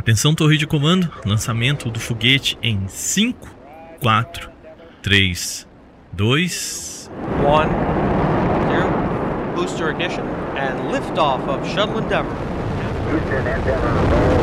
Atenção, 0.00 0.34
torre 0.34 0.56
de 0.56 0.66
comando, 0.66 1.12
lançamento 1.26 1.90
do 1.90 2.00
foguete 2.00 2.56
em 2.62 2.88
5, 2.88 3.46
4, 4.00 4.50
3, 5.02 5.68
2, 6.10 7.10
1, 7.12 7.42
0, 8.72 9.54
booster 9.54 9.90
ignition, 9.90 10.24
and 10.56 10.90
liftoff 10.90 11.46
of 11.50 11.68
Shuttle 11.68 11.98
Endeavour. 11.98 12.32
Houston, 13.12 13.40
Endeavour, 13.40 14.39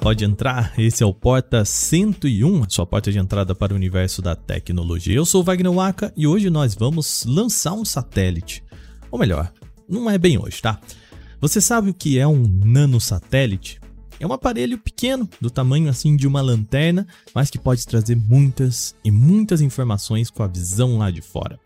Pode 0.00 0.24
entrar. 0.24 0.72
Esse 0.78 1.02
é 1.02 1.06
o 1.06 1.12
Porta 1.12 1.64
101, 1.64 2.68
sua 2.68 2.86
porta 2.86 3.10
de 3.10 3.18
entrada 3.18 3.54
para 3.54 3.72
o 3.72 3.76
universo 3.76 4.22
da 4.22 4.36
tecnologia. 4.36 5.14
Eu 5.14 5.24
sou 5.24 5.42
Wagner 5.42 5.72
Waka 5.72 6.12
e 6.16 6.26
hoje 6.26 6.48
nós 6.50 6.74
vamos 6.74 7.24
lançar 7.26 7.72
um 7.72 7.84
satélite. 7.84 8.62
Ou 9.10 9.18
melhor, 9.18 9.52
não 9.88 10.08
é 10.08 10.16
bem 10.16 10.38
hoje, 10.38 10.62
tá? 10.62 10.78
Você 11.40 11.60
sabe 11.60 11.90
o 11.90 11.94
que 11.94 12.18
é 12.18 12.26
um 12.26 12.46
nanosatélite? 12.64 13.80
É 14.20 14.26
um 14.26 14.32
aparelho 14.32 14.78
pequeno, 14.78 15.28
do 15.40 15.50
tamanho 15.50 15.88
assim 15.88 16.16
de 16.16 16.26
uma 16.26 16.40
lanterna, 16.40 17.06
mas 17.34 17.50
que 17.50 17.58
pode 17.58 17.86
trazer 17.86 18.16
muitas 18.16 18.94
e 19.04 19.10
muitas 19.10 19.60
informações 19.60 20.30
com 20.30 20.42
a 20.42 20.46
visão 20.46 20.98
lá 20.98 21.10
de 21.10 21.20
fora. 21.20 21.58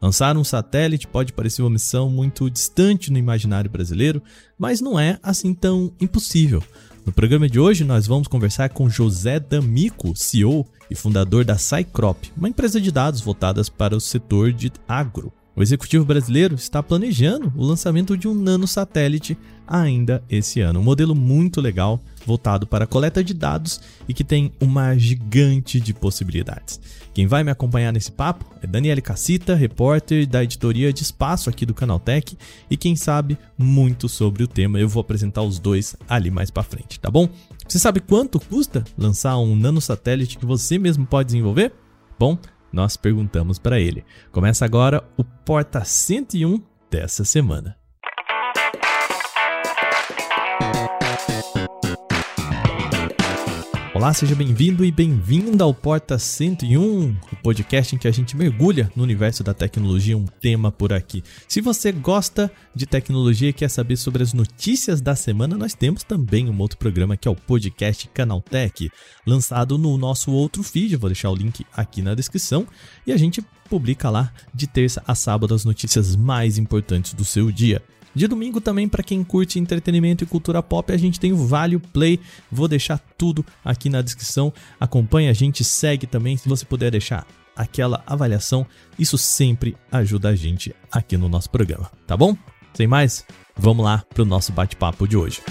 Lançar 0.00 0.36
um 0.36 0.44
satélite 0.44 1.08
pode 1.08 1.32
parecer 1.32 1.62
uma 1.62 1.70
missão 1.70 2.08
muito 2.08 2.48
distante 2.48 3.10
no 3.10 3.18
imaginário 3.18 3.70
brasileiro, 3.70 4.22
mas 4.56 4.80
não 4.80 4.98
é 4.98 5.18
assim 5.22 5.52
tão 5.52 5.92
impossível. 6.00 6.62
No 7.08 7.12
programa 7.14 7.48
de 7.48 7.58
hoje, 7.58 7.84
nós 7.84 8.06
vamos 8.06 8.28
conversar 8.28 8.68
com 8.68 8.90
José 8.90 9.40
D'Amico, 9.40 10.14
CEO 10.14 10.66
e 10.90 10.94
fundador 10.94 11.42
da 11.42 11.56
Cycrop, 11.56 12.30
uma 12.36 12.50
empresa 12.50 12.78
de 12.78 12.92
dados 12.92 13.22
voltadas 13.22 13.70
para 13.70 13.96
o 13.96 14.00
setor 14.00 14.52
de 14.52 14.70
agro. 14.86 15.32
O 15.56 15.62
executivo 15.62 16.04
brasileiro 16.04 16.54
está 16.54 16.82
planejando 16.82 17.50
o 17.56 17.64
lançamento 17.64 18.14
de 18.14 18.28
um 18.28 18.34
nanosatélite 18.34 19.38
ainda 19.66 20.22
esse 20.28 20.60
ano. 20.60 20.80
Um 20.80 20.82
modelo 20.82 21.14
muito 21.14 21.62
legal, 21.62 21.98
voltado 22.26 22.66
para 22.66 22.84
a 22.84 22.86
coleta 22.86 23.24
de 23.24 23.32
dados 23.32 23.80
e 24.06 24.12
que 24.12 24.22
tem 24.22 24.52
uma 24.60 24.94
gigante 24.98 25.80
de 25.80 25.94
possibilidades. 25.94 26.78
Quem 27.18 27.26
vai 27.26 27.42
me 27.42 27.50
acompanhar 27.50 27.92
nesse 27.92 28.12
papo 28.12 28.44
é 28.62 28.66
Daniele 28.68 29.02
Cassita, 29.02 29.56
repórter 29.56 30.24
da 30.24 30.44
editoria 30.44 30.92
de 30.92 31.02
espaço 31.02 31.50
aqui 31.50 31.66
do 31.66 31.74
Canaltech 31.74 32.38
e 32.70 32.76
quem 32.76 32.94
sabe 32.94 33.36
muito 33.58 34.08
sobre 34.08 34.44
o 34.44 34.46
tema. 34.46 34.78
Eu 34.78 34.88
vou 34.88 35.00
apresentar 35.00 35.42
os 35.42 35.58
dois 35.58 35.96
ali 36.08 36.30
mais 36.30 36.48
para 36.48 36.62
frente, 36.62 37.00
tá 37.00 37.10
bom? 37.10 37.28
Você 37.66 37.76
sabe 37.80 37.98
quanto 37.98 38.38
custa 38.38 38.84
lançar 38.96 39.36
um 39.36 39.56
nanosatélite 39.56 40.38
que 40.38 40.46
você 40.46 40.78
mesmo 40.78 41.04
pode 41.04 41.26
desenvolver? 41.26 41.72
Bom, 42.16 42.38
nós 42.72 42.96
perguntamos 42.96 43.58
para 43.58 43.80
ele. 43.80 44.04
Começa 44.30 44.64
agora 44.64 45.02
o 45.16 45.24
Porta 45.24 45.84
101 45.84 46.62
dessa 46.88 47.24
semana. 47.24 47.77
Olá, 53.98 54.14
seja 54.14 54.36
bem-vindo 54.36 54.84
e 54.84 54.92
bem-vinda 54.92 55.64
ao 55.64 55.74
Porta 55.74 56.20
101, 56.20 57.16
o 57.32 57.36
podcast 57.42 57.96
em 57.96 57.98
que 57.98 58.06
a 58.06 58.12
gente 58.12 58.36
mergulha 58.36 58.88
no 58.94 59.02
universo 59.02 59.42
da 59.42 59.52
tecnologia, 59.52 60.16
um 60.16 60.24
tema 60.24 60.70
por 60.70 60.92
aqui. 60.92 61.20
Se 61.48 61.60
você 61.60 61.90
gosta 61.90 62.48
de 62.72 62.86
tecnologia 62.86 63.48
e 63.48 63.52
quer 63.52 63.68
saber 63.68 63.96
sobre 63.96 64.22
as 64.22 64.32
notícias 64.32 65.00
da 65.00 65.16
semana, 65.16 65.58
nós 65.58 65.74
temos 65.74 66.04
também 66.04 66.48
um 66.48 66.56
outro 66.60 66.78
programa 66.78 67.16
que 67.16 67.26
é 67.26 67.30
o 67.30 67.34
podcast 67.34 68.08
Canaltech, 68.14 68.88
lançado 69.26 69.76
no 69.76 69.98
nosso 69.98 70.30
outro 70.30 70.62
feed, 70.62 70.94
vou 70.94 71.10
deixar 71.10 71.30
o 71.30 71.34
link 71.34 71.66
aqui 71.72 72.00
na 72.00 72.14
descrição, 72.14 72.68
e 73.04 73.12
a 73.12 73.16
gente 73.16 73.42
publica 73.68 74.08
lá 74.08 74.32
de 74.54 74.68
terça 74.68 75.02
a 75.08 75.14
sábado 75.16 75.52
as 75.52 75.64
notícias 75.64 76.14
mais 76.14 76.56
importantes 76.56 77.14
do 77.14 77.24
seu 77.24 77.50
dia. 77.50 77.82
De 78.14 78.26
domingo 78.26 78.60
também, 78.60 78.88
para 78.88 79.02
quem 79.02 79.22
curte 79.22 79.58
entretenimento 79.58 80.24
e 80.24 80.26
cultura 80.26 80.62
pop, 80.62 80.92
a 80.92 80.96
gente 80.96 81.20
tem 81.20 81.32
o 81.32 81.36
Vale 81.36 81.78
Play. 81.78 82.18
Vou 82.50 82.68
deixar 82.68 82.98
tudo 83.16 83.44
aqui 83.64 83.88
na 83.88 84.02
descrição. 84.02 84.52
Acompanhe 84.80 85.28
a 85.28 85.32
gente, 85.32 85.64
segue 85.64 86.06
também. 86.06 86.36
Se 86.36 86.48
você 86.48 86.64
puder 86.64 86.90
deixar 86.90 87.26
aquela 87.56 88.02
avaliação, 88.06 88.66
isso 88.98 89.18
sempre 89.18 89.76
ajuda 89.90 90.28
a 90.28 90.36
gente 90.36 90.74
aqui 90.92 91.16
no 91.16 91.28
nosso 91.28 91.50
programa, 91.50 91.90
tá 92.06 92.16
bom? 92.16 92.36
Sem 92.72 92.86
mais, 92.86 93.24
vamos 93.56 93.84
lá 93.84 94.04
para 94.14 94.22
o 94.22 94.26
nosso 94.26 94.52
bate-papo 94.52 95.08
de 95.08 95.16
hoje. 95.16 95.42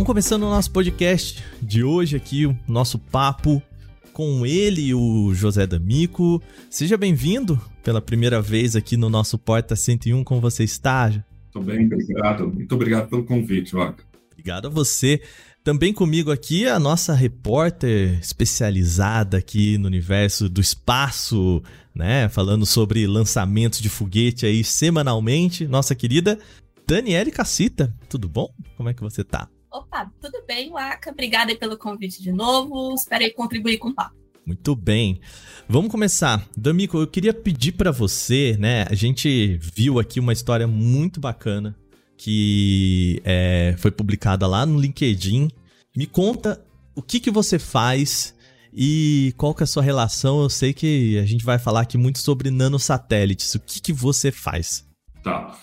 Bom, 0.00 0.04
começando 0.06 0.44
o 0.44 0.48
nosso 0.48 0.70
podcast 0.70 1.44
de 1.60 1.84
hoje 1.84 2.16
aqui, 2.16 2.46
o 2.46 2.56
nosso 2.66 2.98
papo 2.98 3.62
com 4.14 4.46
ele, 4.46 4.94
o 4.94 5.34
José 5.34 5.66
D'Amico. 5.66 6.42
Seja 6.70 6.96
bem-vindo 6.96 7.60
pela 7.82 8.00
primeira 8.00 8.40
vez 8.40 8.74
aqui 8.74 8.96
no 8.96 9.10
nosso 9.10 9.36
Porta 9.36 9.76
101, 9.76 10.24
como 10.24 10.40
você 10.40 10.64
está? 10.64 11.10
Muito 11.54 11.70
bem, 11.70 11.84
obrigado. 11.84 12.48
Muito 12.48 12.74
obrigado 12.74 13.10
pelo 13.10 13.24
convite, 13.24 13.74
Waka. 13.74 14.02
Obrigado 14.32 14.68
a 14.68 14.70
você. 14.70 15.20
Também 15.62 15.92
comigo 15.92 16.32
aqui 16.32 16.66
a 16.66 16.78
nossa 16.78 17.12
repórter 17.12 18.18
especializada 18.22 19.36
aqui 19.36 19.76
no 19.76 19.86
universo 19.86 20.48
do 20.48 20.62
espaço, 20.62 21.62
né? 21.94 22.26
Falando 22.30 22.64
sobre 22.64 23.06
lançamentos 23.06 23.80
de 23.80 23.90
foguete 23.90 24.46
aí 24.46 24.64
semanalmente, 24.64 25.68
nossa 25.68 25.94
querida 25.94 26.38
Daniele 26.88 27.30
Cassita. 27.30 27.94
Tudo 28.08 28.30
bom? 28.30 28.50
Como 28.78 28.88
é 28.88 28.94
que 28.94 29.02
você 29.02 29.22
tá? 29.22 29.46
Opa, 29.70 30.10
tudo 30.20 30.42
bem, 30.46 30.70
Waka? 30.70 31.10
Obrigada 31.10 31.54
pelo 31.56 31.78
convite 31.78 32.22
de 32.22 32.32
novo. 32.32 32.94
Espero 32.94 33.24
aí 33.24 33.30
contribuir 33.30 33.78
com 33.78 33.88
o 33.88 33.94
papo. 33.94 34.16
Muito 34.44 34.74
bem. 34.74 35.20
Vamos 35.68 35.90
começar. 35.90 36.44
D'Amico, 36.56 36.98
eu 36.98 37.06
queria 37.06 37.32
pedir 37.32 37.72
para 37.72 37.92
você, 37.92 38.56
né? 38.58 38.84
A 38.90 38.94
gente 38.94 39.58
viu 39.74 40.00
aqui 40.00 40.18
uma 40.18 40.32
história 40.32 40.66
muito 40.66 41.20
bacana 41.20 41.76
que 42.16 43.22
é, 43.24 43.76
foi 43.78 43.90
publicada 43.92 44.46
lá 44.46 44.66
no 44.66 44.78
LinkedIn. 44.78 45.50
Me 45.96 46.06
conta 46.06 46.60
o 46.94 47.00
que, 47.00 47.20
que 47.20 47.30
você 47.30 47.58
faz 47.58 48.34
e 48.74 49.32
qual 49.36 49.54
que 49.54 49.62
é 49.62 49.64
a 49.64 49.68
sua 49.68 49.82
relação. 49.82 50.42
Eu 50.42 50.50
sei 50.50 50.72
que 50.72 51.16
a 51.18 51.24
gente 51.24 51.44
vai 51.44 51.58
falar 51.58 51.82
aqui 51.82 51.96
muito 51.96 52.18
sobre 52.18 52.50
nanosatélites. 52.50 53.54
O 53.54 53.60
que, 53.60 53.80
que 53.80 53.92
você 53.92 54.32
faz? 54.32 54.84
Tá. 55.22 55.56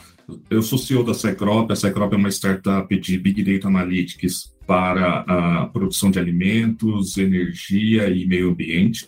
Eu 0.50 0.62
sou 0.62 0.78
CEO 0.78 1.04
da 1.04 1.14
Cycrop. 1.14 1.72
A 1.72 1.76
Cycrop 1.76 2.14
é 2.14 2.18
uma 2.18 2.30
startup 2.30 3.00
de 3.00 3.18
Big 3.18 3.44
Data 3.44 3.68
Analytics 3.68 4.54
para 4.66 5.22
a 5.22 5.68
produção 5.68 6.12
de 6.12 6.20
alimentos, 6.20 7.18
energia 7.18 8.10
e 8.10 8.26
meio 8.26 8.50
ambiente. 8.50 9.06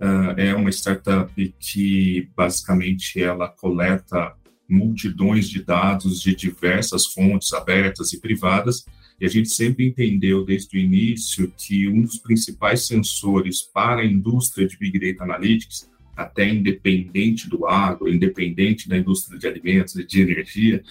Uh, 0.00 0.38
é 0.38 0.54
uma 0.54 0.70
startup 0.70 1.54
que 1.60 2.28
basicamente 2.34 3.20
ela 3.20 3.48
coleta 3.48 4.34
multidões 4.68 5.48
de 5.48 5.62
dados 5.62 6.22
de 6.22 6.34
diversas 6.34 7.06
fontes 7.06 7.52
abertas 7.52 8.12
e 8.12 8.20
privadas 8.20 8.84
e 9.20 9.26
a 9.26 9.28
gente 9.28 9.50
sempre 9.50 9.86
entendeu 9.86 10.44
desde 10.44 10.76
o 10.76 10.80
início 10.80 11.52
que 11.56 11.86
um 11.88 12.02
dos 12.02 12.18
principais 12.18 12.86
sensores 12.86 13.62
para 13.62 14.00
a 14.00 14.06
indústria 14.06 14.66
de 14.66 14.76
Big 14.76 14.98
Data 14.98 15.24
Analytics 15.24 15.88
até 16.16 16.48
independente 16.48 17.48
do 17.48 17.66
agro, 17.66 18.08
independente 18.08 18.88
da 18.88 18.96
indústria 18.96 19.38
de 19.38 19.46
alimentos 19.46 19.96
e 19.96 20.04
de 20.04 20.20
energia, 20.20 20.82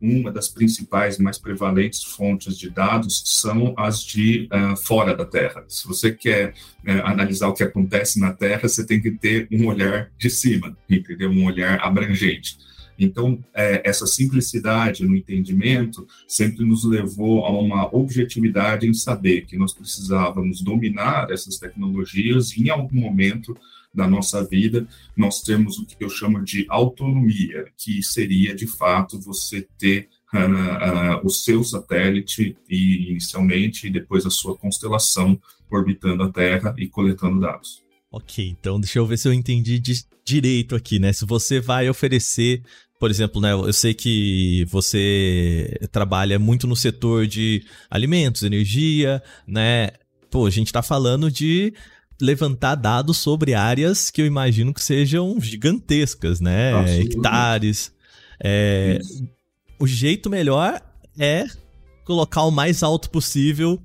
uma 0.00 0.32
das 0.32 0.48
principais, 0.48 1.18
mais 1.18 1.38
prevalentes 1.38 2.02
fontes 2.02 2.56
de 2.56 2.70
dados 2.70 3.22
são 3.26 3.74
as 3.76 4.02
de 4.02 4.48
uh, 4.50 4.74
fora 4.76 5.14
da 5.14 5.26
Terra. 5.26 5.62
Se 5.68 5.86
você 5.86 6.10
quer 6.10 6.54
uh, 6.86 7.04
analisar 7.04 7.48
o 7.48 7.52
que 7.52 7.62
acontece 7.62 8.18
na 8.18 8.32
Terra, 8.32 8.66
você 8.66 8.86
tem 8.86 9.00
que 9.00 9.10
ter 9.10 9.46
um 9.52 9.66
olhar 9.66 10.10
de 10.16 10.30
cima, 10.30 10.74
entendeu? 10.88 11.30
Um 11.30 11.44
olhar 11.44 11.78
abrangente. 11.84 12.56
Então, 12.98 13.42
é, 13.54 13.80
essa 13.88 14.06
simplicidade 14.06 15.06
no 15.06 15.16
entendimento 15.16 16.06
sempre 16.28 16.66
nos 16.66 16.84
levou 16.84 17.46
a 17.46 17.50
uma 17.50 17.94
objetividade 17.96 18.86
em 18.86 18.92
saber 18.92 19.46
que 19.46 19.56
nós 19.56 19.72
precisávamos 19.72 20.60
dominar 20.60 21.30
essas 21.30 21.56
tecnologias 21.56 22.52
e, 22.52 22.64
em 22.64 22.68
algum 22.68 23.00
momento, 23.00 23.56
da 23.92 24.06
nossa 24.06 24.44
vida, 24.44 24.86
nós 25.16 25.42
temos 25.42 25.78
o 25.78 25.86
que 25.86 26.02
eu 26.02 26.08
chamo 26.08 26.42
de 26.44 26.64
autonomia, 26.68 27.66
que 27.76 28.02
seria, 28.02 28.54
de 28.54 28.66
fato, 28.66 29.20
você 29.20 29.66
ter 29.78 30.08
uh, 30.32 30.38
uh, 30.38 31.26
o 31.26 31.30
seu 31.30 31.62
satélite 31.64 32.56
e, 32.68 33.10
inicialmente 33.10 33.86
e 33.86 33.90
depois 33.90 34.24
a 34.24 34.30
sua 34.30 34.56
constelação 34.56 35.40
orbitando 35.70 36.22
a 36.22 36.30
Terra 36.30 36.74
e 36.78 36.88
coletando 36.88 37.40
dados. 37.40 37.82
Ok, 38.12 38.48
então 38.48 38.80
deixa 38.80 38.98
eu 38.98 39.06
ver 39.06 39.16
se 39.16 39.28
eu 39.28 39.32
entendi 39.32 39.80
direito 40.24 40.74
aqui, 40.74 40.98
né? 40.98 41.12
Se 41.12 41.24
você 41.24 41.60
vai 41.60 41.88
oferecer, 41.88 42.62
por 42.98 43.08
exemplo, 43.10 43.40
né? 43.40 43.52
Eu 43.52 43.72
sei 43.72 43.94
que 43.94 44.64
você 44.68 45.78
trabalha 45.92 46.38
muito 46.38 46.66
no 46.66 46.74
setor 46.74 47.26
de 47.26 47.64
alimentos, 47.88 48.42
energia, 48.42 49.22
né? 49.46 49.90
Pô, 50.28 50.46
a 50.46 50.50
gente 50.50 50.72
tá 50.72 50.82
falando 50.82 51.30
de 51.30 51.72
levantar 52.20 52.74
dados 52.74 53.16
sobre 53.18 53.54
áreas 53.54 54.10
que 54.10 54.20
eu 54.20 54.26
imagino 54.26 54.74
que 54.74 54.82
sejam 54.82 55.40
gigantescas, 55.40 56.40
né? 56.40 56.72
Absolutamente. 56.72 57.16
Hectares. 57.16 57.92
É, 58.42 58.98
o 59.78 59.86
jeito 59.86 60.28
melhor 60.30 60.80
é 61.18 61.46
colocar 62.04 62.42
o 62.44 62.50
mais 62.50 62.82
alto 62.82 63.10
possível 63.10 63.80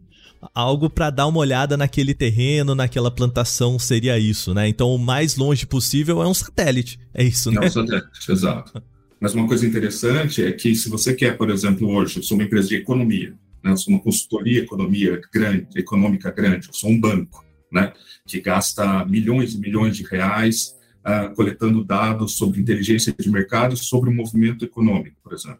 algo 0.54 0.90
para 0.90 1.10
dar 1.10 1.28
uma 1.28 1.40
olhada 1.40 1.78
naquele 1.78 2.14
terreno, 2.14 2.76
naquela 2.76 3.10
plantação, 3.10 3.80
seria 3.80 4.20
isso, 4.20 4.54
né? 4.54 4.68
Então 4.68 4.94
o 4.94 5.00
mais 5.00 5.36
longe 5.38 5.66
possível 5.66 6.22
é 6.22 6.28
um 6.28 6.34
satélite. 6.34 7.00
É 7.14 7.24
isso, 7.24 7.52
Não, 7.52 7.62
né? 7.62 7.70
satélite, 7.70 8.32
exato. 8.32 8.84
Mas 9.20 9.34
uma 9.34 9.48
coisa 9.48 9.66
interessante 9.66 10.44
é 10.44 10.52
que 10.52 10.76
se 10.76 10.90
você 10.90 11.14
quer, 11.14 11.38
por 11.38 11.50
exemplo, 11.50 11.90
hoje, 11.90 12.18
eu 12.18 12.24
sou 12.24 12.38
uma 12.38 12.44
empresa 12.44 12.68
de 12.68 12.76
economia, 12.76 13.34
né? 13.64 13.72
eu 13.72 13.78
sou 13.78 13.94
uma 13.94 14.02
consultoria 14.02 14.60
economia 14.60 15.22
grande, 15.34 15.68
econômica 15.76 16.30
grande, 16.32 16.68
eu 16.68 16.74
sou 16.74 16.90
um 16.90 17.00
banco, 17.00 17.45
né? 17.76 17.92
que 18.26 18.40
gasta 18.40 19.04
milhões 19.06 19.54
e 19.54 19.60
milhões 19.60 19.98
de 19.98 20.04
reais 20.04 20.76
ah, 21.04 21.28
coletando 21.28 21.84
dados 21.84 22.38
sobre 22.38 22.62
inteligência 22.62 23.14
de 23.14 23.30
mercado 23.30 23.76
sobre 23.76 24.10
o 24.10 24.14
movimento 24.14 24.64
econômico, 24.64 25.18
por 25.22 25.34
exemplo. 25.34 25.60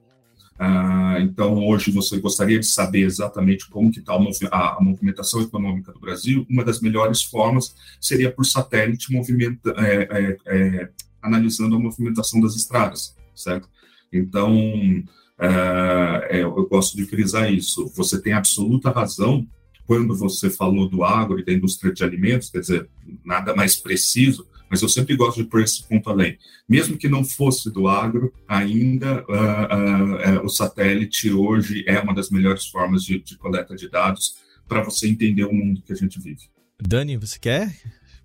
Ah, 0.58 1.18
então, 1.20 1.68
hoje 1.68 1.92
você 1.92 2.18
gostaria 2.18 2.58
de 2.58 2.66
saber 2.66 3.02
exatamente 3.02 3.70
como 3.70 3.92
que 3.92 4.00
está 4.00 4.14
a, 4.14 4.78
a 4.78 4.82
movimentação 4.82 5.42
econômica 5.42 5.92
do 5.92 6.00
Brasil. 6.00 6.48
Uma 6.50 6.64
das 6.64 6.80
melhores 6.80 7.22
formas 7.22 7.76
seria 8.00 8.32
por 8.32 8.46
satélite 8.46 9.08
é, 9.14 10.08
é, 10.10 10.38
é, 10.48 10.90
analisando 11.22 11.76
a 11.76 11.80
movimentação 11.80 12.40
das 12.40 12.56
estradas, 12.56 13.14
certo? 13.36 13.70
Então, 14.12 15.04
é, 15.38 16.42
eu 16.42 16.66
gosto 16.68 16.96
de 16.96 17.04
frisar 17.06 17.52
isso. 17.52 17.92
Você 17.94 18.22
tem 18.22 18.32
absoluta 18.32 18.90
razão 18.90 19.46
quando 19.86 20.16
você 20.16 20.50
falou 20.50 20.90
do 20.90 21.04
agro 21.04 21.40
e 21.40 21.46
da 21.46 21.54
indústria 21.54 21.94
de 21.94 22.04
alimentos, 22.04 22.50
quer 22.50 22.60
dizer, 22.60 22.90
nada 23.24 23.56
mais 23.56 23.76
preciso, 23.76 24.48
mas 24.70 24.82
eu 24.82 24.90
sempre 24.90 25.16
gosto 25.16 25.44
de 25.44 25.50
pôr 25.50 25.62
esse 25.62 25.84
ponto 25.84 26.10
além. 26.10 26.38
Mesmo 26.68 26.98
que 26.98 27.08
não 27.08 27.24
fosse 27.24 27.72
do 27.72 27.88
agro, 27.88 28.34
ainda 28.48 29.24
uh, 29.24 30.38
uh, 30.38 30.42
uh, 30.42 30.46
o 30.46 30.50
satélite 30.50 31.32
hoje 31.32 31.84
é 31.88 32.00
uma 32.00 32.14
das 32.14 32.30
melhores 32.30 32.66
formas 32.68 33.04
de, 33.04 33.20
de 33.20 33.38
coleta 33.38 33.76
de 33.76 33.90
dados 33.90 34.38
para 34.68 34.84
você 34.84 35.08
entender 35.08 35.46
o 35.46 35.54
mundo 35.54 35.84
que 35.84 35.94
a 35.94 35.96
gente 35.96 36.20
vive. 36.20 36.50
Dani, 36.82 37.18
você 37.18 37.38
quer? 37.38 37.74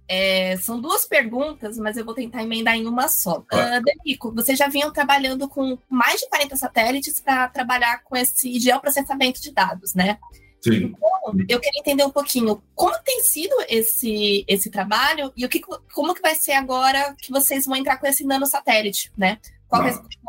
É, 0.09 0.57
são 0.57 0.81
duas 0.81 1.05
perguntas, 1.05 1.79
mas 1.79 1.97
eu 1.97 2.05
vou 2.05 2.15
tentar 2.15 2.43
emendar 2.43 2.75
em 2.75 2.87
uma 2.87 3.07
só. 3.07 3.39
Uh, 3.41 3.85
Danico, 3.85 4.35
vocês 4.35 4.59
já 4.59 4.67
vinham 4.67 4.93
trabalhando 4.93 5.49
com 5.49 5.79
mais 5.89 6.21
de 6.21 6.29
40 6.29 6.57
satélites 6.57 7.21
para 7.21 7.47
trabalhar 7.49 8.03
com 8.03 8.17
esse 8.17 8.59
geoprocessamento 8.59 9.41
de 9.41 9.53
dados, 9.53 9.95
né? 9.95 10.19
Sim. 10.61 10.87
Então, 10.87 11.10
eu 11.49 11.61
queria 11.61 11.81
entender 11.81 12.05
um 12.05 12.11
pouquinho 12.11 12.63
como 12.75 12.95
tem 13.05 13.23
sido 13.23 13.55
esse, 13.69 14.45
esse 14.49 14.71
trabalho 14.71 15.33
e 15.37 15.45
o 15.45 15.49
que, 15.49 15.61
como 15.93 16.15
que 16.15 16.23
vai 16.23 16.35
ser 16.35 16.53
agora 16.53 17.15
que 17.21 17.31
vocês 17.31 17.67
vão 17.67 17.77
entrar 17.77 17.99
com 17.99 18.07
esse 18.07 18.25
nanosatélite, 18.25 19.13
né? 19.17 19.39
Qual 19.69 19.83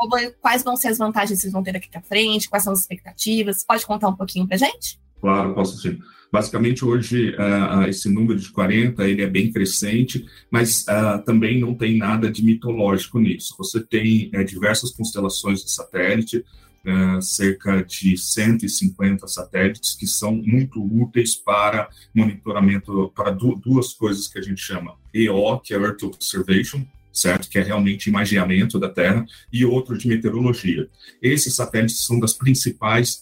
vai, 0.10 0.30
quais 0.40 0.64
vão 0.64 0.78
ser 0.78 0.90
as 0.90 1.00
vantagens 1.00 1.40
que 1.40 1.42
vocês 1.42 1.54
vão 1.54 1.64
ter 1.64 1.74
daqui 1.74 1.90
para 1.90 2.02
frente? 2.02 2.48
Quais 2.48 2.64
são 2.64 2.74
as 2.74 2.82
expectativas? 2.82 3.64
Pode 3.64 3.86
contar 3.86 4.08
um 4.08 4.16
pouquinho 4.16 4.48
para 4.48 4.58
gente? 4.58 5.00
Claro, 5.20 5.56
posso 5.56 5.80
sim. 5.80 6.00
Basicamente, 6.32 6.86
hoje, 6.86 7.32
uh, 7.32 7.84
esse 7.90 8.08
número 8.08 8.40
de 8.40 8.50
40 8.52 9.04
ele 9.04 9.22
é 9.22 9.28
bem 9.28 9.52
crescente, 9.52 10.26
mas 10.50 10.84
uh, 10.84 11.22
também 11.26 11.60
não 11.60 11.76
tem 11.76 11.98
nada 11.98 12.32
de 12.32 12.44
mitológico 12.44 13.20
nisso. 13.20 13.54
Você 13.58 13.82
tem 13.82 14.32
uh, 14.34 14.44
diversas 14.46 14.92
constelações 14.92 15.62
de 15.64 15.72
satélite, 15.72 16.46
cerca 17.22 17.84
de 17.84 18.18
150 18.18 19.28
satélites 19.28 19.96
que 19.96 20.08
são 20.08 20.34
muito 20.34 20.84
úteis 20.84 21.36
para 21.36 21.90
monitoramento, 22.14 23.12
para 23.16 23.32
du 23.32 23.56
duas 23.56 23.94
coisas 23.94 24.28
que 24.28 24.40
a 24.40 24.42
gente 24.42 24.62
chama 24.62 24.96
EO, 25.14 25.60
que 25.60 25.74
é 25.74 25.78
Earth 25.78 26.04
Observation, 26.04 26.86
certo? 27.14 27.50
Que 27.50 27.60
é 27.60 27.64
realmente 27.64 28.10
imageamento 28.10 28.80
da 28.80 28.90
Terra, 28.90 29.26
e 29.52 29.66
outro 29.66 29.98
de 29.98 30.08
meteorologia. 30.08 30.90
Esses 31.22 31.56
satélites 31.56 32.04
são 32.04 32.20
das 32.20 32.34
principais 32.34 33.20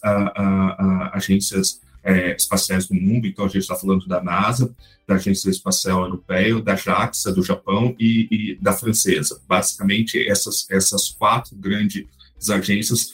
agências 1.12 1.80
é, 2.02 2.34
espaciais 2.34 2.86
do 2.86 2.94
mundo, 2.94 3.26
então 3.26 3.44
a 3.44 3.48
gente 3.48 3.62
está 3.62 3.76
falando 3.76 4.06
da 4.06 4.22
NASA, 4.22 4.74
da 5.06 5.16
Agência 5.16 5.50
Espacial 5.50 6.02
Europeia, 6.04 6.60
da 6.62 6.74
JAXA 6.74 7.32
do 7.32 7.42
Japão 7.42 7.94
e, 7.98 8.28
e 8.30 8.54
da 8.60 8.72
francesa. 8.72 9.40
Basicamente, 9.46 10.18
essas, 10.26 10.66
essas 10.70 11.10
quatro 11.10 11.54
grandes 11.56 12.06
agências 12.48 13.12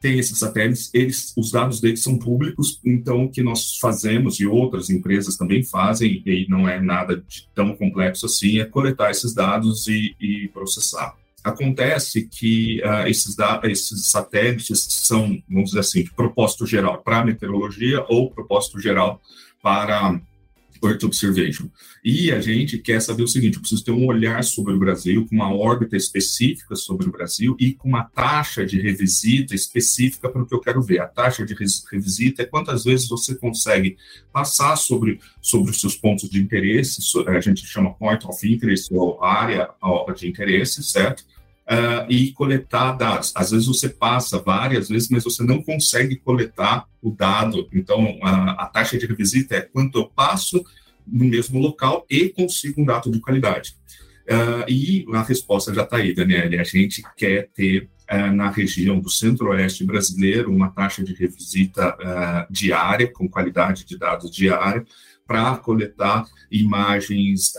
têm 0.00 0.18
esses 0.18 0.38
satélites, 0.38 0.90
eles, 0.94 1.32
os 1.36 1.50
dados 1.50 1.80
deles 1.80 2.02
são 2.02 2.18
públicos, 2.18 2.80
então 2.84 3.24
o 3.24 3.30
que 3.30 3.42
nós 3.42 3.78
fazemos, 3.78 4.38
e 4.40 4.46
outras 4.46 4.90
empresas 4.90 5.36
também 5.36 5.62
fazem, 5.62 6.22
e 6.24 6.46
não 6.48 6.68
é 6.68 6.80
nada 6.80 7.22
tão 7.54 7.74
complexo 7.74 8.26
assim, 8.26 8.60
é 8.60 8.64
coletar 8.64 9.10
esses 9.10 9.34
dados 9.34 9.86
e, 9.88 10.14
e 10.20 10.48
processar. 10.48 11.14
Acontece 11.42 12.26
que 12.26 12.82
uh, 12.82 13.08
esses, 13.08 13.36
esses 13.64 14.06
satélites 14.06 14.86
são, 14.90 15.40
vamos 15.48 15.70
dizer 15.70 15.80
assim, 15.80 16.02
de 16.02 16.10
propósito 16.10 16.66
geral 16.66 16.98
para 17.02 17.24
meteorologia 17.24 18.04
ou 18.08 18.30
propósito 18.30 18.80
geral 18.80 19.20
para 19.62 20.20
Earth 20.82 21.04
Observation. 21.04 21.68
E 22.04 22.30
a 22.30 22.40
gente 22.40 22.78
quer 22.78 23.00
saber 23.00 23.22
o 23.22 23.28
seguinte: 23.28 23.54
eu 23.54 23.60
preciso 23.60 23.84
ter 23.84 23.90
um 23.90 24.06
olhar 24.06 24.42
sobre 24.44 24.72
o 24.72 24.78
Brasil, 24.78 25.26
com 25.26 25.34
uma 25.34 25.54
órbita 25.54 25.96
específica 25.96 26.76
sobre 26.76 27.08
o 27.08 27.12
Brasil 27.12 27.56
e 27.58 27.74
com 27.74 27.88
uma 27.88 28.04
taxa 28.04 28.64
de 28.64 28.80
revisita 28.80 29.54
específica 29.54 30.28
para 30.28 30.42
o 30.42 30.46
que 30.46 30.54
eu 30.54 30.60
quero 30.60 30.82
ver. 30.82 31.00
A 31.00 31.06
taxa 31.06 31.44
de 31.44 31.54
revisita 31.54 32.42
é 32.42 32.46
quantas 32.46 32.84
vezes 32.84 33.08
você 33.08 33.34
consegue 33.34 33.96
passar 34.32 34.76
sobre, 34.76 35.20
sobre 35.40 35.70
os 35.70 35.80
seus 35.80 35.96
pontos 35.96 36.28
de 36.28 36.40
interesse, 36.40 37.00
a 37.26 37.40
gente 37.40 37.66
chama 37.66 37.94
point 37.94 38.24
of 38.26 38.52
interest, 38.52 38.92
ou 38.92 39.22
área 39.22 39.70
de 40.16 40.28
interesse, 40.28 40.82
certo? 40.82 41.24
Uh, 41.70 42.08
e 42.08 42.32
coletar 42.32 42.92
dados. 42.92 43.30
Às 43.36 43.50
vezes 43.50 43.66
você 43.66 43.90
passa 43.90 44.38
várias 44.38 44.88
vezes, 44.88 45.10
mas 45.10 45.22
você 45.22 45.42
não 45.42 45.62
consegue 45.62 46.16
coletar 46.16 46.86
o 47.02 47.10
dado. 47.10 47.68
Então, 47.74 48.18
a, 48.22 48.64
a 48.64 48.66
taxa 48.68 48.96
de 48.96 49.04
revisita 49.04 49.54
é 49.54 49.60
quanto 49.60 49.98
eu 49.98 50.06
passo 50.06 50.64
no 51.06 51.26
mesmo 51.26 51.58
local 51.60 52.06
e 52.08 52.30
consigo 52.30 52.80
um 52.80 52.86
dado 52.86 53.10
de 53.10 53.20
qualidade. 53.20 53.76
Uh, 54.24 54.64
e 54.66 55.04
a 55.12 55.22
resposta 55.22 55.74
já 55.74 55.82
está 55.82 55.98
aí, 55.98 56.14
Daniela. 56.14 56.58
A 56.58 56.64
gente 56.64 57.02
quer 57.14 57.50
ter 57.54 57.90
uh, 58.10 58.34
na 58.34 58.48
região 58.48 58.98
do 58.98 59.10
centro-oeste 59.10 59.84
brasileiro 59.84 60.50
uma 60.50 60.70
taxa 60.70 61.04
de 61.04 61.12
revisita 61.12 61.94
diária, 62.48 63.12
com 63.12 63.28
qualidade 63.28 63.84
de 63.84 63.98
dados 63.98 64.30
diária, 64.30 64.86
para 65.26 65.54
coletar 65.58 66.24
imagens 66.50 67.52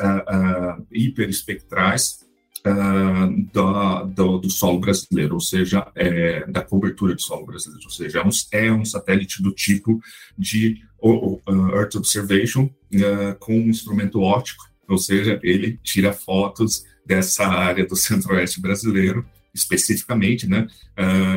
hiperespectrais 0.91 2.27
Uh, 2.65 3.47
do, 3.53 4.37
do, 4.39 4.49
solo 4.49 4.79
brasileiro, 4.79 5.35
ou 5.35 5.39
seja, 5.39 5.89
é, 5.95 6.45
da 6.45 6.61
cobertura 6.61 7.15
do 7.15 7.21
solo 7.21 7.45
brasileiro, 7.45 7.85
ou 7.85 7.89
seja, 7.89 8.19
é 8.19 8.23
um, 8.23 8.29
é 8.51 8.71
um 8.73 8.83
satélite 8.83 9.41
do 9.41 9.53
tipo 9.53 9.97
de 10.37 10.81
uh, 11.01 11.41
Earth 11.73 11.95
Observation 11.95 12.65
uh, 12.65 13.39
com 13.39 13.53
um 13.53 13.69
instrumento 13.69 14.19
óptico, 14.21 14.65
ou 14.89 14.97
seja, 14.97 15.39
ele 15.41 15.79
tira 15.83 16.11
fotos 16.11 16.83
dessa 17.05 17.47
área 17.47 17.87
do 17.87 17.95
centro-oeste 17.97 18.59
brasileiro, 18.59 19.25
especificamente, 19.53 20.45
né, 20.45 20.67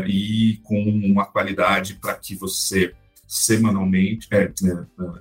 e 0.06 0.60
com 0.64 0.82
uma 0.82 1.24
qualidade 1.24 1.94
para 1.94 2.14
que 2.14 2.34
você 2.34 2.92
semanalmente, 3.32 4.28
é, 4.30 4.42
é, 4.42 4.50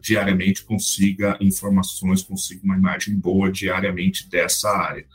diariamente 0.01 0.65
consiga 0.65 1.37
informações, 1.39 2.21
consiga 2.21 2.59
uma 2.61 2.75
imagem 2.75 3.15
boa 3.15 3.49
diariamente 3.49 4.29
dessa 4.29 4.69
área. 4.69 5.05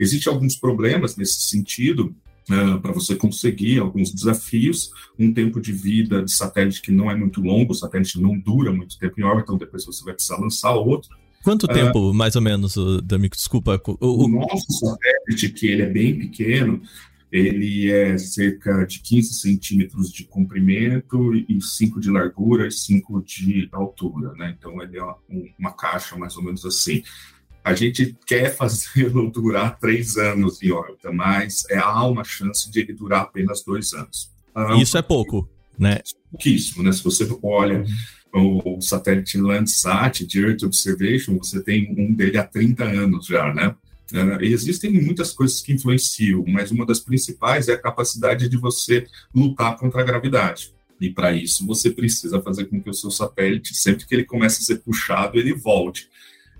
Existem 0.00 0.32
alguns 0.32 0.56
problemas 0.56 1.16
nesse 1.16 1.42
sentido, 1.50 2.16
Uh, 2.48 2.80
para 2.80 2.92
você 2.92 3.16
conseguir 3.16 3.80
alguns 3.80 4.12
desafios, 4.12 4.92
um 5.18 5.34
tempo 5.34 5.60
de 5.60 5.72
vida 5.72 6.22
de 6.22 6.30
satélite 6.30 6.80
que 6.80 6.92
não 6.92 7.10
é 7.10 7.16
muito 7.16 7.40
longo, 7.40 7.72
o 7.72 7.74
satélite 7.74 8.20
não 8.20 8.38
dura 8.38 8.72
muito 8.72 8.96
tempo 9.00 9.20
em 9.20 9.24
órbita, 9.24 9.46
então 9.46 9.58
depois 9.58 9.84
você 9.84 10.04
vai 10.04 10.14
precisar 10.14 10.36
lançar 10.36 10.72
outro. 10.76 11.10
Quanto 11.42 11.64
uh, 11.64 11.72
tempo, 11.74 12.14
mais 12.14 12.36
ou 12.36 12.42
menos, 12.42 12.76
Damico? 13.02 13.34
Desculpa. 13.34 13.82
O, 14.00 14.26
o, 14.26 14.28
nosso 14.28 14.64
satélite, 14.70 15.48
que 15.48 15.66
ele 15.66 15.82
é 15.82 15.86
bem 15.86 16.16
pequeno, 16.16 16.80
ele 17.30 17.90
é 17.90 18.16
cerca 18.18 18.84
de 18.84 19.00
15 19.00 19.34
centímetros 19.34 20.12
de 20.12 20.24
comprimento 20.24 21.34
e 21.34 21.60
5 21.60 22.00
de 22.00 22.10
largura 22.10 22.68
e 22.68 22.72
5 22.72 23.22
de 23.22 23.68
altura, 23.72 24.32
né? 24.34 24.54
Então 24.56 24.80
ele 24.80 24.98
é 24.98 25.02
uma, 25.02 25.18
uma 25.58 25.72
caixa 25.72 26.16
mais 26.16 26.36
ou 26.36 26.42
menos 26.42 26.64
assim. 26.64 27.02
A 27.64 27.74
gente 27.74 28.16
quer 28.26 28.54
fazê-lo 28.54 29.28
durar 29.32 29.78
três 29.78 30.16
anos 30.16 30.62
em 30.62 30.70
órbita, 30.70 31.10
mas 31.10 31.64
é, 31.68 31.78
há 31.78 32.04
uma 32.04 32.22
chance 32.22 32.70
de 32.70 32.80
ele 32.80 32.92
durar 32.92 33.22
apenas 33.22 33.62
dois 33.64 33.92
anos. 33.92 34.30
Ah, 34.54 34.76
Isso 34.76 34.96
é 34.96 35.02
pouco, 35.02 35.48
né? 35.78 36.00
Pouquíssimo, 36.30 36.84
né? 36.84 36.92
Se 36.92 37.02
você 37.02 37.28
olha 37.42 37.84
o, 38.32 38.78
o 38.78 38.80
satélite 38.80 39.36
Landsat 39.36 40.24
de 40.24 40.40
Earth 40.40 40.62
Observation, 40.62 41.36
você 41.38 41.62
tem 41.62 41.92
um 41.98 42.14
dele 42.14 42.38
há 42.38 42.44
30 42.44 42.84
anos 42.84 43.26
já, 43.26 43.52
né? 43.52 43.74
Uh, 44.12 44.42
existem 44.42 44.92
muitas 44.92 45.32
coisas 45.32 45.60
que 45.60 45.72
influenciam, 45.72 46.44
mas 46.46 46.70
uma 46.70 46.86
das 46.86 47.00
principais 47.00 47.68
é 47.68 47.72
a 47.72 47.78
capacidade 47.78 48.48
de 48.48 48.56
você 48.56 49.06
lutar 49.34 49.76
contra 49.76 50.00
a 50.00 50.04
gravidade. 50.04 50.72
E 51.00 51.10
para 51.10 51.32
isso 51.32 51.66
você 51.66 51.90
precisa 51.90 52.40
fazer 52.40 52.66
com 52.66 52.80
que 52.80 52.88
o 52.88 52.94
seu 52.94 53.10
satélite, 53.10 53.74
sempre 53.74 54.06
que 54.06 54.14
ele 54.14 54.24
comece 54.24 54.62
a 54.62 54.64
ser 54.64 54.76
puxado, 54.82 55.38
ele 55.38 55.52
volte. 55.52 56.08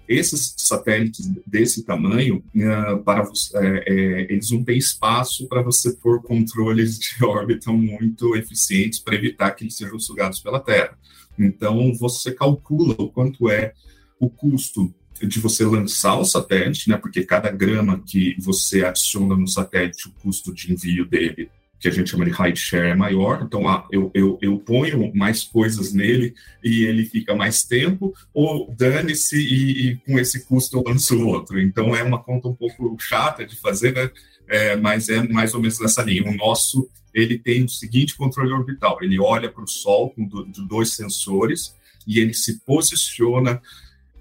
esses 0.09 0.55
satélites 0.57 1.29
desse 1.45 1.85
tamanho, 1.85 2.45
uh, 2.55 3.03
para 3.03 3.23
você, 3.23 3.57
é, 3.57 3.85
é, 3.87 4.33
eles 4.33 4.51
não 4.51 4.63
têm 4.63 4.79
espaço 4.79 5.49
para 5.49 5.63
você 5.63 5.93
pôr 5.95 6.23
controles 6.23 6.99
de 6.99 7.17
órbita 7.25 7.73
muito 7.73 8.37
eficientes 8.37 9.01
para 9.01 9.17
evitar 9.17 9.51
que 9.53 9.65
eles 9.65 9.77
sejam 9.77 9.99
sugados 9.99 10.39
pela 10.41 10.61
Terra. 10.61 10.97
Então, 11.39 11.93
você 11.95 12.33
calcula 12.33 12.95
o 12.99 13.11
quanto 13.11 13.51
é 13.51 13.73
o 14.21 14.31
custo 14.31 14.95
de 15.23 15.41
você 15.41 15.65
lançar 15.65 16.17
o 16.19 16.25
satélite, 16.25 16.89
né? 16.89 16.97
Porque 16.97 17.25
cada 17.25 17.51
grama 17.51 18.03
que 18.05 18.35
você 18.39 18.85
adiciona 18.85 19.37
no 19.37 19.47
satélite, 19.47 20.09
o 20.09 20.13
custo 20.13 20.53
de 20.53 20.73
envio 20.73 21.07
dele 21.07 21.51
que 21.79 21.89
a 21.89 21.91
gente 21.91 22.11
chama 22.11 22.25
de 22.25 22.31
high 22.31 22.57
share 22.57 22.89
é 22.89 22.95
maior, 22.95 23.43
então 23.43 23.69
ah, 23.69 23.87
eu, 23.93 24.11
eu, 24.15 24.39
eu 24.41 24.59
ponho 24.59 25.13
mais 25.15 25.45
coisas 25.45 25.93
nele 25.93 26.35
e 26.65 26.85
ele 26.85 27.05
fica 27.05 27.35
mais 27.35 27.65
tempo, 27.65 28.15
ou 28.33 28.75
dane-se 28.77 29.37
e, 29.37 29.91
e, 29.91 29.97
com 29.97 30.19
esse 30.19 30.47
custo 30.47 30.79
eu 30.79 30.85
lanço 30.87 31.27
outro. 31.27 31.61
Então 31.61 31.95
é 31.95 32.03
uma 32.03 32.23
conta 32.23 32.49
um 32.49 32.55
pouco 32.55 32.97
chata 32.99 33.45
de 33.45 33.57
fazer, 33.57 33.93
né? 33.95 34.11
É, 34.49 34.77
mas 34.77 35.09
é 35.09 35.23
mais 35.29 35.55
ou 35.55 35.61
menos 35.61 35.79
nessa 35.81 36.03
linha. 36.03 36.29
O 36.29 36.35
nosso 36.35 36.89
ele 37.13 37.39
tem 37.39 37.65
o 37.65 37.69
seguinte 37.69 38.17
controle 38.17 38.53
orbital: 38.53 38.99
ele 39.03 39.19
olha 39.19 39.51
para 39.51 39.65
o 39.65 39.69
Sol 39.69 40.11
com 40.11 40.25
do, 40.25 40.47
de 40.47 40.67
dois 40.67 40.93
sensores 40.95 41.75
e 42.07 42.21
ele 42.21 42.33
se 42.33 42.61
posiciona 42.61 43.61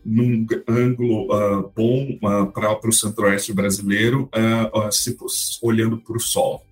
num 0.06 0.46
ângulo 0.68 1.26
uh, 1.34 1.72
bom 1.76 2.12
uh, 2.22 2.52
para 2.52 2.88
o 2.88 2.94
centro-oeste 2.94 3.52
brasileiro, 3.52 4.30
uh, 4.34 4.92
se, 4.92 5.18
olhando 5.62 5.98
para 5.98 6.16
o 6.16 6.20
Sol 6.20 6.64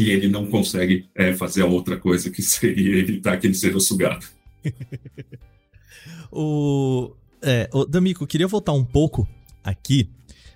e 0.00 0.10
ele 0.10 0.28
não 0.28 0.46
consegue 0.46 1.08
é, 1.14 1.34
fazer 1.34 1.62
a 1.62 1.66
outra 1.66 1.96
coisa 1.96 2.30
que 2.30 2.40
seria 2.42 2.98
evitar 2.98 3.36
que 3.38 3.46
ele 3.46 3.54
seja 3.54 3.78
sugado. 3.78 4.26
o, 6.32 7.12
é, 7.42 7.68
o 7.72 7.84
D'Amico, 7.84 8.26
queria 8.26 8.48
voltar 8.48 8.72
um 8.72 8.84
pouco 8.84 9.28
aqui, 9.62 10.08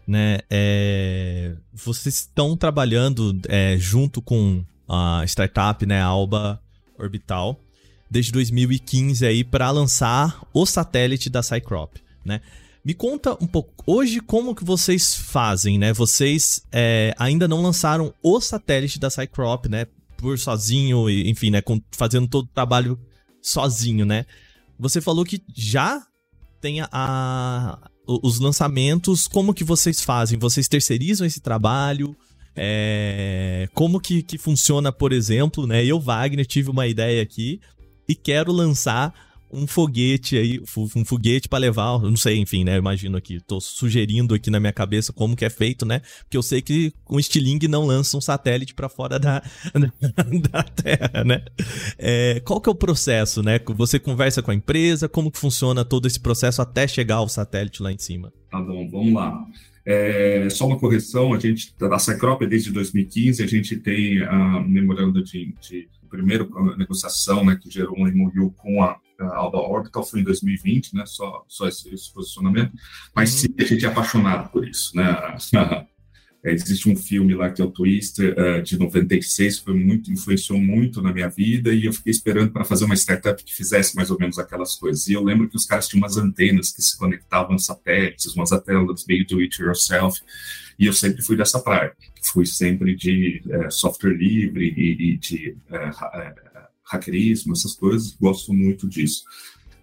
né? 0.06 0.38
É, 0.50 1.54
vocês 1.72 2.16
estão 2.16 2.56
trabalhando 2.56 3.38
é, 3.48 3.76
junto 3.78 4.20
com 4.22 4.64
a 4.88 5.22
startup, 5.26 5.84
né, 5.86 6.00
Alba 6.00 6.60
Orbital, 6.98 7.58
desde 8.10 8.32
2015 8.32 9.26
aí 9.26 9.42
para 9.42 9.70
lançar 9.70 10.42
o 10.52 10.66
satélite 10.66 11.30
da 11.30 11.42
Cycrop, 11.42 11.96
né? 12.24 12.40
Me 12.84 12.92
conta 12.92 13.32
um 13.42 13.46
pouco, 13.46 13.72
hoje 13.86 14.20
como 14.20 14.54
que 14.54 14.62
vocês 14.62 15.14
fazem, 15.14 15.78
né? 15.78 15.92
Vocês 15.92 16.62
é, 16.70 17.14
ainda 17.18 17.48
não 17.48 17.62
lançaram 17.62 18.12
o 18.22 18.40
satélite 18.40 18.98
da 18.98 19.08
Cycrop, 19.08 19.66
né? 19.66 19.86
Por 20.18 20.38
sozinho, 20.38 21.08
enfim, 21.08 21.50
né? 21.50 21.62
Com, 21.62 21.80
fazendo 21.92 22.28
todo 22.28 22.44
o 22.44 22.54
trabalho 22.54 22.98
sozinho, 23.40 24.04
né? 24.04 24.26
Você 24.78 25.00
falou 25.00 25.24
que 25.24 25.42
já 25.54 26.06
tem 26.60 26.82
a, 26.82 26.88
a, 26.92 27.78
os 28.06 28.38
lançamentos, 28.38 29.26
como 29.26 29.54
que 29.54 29.64
vocês 29.64 30.02
fazem? 30.02 30.38
Vocês 30.38 30.68
terceirizam 30.68 31.26
esse 31.26 31.40
trabalho? 31.40 32.14
É, 32.56 33.68
como 33.74 33.98
que, 33.98 34.22
que 34.22 34.38
funciona, 34.38 34.92
por 34.92 35.12
exemplo, 35.12 35.66
né? 35.66 35.84
Eu, 35.84 35.98
Wagner, 35.98 36.46
tive 36.46 36.70
uma 36.70 36.86
ideia 36.86 37.22
aqui 37.22 37.60
e 38.08 38.14
quero 38.14 38.52
lançar 38.52 39.14
um 39.54 39.66
foguete 39.66 40.36
aí, 40.36 40.60
um 40.96 41.04
foguete 41.04 41.48
para 41.48 41.60
levar, 41.60 42.00
não 42.00 42.16
sei, 42.16 42.38
enfim, 42.38 42.64
né? 42.64 42.76
Imagino 42.76 43.16
aqui, 43.16 43.40
tô 43.40 43.60
sugerindo 43.60 44.34
aqui 44.34 44.50
na 44.50 44.58
minha 44.58 44.72
cabeça 44.72 45.12
como 45.12 45.36
que 45.36 45.44
é 45.44 45.50
feito, 45.50 45.86
né? 45.86 46.00
Porque 46.20 46.36
eu 46.36 46.42
sei 46.42 46.60
que 46.60 46.92
um 47.08 47.18
estilingue 47.18 47.68
não 47.68 47.86
lança 47.86 48.16
um 48.16 48.20
satélite 48.20 48.74
para 48.74 48.88
fora 48.88 49.18
da, 49.20 49.42
da 50.50 50.62
Terra, 50.64 51.24
né? 51.24 51.44
É, 51.96 52.40
qual 52.40 52.60
que 52.60 52.68
é 52.68 52.72
o 52.72 52.74
processo, 52.74 53.42
né? 53.42 53.60
Você 53.76 53.98
conversa 53.98 54.42
com 54.42 54.50
a 54.50 54.54
empresa, 54.54 55.08
como 55.08 55.30
que 55.30 55.38
funciona 55.38 55.84
todo 55.84 56.06
esse 56.06 56.18
processo 56.18 56.60
até 56.60 56.88
chegar 56.88 57.16
ao 57.16 57.28
satélite 57.28 57.82
lá 57.82 57.92
em 57.92 57.98
cima? 57.98 58.32
Tá 58.50 58.60
bom, 58.60 58.88
vamos 58.90 59.14
lá. 59.14 59.44
É, 59.86 60.48
só 60.50 60.66
uma 60.66 60.78
correção, 60.78 61.32
a 61.32 61.38
gente, 61.38 61.74
da 61.78 61.98
Cycrop 61.98 62.42
desde 62.46 62.72
2015, 62.72 63.42
a 63.42 63.46
gente 63.46 63.76
tem 63.76 64.22
a 64.22 64.60
memorando 64.60 65.22
de, 65.22 65.54
de 65.60 65.88
primeiro 66.08 66.48
negociação, 66.76 67.44
né, 67.44 67.58
que 67.60 67.68
gerou 67.68 67.96
um 67.98 68.10
MOU 68.10 68.52
com 68.52 68.82
a 68.82 68.96
a 69.20 69.36
Alba 69.36 69.58
Orbital 69.58 70.02
foi 70.02 70.20
em 70.20 70.24
2020, 70.24 70.94
né? 70.94 71.04
Só, 71.06 71.44
só 71.48 71.68
esse, 71.68 71.92
esse 71.94 72.12
posicionamento. 72.12 72.72
Mas 73.14 73.30
sim, 73.30 73.48
a 73.58 73.64
gente 73.64 73.84
é 73.84 73.88
apaixonado 73.88 74.50
por 74.50 74.66
isso, 74.66 74.96
né? 74.96 75.36
É, 76.44 76.52
existe 76.52 76.90
um 76.90 76.94
filme 76.94 77.34
lá 77.34 77.50
que 77.50 77.62
é 77.62 77.64
o 77.64 77.70
Twister, 77.70 78.36
uh, 78.38 78.62
de 78.62 78.78
96, 78.78 79.58
que 79.58 79.64
foi 79.64 79.72
muito, 79.72 80.12
influenciou 80.12 80.60
muito 80.60 81.00
na 81.00 81.10
minha 81.10 81.26
vida, 81.26 81.72
e 81.72 81.86
eu 81.86 81.92
fiquei 81.92 82.10
esperando 82.10 82.52
para 82.52 82.66
fazer 82.66 82.84
uma 82.84 82.94
startup 82.94 83.42
que 83.42 83.54
fizesse 83.54 83.96
mais 83.96 84.10
ou 84.10 84.18
menos 84.18 84.38
aquelas 84.38 84.74
coisas. 84.74 85.06
E 85.08 85.14
eu 85.14 85.24
lembro 85.24 85.48
que 85.48 85.56
os 85.56 85.64
caras 85.64 85.88
tinham 85.88 86.02
umas 86.02 86.18
antenas 86.18 86.70
que 86.70 86.82
se 86.82 86.98
conectavam 86.98 87.54
a 87.54 87.58
satélites, 87.58 88.34
umas 88.34 88.52
antenas 88.52 89.06
meio 89.08 89.26
do 89.26 89.38
it 89.38 89.58
yourself, 89.62 90.20
e 90.78 90.84
eu 90.84 90.92
sempre 90.92 91.22
fui 91.22 91.34
dessa 91.34 91.58
praia. 91.60 91.96
Fui 92.22 92.44
sempre 92.44 92.94
de 92.94 93.42
uh, 93.46 93.70
software 93.70 94.12
livre 94.12 94.66
e, 94.76 95.12
e 95.12 95.16
de 95.16 95.56
hackerismo, 96.94 97.52
essas 97.52 97.74
coisas, 97.74 98.16
gosto 98.20 98.52
muito 98.52 98.88
disso. 98.88 99.24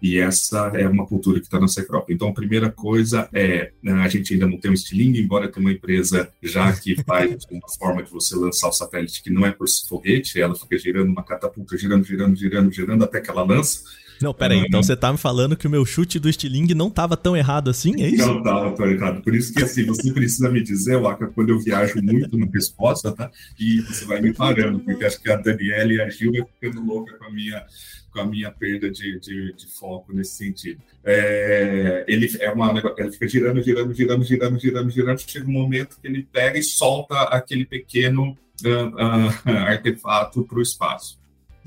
E 0.02 0.18
essa 0.18 0.72
é 0.74 0.88
uma 0.88 1.06
cultura 1.06 1.38
que 1.38 1.46
está 1.46 1.60
na 1.60 1.68
Secrop. 1.68 2.12
Então, 2.12 2.28
a 2.28 2.34
primeira 2.34 2.68
coisa 2.68 3.28
é, 3.32 3.70
né, 3.80 3.92
a 3.92 4.08
gente 4.08 4.32
ainda 4.32 4.48
não 4.48 4.58
tem 4.58 4.68
um 4.68 4.74
estilingue, 4.74 5.20
embora 5.20 5.46
tenha 5.46 5.64
uma 5.64 5.72
empresa 5.72 6.28
já 6.42 6.72
que 6.72 7.00
faz 7.04 7.44
uma 7.48 7.68
forma 7.78 8.02
de 8.02 8.10
você 8.10 8.34
lançar 8.34 8.68
o 8.68 8.72
satélite 8.72 9.22
que 9.22 9.30
não 9.30 9.46
é 9.46 9.52
por 9.52 9.68
foguete, 9.88 10.40
ela 10.40 10.56
fica 10.56 10.76
girando 10.76 11.08
uma 11.08 11.22
catapulta, 11.22 11.78
girando, 11.78 12.04
girando, 12.04 12.36
girando, 12.36 12.72
girando, 12.72 13.04
até 13.04 13.20
que 13.20 13.30
ela 13.30 13.44
lança. 13.44 13.84
Não, 14.20 14.34
peraí, 14.34 14.60
aí. 14.60 14.64
então 14.66 14.82
você 14.82 14.96
tá 14.96 15.10
me 15.12 15.18
falando 15.18 15.56
que 15.56 15.66
o 15.66 15.70
meu 15.70 15.84
chute 15.84 16.18
do 16.18 16.28
estilingue 16.28 16.74
não 16.74 16.90
tava 16.90 17.16
tão 17.16 17.36
errado 17.36 17.70
assim, 17.70 18.02
é 18.02 18.08
isso? 18.08 18.26
Não 18.26 18.42
tava 18.42 18.72
tão 18.72 18.86
errado. 18.86 19.22
Por 19.22 19.34
isso 19.34 19.52
que, 19.52 19.62
assim, 19.62 19.84
você 19.84 20.12
precisa 20.12 20.48
me 20.48 20.62
dizer, 20.62 21.00
Waka, 21.00 21.28
quando 21.28 21.50
eu 21.50 21.58
viajo 21.58 22.00
muito 22.02 22.36
na 22.38 22.46
resposta, 22.46 23.12
tá? 23.12 23.30
E 23.58 23.80
você 23.80 24.04
vai 24.04 24.20
me 24.20 24.32
parando, 24.32 24.80
porque 24.80 25.04
acho 25.04 25.20
que 25.20 25.30
a 25.30 25.36
Daniela 25.36 25.92
e 25.92 26.00
a 26.00 26.08
Gil 26.08 26.32
vai 26.32 26.44
ficando 26.44 26.84
louca 26.84 27.16
com 27.16 27.24
a 27.24 27.30
minha 27.30 27.64
com 28.12 28.20
a 28.20 28.26
minha 28.26 28.50
perda 28.50 28.90
de, 28.90 29.18
de, 29.18 29.54
de 29.54 29.66
foco 29.66 30.12
nesse 30.12 30.36
sentido. 30.36 30.80
É, 31.02 32.04
ele 32.06 32.30
é 32.40 32.50
uma 32.50 32.72
ele 32.98 33.10
fica 33.10 33.26
girando, 33.26 33.62
girando, 33.62 33.94
girando, 33.94 34.22
girando, 34.22 34.60
girando, 34.60 34.90
girando, 34.90 35.18
chega 35.18 35.48
um 35.48 35.52
momento 35.52 35.98
que 36.00 36.06
ele 36.06 36.28
pega 36.30 36.58
e 36.58 36.62
solta 36.62 37.14
aquele 37.22 37.64
pequeno 37.64 38.36
uh, 38.64 39.48
uh, 39.48 39.50
artefato 39.66 40.44
para 40.44 40.58
o 40.58 40.62
espaço. 40.62 41.18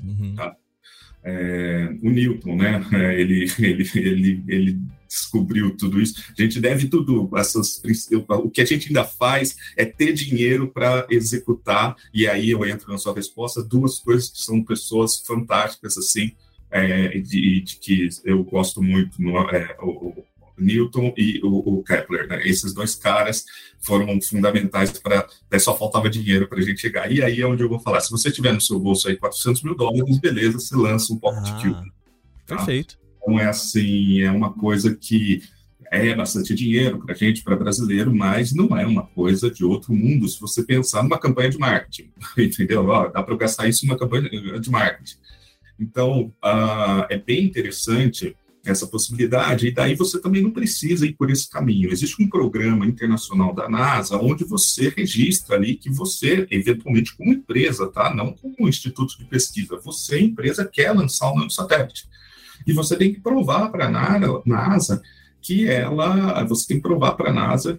Uhum. 0.02 0.34
Tá? 0.36 0.56
É, 1.26 1.88
o 2.00 2.08
Newton, 2.08 2.54
né? 2.54 2.86
É, 2.92 3.14
ele, 3.20 3.52
ele, 3.58 3.90
ele, 3.96 4.44
ele 4.46 4.78
descobriu 5.08 5.76
tudo 5.76 6.00
isso. 6.00 6.22
A 6.38 6.40
gente 6.40 6.60
deve 6.60 6.88
tudo, 6.88 7.28
essas, 7.36 7.82
o 8.28 8.50
que 8.50 8.60
a 8.60 8.64
gente 8.64 8.88
ainda 8.88 9.04
faz 9.04 9.56
é 9.76 9.84
ter 9.84 10.12
dinheiro 10.12 10.68
para 10.68 11.06
executar, 11.10 11.96
e 12.14 12.28
aí 12.28 12.50
eu 12.50 12.64
entro 12.64 12.90
na 12.90 12.98
sua 12.98 13.14
resposta, 13.14 13.62
duas 13.62 13.98
coisas 13.98 14.30
que 14.30 14.40
são 14.40 14.62
pessoas 14.62 15.18
fantásticas, 15.18 15.98
assim, 15.98 16.32
é, 16.70 17.18
de, 17.18 17.60
de, 17.60 17.76
que 17.76 18.08
eu 18.24 18.44
gosto 18.44 18.82
muito, 18.82 19.20
no, 19.20 19.38
é, 19.50 19.76
o, 19.80 20.24
Newton 20.58 21.12
e 21.16 21.40
o, 21.42 21.78
o 21.78 21.82
Kepler. 21.82 22.26
Né? 22.28 22.46
Esses 22.46 22.72
dois 22.72 22.94
caras 22.94 23.44
foram 23.80 24.20
fundamentais 24.20 24.98
para. 24.98 25.26
Só 25.58 25.76
faltava 25.76 26.10
dinheiro 26.10 26.48
para 26.48 26.58
a 26.58 26.62
gente 26.62 26.80
chegar. 26.80 27.10
E 27.10 27.22
aí 27.22 27.40
é 27.40 27.46
onde 27.46 27.62
eu 27.62 27.68
vou 27.68 27.80
falar: 27.80 28.00
se 28.00 28.10
você 28.10 28.30
tiver 28.30 28.52
no 28.52 28.60
seu 28.60 28.78
bolso 28.78 29.08
aí 29.08 29.16
400 29.16 29.62
mil 29.62 29.74
dólares, 29.74 30.18
beleza, 30.18 30.58
você 30.58 30.74
lança 30.76 31.12
um 31.12 31.18
pocket 31.18 31.48
ah, 31.48 31.62
cube. 31.62 31.92
Tá? 32.46 32.56
Perfeito. 32.56 32.98
Então 33.16 33.40
é 33.40 33.46
assim, 33.46 34.20
é 34.20 34.30
uma 34.30 34.52
coisa 34.52 34.94
que 34.94 35.42
é 35.90 36.14
bastante 36.14 36.54
dinheiro 36.54 36.98
para 36.98 37.14
a 37.14 37.16
gente, 37.16 37.42
para 37.42 37.56
brasileiro, 37.56 38.14
mas 38.14 38.52
não 38.52 38.76
é 38.76 38.86
uma 38.86 39.04
coisa 39.06 39.50
de 39.50 39.64
outro 39.64 39.92
mundo 39.92 40.28
se 40.28 40.40
você 40.40 40.62
pensar 40.62 41.02
numa 41.02 41.18
campanha 41.18 41.50
de 41.50 41.58
marketing, 41.58 42.10
entendeu? 42.38 42.86
Ó, 42.86 43.08
dá 43.08 43.22
para 43.22 43.36
gastar 43.36 43.68
isso 43.68 43.86
numa 43.86 43.98
campanha 43.98 44.28
de 44.60 44.70
marketing. 44.70 45.16
Então, 45.78 46.32
uh, 46.42 47.06
é 47.08 47.18
bem 47.18 47.44
interessante 47.44 48.36
essa 48.70 48.86
possibilidade, 48.86 49.68
e 49.68 49.70
daí 49.70 49.94
você 49.94 50.20
também 50.20 50.42
não 50.42 50.50
precisa 50.50 51.06
ir 51.06 51.14
por 51.14 51.30
esse 51.30 51.48
caminho. 51.48 51.90
Existe 51.90 52.22
um 52.22 52.28
programa 52.28 52.86
internacional 52.86 53.54
da 53.54 53.68
NASA 53.68 54.16
onde 54.16 54.44
você 54.44 54.88
registra 54.88 55.56
ali 55.56 55.76
que 55.76 55.90
você, 55.90 56.46
eventualmente, 56.50 57.16
como 57.16 57.32
empresa, 57.32 57.86
tá? 57.88 58.14
Não 58.14 58.32
como 58.32 58.68
instituto 58.68 59.18
de 59.18 59.24
pesquisa, 59.24 59.80
você, 59.82 60.20
empresa, 60.20 60.64
quer 60.64 60.92
lançar 60.92 61.32
um 61.32 61.48
satélite. 61.48 62.08
E 62.66 62.72
você 62.72 62.96
tem 62.96 63.12
que 63.12 63.20
provar 63.20 63.70
para 63.70 63.86
a 63.86 64.42
NASA 64.44 65.02
que 65.40 65.66
ela, 65.68 66.42
você 66.44 66.66
tem 66.66 66.76
que 66.78 66.82
provar 66.82 67.12
para 67.12 67.30
a 67.30 67.32
NASA 67.32 67.78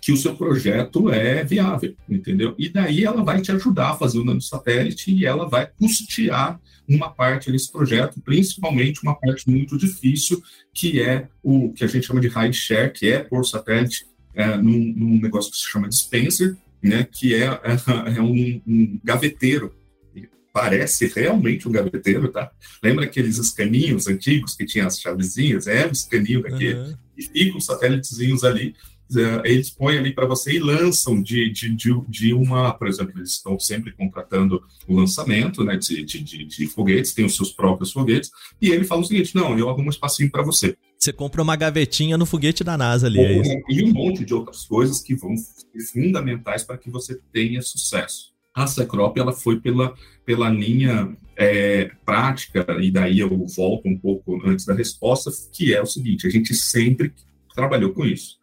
que 0.00 0.12
o 0.12 0.16
seu 0.16 0.34
projeto 0.34 1.10
é 1.10 1.44
viável, 1.44 1.94
entendeu? 2.08 2.54
E 2.58 2.68
daí 2.68 3.04
ela 3.04 3.22
vai 3.22 3.42
te 3.42 3.52
ajudar 3.52 3.90
a 3.90 3.96
fazer 3.96 4.18
o 4.18 4.24
nanosatélite 4.24 5.12
e 5.12 5.26
ela 5.26 5.48
vai 5.48 5.66
custear 5.66 6.60
uma 6.88 7.10
parte 7.10 7.52
desse 7.52 7.70
projeto, 7.70 8.20
principalmente 8.20 9.02
uma 9.02 9.14
parte 9.14 9.48
muito 9.48 9.76
difícil, 9.76 10.42
que 10.72 11.00
é 11.02 11.28
o 11.42 11.72
que 11.72 11.84
a 11.84 11.86
gente 11.86 12.06
chama 12.06 12.20
de 12.20 12.28
high 12.28 12.52
share, 12.52 12.92
que 12.92 13.10
é 13.10 13.20
por 13.22 13.44
satélite, 13.44 14.06
é, 14.34 14.56
num, 14.56 14.92
num, 14.96 15.20
negócio 15.20 15.50
que 15.50 15.58
se 15.58 15.70
chama 15.70 15.88
dispenser, 15.88 16.56
né, 16.82 17.04
que 17.04 17.34
é, 17.34 17.44
é, 17.44 18.16
é 18.16 18.22
um, 18.22 18.62
um, 18.66 19.00
gaveteiro 19.04 19.74
parece 20.52 21.06
realmente 21.06 21.68
um 21.68 21.72
gaveteiro, 21.72 22.28
tá? 22.28 22.50
Lembra 22.82 23.04
aqueles 23.04 23.38
escaninhos 23.38 24.08
antigos 24.08 24.54
que 24.54 24.66
tinham 24.66 24.86
as 24.86 25.00
chavezinhas? 25.00 25.66
É 25.66 25.86
um 25.86 25.92
escaninho 25.92 26.42
daquele. 26.42 26.74
Aham. 26.74 26.98
E 27.16 27.22
ficam 27.22 27.58
os 27.58 27.66
satélites 27.66 28.44
ali. 28.44 28.74
Eh, 29.16 29.42
Eles 29.44 29.70
põem 29.70 29.98
ali 29.98 30.12
para 30.12 30.26
você 30.26 30.52
e 30.52 30.58
lançam 30.58 31.22
de, 31.22 31.50
de, 31.50 31.74
de, 31.74 32.00
de 32.08 32.34
uma, 32.34 32.72
por 32.72 32.88
exemplo, 32.88 33.12
eles 33.16 33.30
estão 33.30 33.58
sempre 33.58 33.92
contratando 33.92 34.62
o 34.86 34.94
lançamento 34.94 35.64
né, 35.64 35.76
de, 35.76 36.04
de, 36.04 36.22
de, 36.22 36.44
de 36.44 36.66
foguetes, 36.66 37.14
tem 37.14 37.24
os 37.24 37.36
seus 37.36 37.52
próprios 37.52 37.92
foguetes, 37.92 38.30
e 38.60 38.70
ele 38.70 38.84
fala 38.84 39.00
o 39.00 39.04
seguinte: 39.04 39.34
não, 39.34 39.58
eu 39.58 39.68
arrumo 39.68 39.86
um 39.86 39.90
espacinho 39.90 40.30
para 40.30 40.42
você. 40.42 40.76
Você 40.98 41.12
compra 41.12 41.42
uma 41.42 41.56
gavetinha 41.56 42.18
no 42.18 42.26
foguete 42.26 42.62
da 42.62 42.76
NASA 42.76 43.06
ali, 43.06 43.20
é 43.20 43.40
isso. 43.40 43.50
E 43.68 43.82
um 43.84 43.92
monte 43.92 44.24
de 44.24 44.34
outras 44.34 44.64
coisas 44.64 45.00
que 45.00 45.14
vão 45.14 45.34
ser 45.36 45.80
fundamentais 45.92 46.62
para 46.62 46.76
que 46.76 46.90
você 46.90 47.18
tenha 47.32 47.62
sucesso. 47.62 48.30
A 48.54 48.66
Secrop 48.66 49.16
ela 49.16 49.32
foi 49.32 49.60
pela, 49.60 49.94
pela 50.26 50.50
linha 50.50 51.16
é, 51.36 51.90
prática, 52.04 52.66
e 52.80 52.90
daí 52.90 53.20
eu 53.20 53.46
volto 53.46 53.88
um 53.88 53.96
pouco 53.96 54.42
antes 54.44 54.66
da 54.66 54.74
resposta, 54.74 55.30
que 55.52 55.72
é 55.72 55.80
o 55.80 55.86
seguinte: 55.86 56.26
a 56.26 56.30
gente 56.30 56.54
sempre 56.54 57.14
trabalhou 57.54 57.92
com 57.92 58.04
isso. 58.04 58.39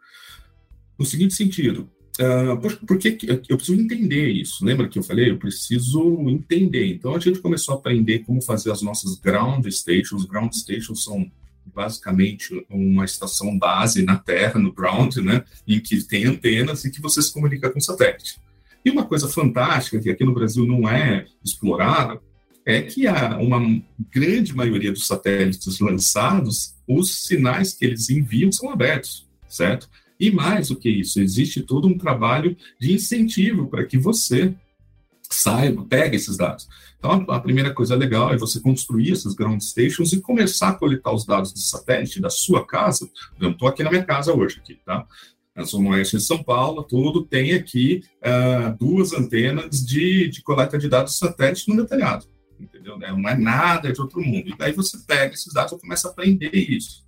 No 0.97 1.05
seguinte 1.05 1.33
sentido, 1.33 1.89
ah, 2.19 2.55
por, 2.57 2.75
por 2.77 2.97
que 2.97 3.11
que- 3.11 3.29
eu 3.47 3.57
preciso 3.57 3.79
entender 3.79 4.29
isso? 4.29 4.65
Lembra 4.65 4.87
que 4.87 4.97
eu 4.97 5.03
falei? 5.03 5.29
Eu 5.29 5.37
preciso 5.37 6.27
entender. 6.29 6.87
Então 6.87 7.15
a 7.15 7.19
gente 7.19 7.39
começou 7.39 7.75
a 7.75 7.77
aprender 7.77 8.19
como 8.19 8.41
fazer 8.41 8.71
as 8.71 8.81
nossas 8.81 9.15
ground 9.19 9.65
stations. 9.67 10.25
Ground 10.25 10.51
stations 10.53 11.03
são 11.03 11.29
basicamente 11.73 12.65
uma 12.69 13.05
estação 13.05 13.57
base 13.57 14.03
na 14.03 14.17
Terra, 14.17 14.59
no 14.59 14.73
ground, 14.73 15.17
né, 15.17 15.43
em 15.67 15.79
que 15.79 16.01
tem 16.03 16.25
antenas 16.25 16.85
e 16.85 16.91
que 16.91 17.01
você 17.01 17.21
se 17.21 17.31
comunica 17.31 17.69
com 17.69 17.77
o 17.77 17.81
satélite. 17.81 18.39
E 18.83 18.89
uma 18.89 19.05
coisa 19.05 19.27
fantástica 19.27 19.99
que 19.99 20.09
aqui 20.09 20.23
no 20.23 20.33
Brasil 20.33 20.65
não 20.65 20.87
é 20.89 21.25
explorada 21.43 22.19
é 22.65 22.81
que 22.81 23.05
a, 23.05 23.37
uma 23.37 23.59
grande 24.11 24.55
maioria 24.55 24.91
dos 24.91 25.07
satélites 25.07 25.79
lançados, 25.79 26.73
os 26.87 27.25
sinais 27.25 27.73
que 27.73 27.85
eles 27.85 28.09
enviam 28.09 28.51
são 28.51 28.69
abertos, 28.69 29.27
certo? 29.47 29.89
E 30.19 30.31
mais 30.31 30.69
do 30.69 30.75
que 30.75 30.89
isso, 30.89 31.19
existe 31.19 31.61
todo 31.61 31.87
um 31.87 31.97
trabalho 31.97 32.55
de 32.79 32.93
incentivo 32.93 33.67
para 33.67 33.85
que 33.85 33.97
você 33.97 34.55
saiba, 35.29 35.85
pegue 35.85 36.15
esses 36.15 36.37
dados. 36.37 36.67
Então, 36.97 37.11
a, 37.11 37.39
primeira 37.39 37.73
coisa 37.73 37.95
legal 37.95 38.33
é 38.33 38.37
você 38.37 38.59
construir 38.59 39.11
essas 39.11 39.35
ground 39.35 39.61
stations 39.61 40.13
e 40.13 40.21
começar 40.21 40.69
a 40.69 40.73
coletar 40.73 41.13
os 41.13 41.25
dados 41.25 41.53
de 41.53 41.61
satélite 41.61 42.19
da 42.19 42.29
sua 42.29 42.65
casa. 42.65 43.07
Eu 43.39 43.51
estou 43.51 43.67
aqui 43.67 43.83
na 43.83 43.89
minha 43.89 44.03
casa 44.03 44.33
hoje, 44.33 44.59
aqui, 44.59 44.79
tá? 44.85 45.05
Na 45.55 45.63
Zona 45.63 45.89
Oeste 45.89 46.17
de 46.17 46.23
São 46.23 46.43
Paulo, 46.43 46.83
tudo 46.83 47.23
tem 47.23 47.53
aqui 47.53 48.03
ah, 48.21 48.75
duas 48.79 49.13
antenas 49.13 49.85
de, 49.85 50.27
de 50.27 50.41
coleta 50.41 50.77
de 50.77 50.87
dados 50.87 51.17
satélite 51.17 51.73
no 51.73 51.85
telhado, 51.85 52.25
entendeu? 52.59 52.97
Não 52.97 53.29
é 53.29 53.35
nada 53.35 53.91
de 53.91 53.99
outro 53.99 54.21
mundo. 54.21 54.49
E 54.49 54.57
daí 54.57 54.71
você 54.71 54.97
pega 55.05 55.33
esses 55.33 55.53
dados 55.53 55.73
e 55.73 55.79
começa 55.79 56.07
a 56.07 56.11
aprender 56.11 56.53
isso. 56.53 57.06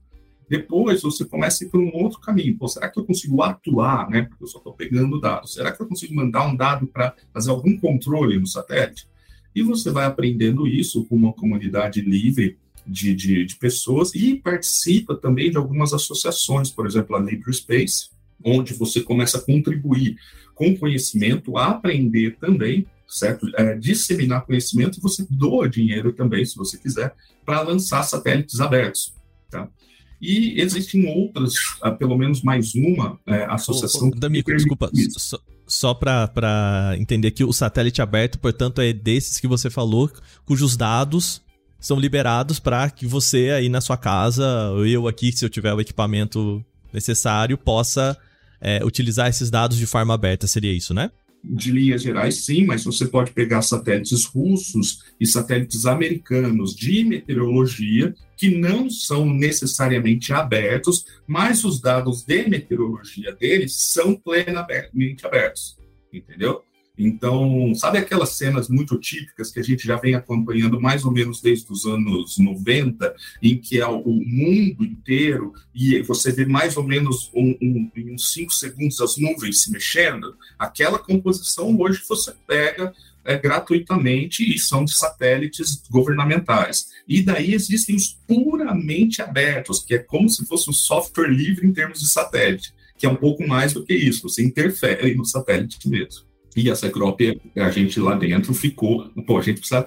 Depois 0.50 1.03
você 1.03 1.24
começa 1.24 1.63
a 1.63 1.68
ir 1.68 1.70
por 1.70 1.79
um 1.79 1.91
outro 1.94 2.20
caminho. 2.20 2.58
Pô, 2.58 2.68
será 2.68 2.89
que 2.89 3.00
eu 3.00 3.06
consigo 3.06 3.41
atuar, 3.44 4.10
né? 4.10 4.24
Porque 4.24 4.44
eu 4.44 4.48
só 4.48 4.58
estou 4.58 4.74
pegando 4.74 5.20
dados. 5.20 5.53
Será 5.53 5.72
que 5.72 5.82
eu 5.82 5.88
consigo 5.88 6.15
mandar 6.15 6.48
um 6.48 6.56
dado 6.56 6.88
para 6.88 7.13
fazer 7.32 7.51
algum 7.51 7.77
controle 7.77 8.39
no 8.39 8.48
satélite? 8.48 9.08
E 9.53 9.62
você 9.62 9.91
vai 9.91 10.06
aprendendo 10.06 10.68
isso 10.68 11.06
com 11.06 11.15
uma 11.15 11.34
comunidade 11.34 12.01
livre 12.01 12.58
de, 12.86 13.13
de, 13.13 13.46
de 13.46 13.56
pessoas 13.58 14.13
e 14.15 14.36
participa 14.36 15.15
também 15.15 15.51
de 15.51 15.58
algumas 15.58 15.94
associações, 15.94 16.72
por 16.72 16.88
exemplo, 16.88 17.15
a 17.15 17.20
LibreSpace, 17.20 18.10
onde 18.44 18.74
você 18.74 19.01
começa 19.01 19.38
a 19.38 19.41
contribuir 19.41 20.18
com 20.56 20.75
conhecimento, 20.75 21.58
a 21.58 21.68
aprender 21.68 22.38
também, 22.39 22.88
certo? 23.08 23.48
É, 23.56 23.75
disseminar 23.77 24.46
conhecimento 24.46 24.98
e 24.98 25.01
você 25.01 25.25
doa 25.29 25.70
dinheiro 25.70 26.12
também, 26.12 26.44
se 26.44 26.56
você 26.56 26.77
quiser, 26.77 27.13
para 27.46 27.62
lançar 27.62 28.03
satélites 28.03 28.60
abertos, 28.60 29.13
tá? 29.50 29.70
E 30.22 30.60
existem 30.60 31.08
outras, 31.08 31.54
ah, 31.82 31.92
pelo 31.92 32.18
menos 32.18 32.42
mais 32.42 32.76
uma 32.76 33.18
é, 33.26 33.46
associação. 33.46 34.10
Ô, 34.10 34.12
ô, 34.12 34.16
D'Amico, 34.16 34.54
desculpa, 34.54 34.92
só, 35.18 35.40
só 35.66 35.94
para 35.94 36.96
entender 36.98 37.32
que 37.32 37.44
o 37.44 37.54
satélite 37.54 38.02
aberto, 38.02 38.38
portanto, 38.38 38.82
é 38.82 38.92
desses 38.92 39.40
que 39.40 39.48
você 39.48 39.70
falou, 39.70 40.12
cujos 40.46 40.76
dados 40.76 41.42
são 41.79 41.98
liberados 41.98 42.60
para 42.60 42.90
que 42.90 43.05
você 43.05 43.51
aí 43.51 43.70
na 43.70 43.79
sua 43.79 43.96
casa, 43.96 44.72
ou 44.72 44.86
eu 44.86 45.08
aqui, 45.08 45.32
se 45.32 45.46
eu 45.46 45.50
tiver 45.50 45.74
o 45.74 45.79
equipamento 45.79 46.64
necessário, 46.92 47.58
possa 47.58 48.18
é, 48.60 48.84
utilizar 48.84 49.29
esses 49.29 49.50
dados 49.50 49.77
de 49.77 49.86
forma 49.86 50.14
aberta. 50.14 50.48
Seria 50.48 50.74
isso, 50.74 50.94
né? 50.94 51.10
de 51.44 51.72
linhas 51.72 52.01
gerais, 52.01 52.44
sim, 52.44 52.66
mas 52.66 52.84
você 52.84 53.08
pode 53.08 53.32
pegar 53.32 53.62
satélites 53.62 54.25
russos 54.25 55.00
e 55.20 55.25
satélites 55.25 55.86
americanos 55.86 56.75
de 56.75 57.03
meteorologia 57.03 58.14
que 58.40 58.50
não 58.50 58.90
são 58.90 59.25
necessariamente 59.25 60.32
abertos, 60.32 61.06
mas 61.28 61.66
os 61.66 61.82
dados 61.82 62.24
de 62.24 62.48
meteorologia 62.48 63.36
deles 63.36 63.75
são 63.75 64.16
plenamente 64.16 65.28
abertos, 65.28 65.78
entendeu? 66.12 66.64
Então, 66.98 67.74
sabe 67.75 67.98
aquelas 67.98 68.32
cenas 68.32 68.70
muito 68.70 68.98
típicas 68.98 69.52
que 69.52 69.60
a 69.60 69.64
gente 69.64 69.86
já 69.86 69.98
vem 69.98 70.16
acompanhando 70.16 70.80
mais 70.80 71.04
ou 71.04 71.12
menos 71.12 71.42
desde 71.42 71.70
os 71.72 71.86
anos 71.86 72.38
90, 72.38 73.14
em 73.42 73.58
que 73.58 73.80
é 73.80 73.88
o 73.88 74.04
mundo 74.06 74.86
inteiro 74.86 75.54
e 75.74 76.02
você 76.02 76.32
vê 76.32 76.46
mais 76.46 76.78
ou 76.78 76.84
menos 76.84 77.30
um, 77.34 77.58
um, 77.62 77.92
em 77.96 78.14
uns 78.14 78.34
5 78.34 78.54
segundos 78.54 79.02
as 79.02 79.18
nuvens 79.18 79.64
se 79.64 79.72
mexendo? 79.72 80.36
Aquela 80.58 81.00
composição 81.00 81.78
hoje 81.80 82.02
você 82.08 82.34
pega 82.46 82.94
é, 83.29 83.37
gratuitamente 83.37 84.44
e 84.44 84.57
são 84.57 84.83
de 84.83 84.96
satélites 84.96 85.83
governamentais. 85.87 86.87
E 87.07 87.22
daí 87.22 87.53
existem 87.53 87.96
os 87.96 88.18
puramente 88.27 89.22
abertos, 89.22 89.85
que 89.85 89.94
é 89.94 90.00
como 90.00 90.27
se 90.27 90.44
fosse 90.48 90.68
um 90.68 90.74
software 90.74 91.29
livre 91.29 91.68
em 91.68 91.72
termos 91.72 92.00
de 92.00 92.09
satélite, 92.09 92.74
que 92.98 93.05
é 93.05 93.09
um 93.09 93.15
pouco 93.15 93.48
mais 93.48 93.72
do 93.72 93.85
que 93.85 93.94
isso, 93.94 94.24
você 94.24 94.44
interfere 94.44 95.13
no 95.13 95.24
satélite 95.24 95.87
mesmo. 95.87 96.24
E 96.55 96.72
a 96.72 96.75
Secrop, 96.75 97.22
a 97.55 97.70
gente 97.70 98.00
lá 98.00 98.15
dentro 98.15 98.51
ficou, 98.51 99.07
pô, 99.27 99.37
a 99.37 99.44
gente 99.44 99.59
precisa 99.59 99.85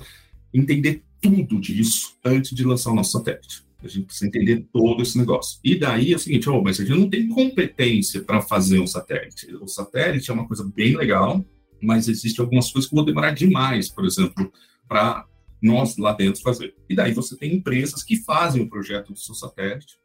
entender 0.54 1.02
tudo 1.20 1.60
disso 1.60 2.14
antes 2.24 2.54
de 2.54 2.62
lançar 2.62 2.92
o 2.92 2.94
nosso 2.94 3.10
satélite. 3.10 3.64
A 3.82 3.88
gente 3.88 4.06
precisa 4.06 4.28
entender 4.28 4.64
todo 4.72 5.02
esse 5.02 5.18
negócio. 5.18 5.58
E 5.64 5.76
daí 5.76 6.12
é 6.12 6.16
o 6.16 6.18
seguinte, 6.20 6.48
oh, 6.48 6.62
mas 6.62 6.78
a 6.78 6.84
gente 6.84 6.96
não 6.96 7.10
tem 7.10 7.26
competência 7.26 8.20
para 8.20 8.40
fazer 8.40 8.78
um 8.78 8.86
satélite. 8.86 9.52
O 9.56 9.66
satélite 9.66 10.30
é 10.30 10.34
uma 10.34 10.46
coisa 10.46 10.64
bem 10.64 10.96
legal, 10.96 11.44
mas 11.82 12.08
existem 12.08 12.42
algumas 12.42 12.70
coisas 12.70 12.88
que 12.88 12.94
vão 12.94 13.04
demorar 13.04 13.32
demais, 13.32 13.88
por 13.88 14.04
exemplo, 14.04 14.52
para 14.88 15.26
nós 15.60 15.96
lá 15.96 16.12
dentro 16.12 16.42
fazer. 16.42 16.74
E 16.88 16.94
daí 16.94 17.12
você 17.12 17.36
tem 17.36 17.54
empresas 17.54 18.02
que 18.02 18.16
fazem 18.16 18.62
o 18.62 18.68
projeto 18.68 19.12
do 19.12 19.18
seu 19.18 19.34
satélite 19.34 19.98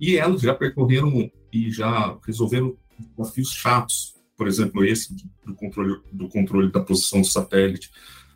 e 0.00 0.16
elas 0.16 0.40
já 0.40 0.54
percorreram 0.54 1.30
e 1.52 1.70
já 1.70 2.16
resolveram 2.26 2.76
desafios 3.16 3.50
chatos 3.50 4.14
por 4.36 4.48
exemplo, 4.48 4.84
esse 4.84 5.14
do 5.44 5.54
controle, 5.54 6.00
do 6.12 6.28
controle 6.28 6.70
da 6.70 6.80
posição 6.80 7.20
do 7.20 7.26
satélite 7.26 7.90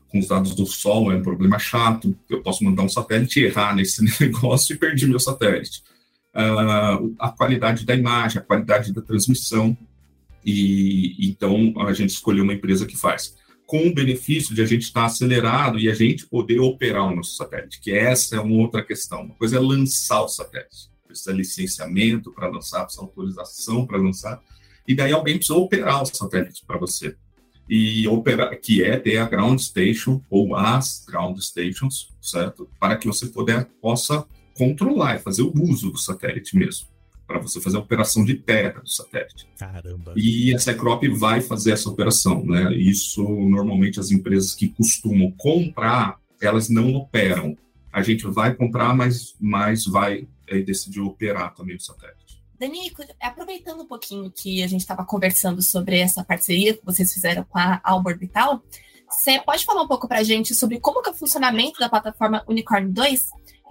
com 0.09 0.19
os 0.19 0.29
dados 0.29 0.55
do 0.55 0.65
Sol 0.65 1.13
é 1.13 1.17
um 1.17 1.23
problema 1.23 1.59
chato. 1.59 2.17
Eu 2.31 2.43
posso 2.43 2.65
mandar 2.65 2.83
um 2.83 2.89
satélite 2.89 3.41
errar 3.41 3.75
nesse 3.75 4.03
negócio 4.23 4.75
e 4.75 4.79
perder 4.79 5.07
meu 5.07 5.21
satélite. 5.21 5.83
Uh, 6.35 7.15
a 7.19 7.31
qualidade 7.31 7.85
da 7.85 7.95
imagem, 7.95 8.39
a 8.39 8.45
qualidade 8.45 8.93
da 8.93 9.03
transmissão. 9.03 9.77
E 10.51 11.29
então 11.29 11.75
a 11.77 11.93
gente 11.93 12.11
escolheu 12.11 12.43
uma 12.43 12.55
empresa 12.55 12.87
que 12.87 12.97
faz. 12.97 13.37
Com 13.67 13.87
o 13.87 13.95
benefício 13.95 14.55
de 14.55 14.63
a 14.63 14.65
gente 14.65 14.85
estar 14.85 15.05
acelerado 15.05 15.79
e 15.79 15.91
a 15.91 15.95
gente 15.95 16.27
poder 16.27 16.59
operar 16.59 17.05
o 17.05 17.15
nosso 17.15 17.37
satélite, 17.37 17.81
que 17.81 17.93
essa 17.93 18.37
é 18.37 18.41
uma 18.41 18.63
outra 18.63 18.83
questão. 18.83 19.25
Uma 19.25 19.35
coisa 19.35 19.59
é 19.59 19.61
lançar 19.61 20.23
o 20.23 20.29
satélite. 20.29 20.89
Precisa 21.07 21.33
licenciamento 21.33 22.33
para 22.33 22.49
lançar, 22.49 22.85
precisa 22.85 23.03
autorização 23.03 23.87
para 23.87 23.99
lançar 23.99 24.43
e 24.87 24.95
daí 24.95 25.13
alguém 25.13 25.37
precisa 25.37 25.59
operar 25.59 26.03
o 26.03 26.07
satélite 26.07 26.65
para 26.67 26.79
você. 26.79 27.15
E 27.69 28.09
operar, 28.09 28.59
que 28.59 28.83
é 28.83 28.99
ter 28.99 29.19
a 29.19 29.27
ground 29.27 29.61
station 29.61 30.23
ou 30.31 30.57
as 30.57 31.05
ground 31.07 31.39
stations, 31.41 32.09
certo? 32.23 32.71
Para 32.81 32.97
que 32.97 33.07
você 33.07 33.27
puder, 33.27 33.67
possa 33.83 34.27
controlar 34.55 35.17
e 35.17 35.19
fazer 35.19 35.43
o 35.43 35.53
uso 35.55 35.91
do 35.91 35.99
satélite 35.99 36.57
mesmo, 36.57 36.89
para 37.29 37.39
você 37.39 37.61
fazer 37.61 37.77
a 37.77 37.81
operação 37.81 38.25
de 38.25 38.35
terra 38.35 38.81
do 38.81 38.89
satélite. 38.89 39.47
Caramba. 39.59 40.15
E 40.17 40.55
a 40.55 40.59
Secrop 40.59 41.07
vai 41.11 41.43
fazer 41.43 41.73
essa 41.73 41.91
operação, 41.91 42.43
né? 42.45 42.75
Isso 42.75 43.23
normalmente 43.23 44.01
as 44.01 44.11
empresas 44.11 44.55
que 44.55 44.71
costumam 44.71 45.31
comprar, 45.37 46.19
elas 46.41 46.71
não 46.71 46.95
operam. 46.95 47.55
A 47.93 48.03
gente 48.03 48.27
vai 48.27 48.55
comprar, 48.55 48.97
mas, 48.97 49.37
mas 49.39 49.85
vai 49.85 50.27
é, 50.47 50.61
decidir 50.61 51.01
operar 51.01 51.55
também 51.55 51.77
o 51.77 51.81
satélite. 51.81 52.43
Danico, 52.59 53.05
aproveitando 53.21 53.83
um 53.83 53.87
pouquinho 53.87 54.33
que 54.35 54.63
a 54.63 54.67
gente 54.67 54.81
estava 54.81 55.05
conversando 55.05 55.63
sobre 55.63 55.99
essa 55.99 56.25
parceria 56.25 56.75
que 56.75 56.85
vocês 56.85 57.13
fizeram 57.13 57.45
com 57.45 57.59
a 57.59 57.79
Alba 57.85 58.11
Orbital, 58.11 58.63
você 59.09 59.39
pode 59.41 59.65
falar 59.65 59.83
um 59.83 59.89
pouco 59.89 60.09
para 60.09 60.21
a 60.21 60.25
gente 60.25 60.55
sobre 60.55 60.81
como 60.81 61.03
que 61.03 61.11
é 61.11 61.13
o 61.13 61.15
funcionamento 61.15 61.79
da 61.79 61.89
plataforma 61.89 62.43
Unicorn 62.49 62.91
2 62.91 63.29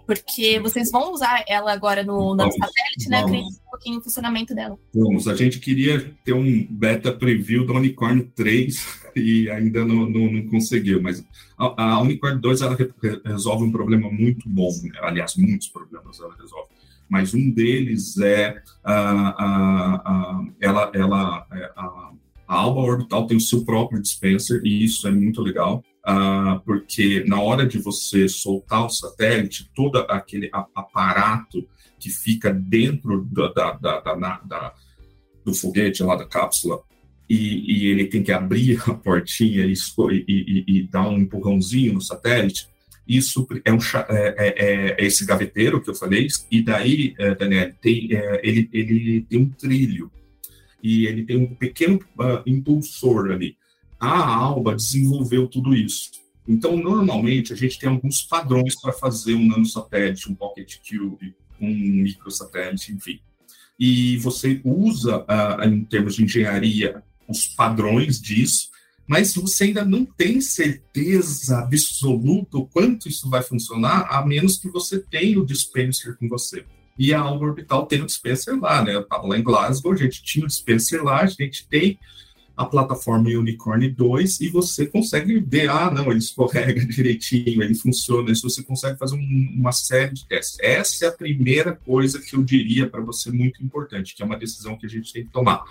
Porque 0.08 0.58
vocês 0.60 0.90
vão 0.90 1.12
usar 1.12 1.44
ela 1.46 1.74
agora 1.74 2.02
no, 2.02 2.32
no 2.32 2.38
Vamos, 2.38 2.56
satélite, 2.56 3.10
né? 3.10 3.20
Entender 3.22 3.40
um 3.42 3.70
pouquinho 3.70 4.00
o 4.00 4.04
funcionamento 4.04 4.56
dela. 4.56 4.80
Vamos, 4.96 5.28
a 5.28 5.36
gente 5.36 5.60
queria 5.60 6.14
ter 6.24 6.32
um 6.32 6.66
beta 6.70 7.12
preview 7.12 7.68
da 7.68 7.74
Unicorn 7.74 8.24
3 8.34 9.02
e 9.16 9.50
ainda 9.50 9.84
não, 9.84 10.10
não, 10.10 10.32
não 10.32 10.48
conseguiu, 10.48 11.02
mas 11.02 11.24
a, 11.58 11.84
a 11.84 12.02
Unicorn 12.02 12.40
2 12.40 12.62
ela 12.62 12.76
re- 12.76 12.94
re- 13.04 13.22
resolve 13.26 13.66
um 13.66 13.72
problema 13.72 14.10
muito 14.10 14.48
bom, 14.48 14.72
né? 14.84 14.98
aliás, 15.02 15.36
muitos 15.36 15.68
problemas 15.68 16.20
ela 16.22 16.36
resolve, 16.40 16.70
mas 17.10 17.34
um 17.34 17.52
deles 17.52 18.18
é 18.20 18.62
a, 18.84 18.94
a, 18.94 19.96
a, 19.96 20.46
ela, 20.62 20.92
ela, 20.94 21.48
é, 21.52 21.72
a, 21.76 22.12
a 22.48 22.56
Alba 22.56 22.80
Orbital 22.80 23.28
tem 23.28 23.36
o 23.36 23.42
seu 23.42 23.66
próprio 23.66 24.02
dispenser 24.02 24.62
e 24.64 24.86
isso 24.86 25.06
é 25.08 25.12
muito 25.12 25.42
legal. 25.42 25.84
Ah, 26.10 26.62
porque 26.66 27.26
na 27.28 27.42
hora 27.42 27.68
de 27.68 27.78
você 27.80 28.30
soltar 28.30 28.86
o 28.86 28.90
satélite, 28.90 29.70
todo 29.76 29.98
aquele 30.08 30.50
aparato 30.54 31.68
que 32.00 32.10
fica 32.10 32.54
dentro 32.54 33.26
da, 33.26 33.50
da, 33.74 34.00
da, 34.00 34.16
da- 34.40 34.74
do 35.44 35.54
foguete 35.54 36.02
lá 36.04 36.16
da 36.16 36.26
cápsula 36.26 36.80
e, 37.30 37.74
e 37.86 37.88
ele 37.88 38.06
tem 38.08 38.24
que 38.24 38.32
abrir 38.32 38.82
a 38.90 38.94
portinha 38.94 39.66
e, 39.66 39.74
e- 40.10 40.64
e- 40.68 40.84
dar 40.90 41.10
um 41.10 41.18
empurrãozinho 41.18 41.94
no 41.94 42.02
satélite. 42.02 42.68
Isso 43.06 43.46
é, 43.66 43.74
um, 43.74 43.80
cha- 43.80 44.08
é, 44.10 44.36
é- 44.38 44.96
é 45.02 45.06
esse 45.06 45.26
gaveteiro 45.26 45.82
que 45.82 45.90
eu 45.90 45.96
falei, 45.96 46.28
e 46.50 46.62
daí, 46.62 47.14
é, 47.20 47.36
Daniel, 47.36 47.74
tem, 47.82 48.14
é, 48.14 48.40
ele, 48.44 48.70
ele 48.72 49.22
tem 49.30 49.40
um 49.40 49.50
trilho 49.50 50.10
e 50.82 51.06
ele 51.06 51.26
tem 51.26 51.36
um 51.38 51.54
pequeno 51.56 52.00
ah, 52.20 52.42
impulsor 52.46 53.32
ali. 53.32 53.58
A 54.00 54.36
Alba 54.36 54.76
desenvolveu 54.76 55.48
tudo 55.48 55.76
isso. 55.76 56.12
Então, 56.48 56.78
normalmente, 56.78 57.52
a 57.52 57.56
gente 57.56 57.78
tem 57.78 57.90
alguns 57.90 58.22
padrões 58.22 58.80
para 58.80 58.94
fazer 58.94 59.34
um 59.34 59.46
nanosatélite, 59.46 60.32
um 60.32 60.36
pocket 60.36 60.78
cube, 60.78 61.36
um 61.60 61.70
microsatélite, 61.70 62.94
enfim. 62.94 63.20
E 63.80 64.18
você 64.18 64.62
usa, 64.64 65.26
ah, 65.28 65.60
em 65.66 65.84
termos 65.84 66.16
de 66.16 66.24
engenharia, 66.24 67.04
os 67.28 67.48
padrões 67.48 68.22
disso, 68.22 68.70
mas 69.06 69.36
você 69.36 69.66
ainda 69.66 69.86
não 69.86 70.06
tem 70.06 70.42
certeza 70.42 71.60
absoluta 71.60 72.58
o 72.58 72.68
quanto 72.68 73.08
isso 73.08 73.30
vai 73.30 73.42
funcionar, 73.42 74.08
a 74.10 74.26
menos 74.26 74.58
que 74.58 74.70
você 74.70 75.00
tenha 75.00 75.40
o 75.40 75.46
dispenser 75.46 76.18
com 76.18 76.28
você. 76.28 76.66
E 77.00 77.14
a 77.14 77.20
Alba 77.20 77.46
Orbital 77.46 77.86
tem 77.86 78.02
o 78.02 78.06
dispenser 78.06 78.60
lá, 78.60 78.84
né? 78.84 78.96
Eu 78.96 79.02
estava 79.02 79.28
lá 79.28 79.38
em 79.38 79.44
Glasgow, 79.44 79.94
a 79.94 79.98
gente 79.98 80.24
tinha 80.24 80.44
o 80.44 80.48
dispenser 80.48 81.04
lá, 81.04 81.22
a 81.22 81.28
gente 81.28 81.68
tem 81.68 82.00
a 82.58 82.66
plataforma 82.66 83.30
Unicorn 83.30 83.88
2 83.92 84.42
e 84.42 84.50
você 84.50 84.88
consegue 84.88 85.40
ver, 85.40 85.70
ah, 85.70 85.92
não, 85.92 86.10
ele 86.10 86.18
escorrega 86.18 86.84
direitinho, 86.88 87.62
ele 87.62 87.76
funciona, 87.76 88.32
isso 88.32 88.50
você 88.50 88.64
consegue 88.64 88.98
fazer 88.98 89.16
um- 89.16 89.54
uma 89.56 89.72
série 89.72 90.14
de 90.16 90.28
testes. 90.28 90.58
Essa 90.60 91.06
é 91.06 91.08
a 91.10 91.12
primeira 91.12 91.74
coisa 91.74 92.20
que 92.20 92.36
eu 92.36 92.44
diria 92.44 92.90
para 92.90 93.00
você 93.00 93.32
muito 93.32 93.64
importante, 93.64 94.16
que 94.16 94.24
é 94.24 94.26
uma 94.26 94.38
decisão 94.38 94.76
que 94.76 94.88
a 94.88 94.90
gente 94.90 95.14
tem 95.14 95.24
que 95.24 95.32
tomar. 95.32 95.64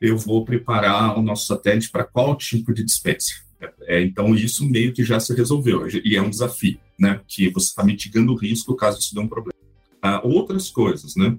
Eu 0.00 0.16
vou 0.16 0.44
preparar 0.44 1.18
o 1.18 1.22
nosso 1.22 1.46
satélite 1.46 1.90
para 1.90 2.04
qual 2.04 2.36
tipo 2.36 2.72
de 2.72 2.84
dispenser? 2.84 3.42
É, 3.82 4.02
então, 4.02 4.34
isso 4.34 4.68
meio 4.68 4.92
que 4.92 5.02
já 5.02 5.18
se 5.18 5.34
resolveu, 5.34 5.88
e 6.04 6.14
é 6.14 6.22
um 6.22 6.28
desafio, 6.30 6.78
né? 6.98 7.20
Que 7.26 7.48
você 7.48 7.68
está 7.68 7.82
mitigando 7.82 8.32
o 8.32 8.36
risco 8.36 8.76
caso 8.76 9.00
isso 9.00 9.14
dê 9.14 9.20
um 9.20 9.26
problema. 9.28 9.54
Ah, 10.02 10.20
outras 10.22 10.70
coisas, 10.70 11.16
né? 11.16 11.36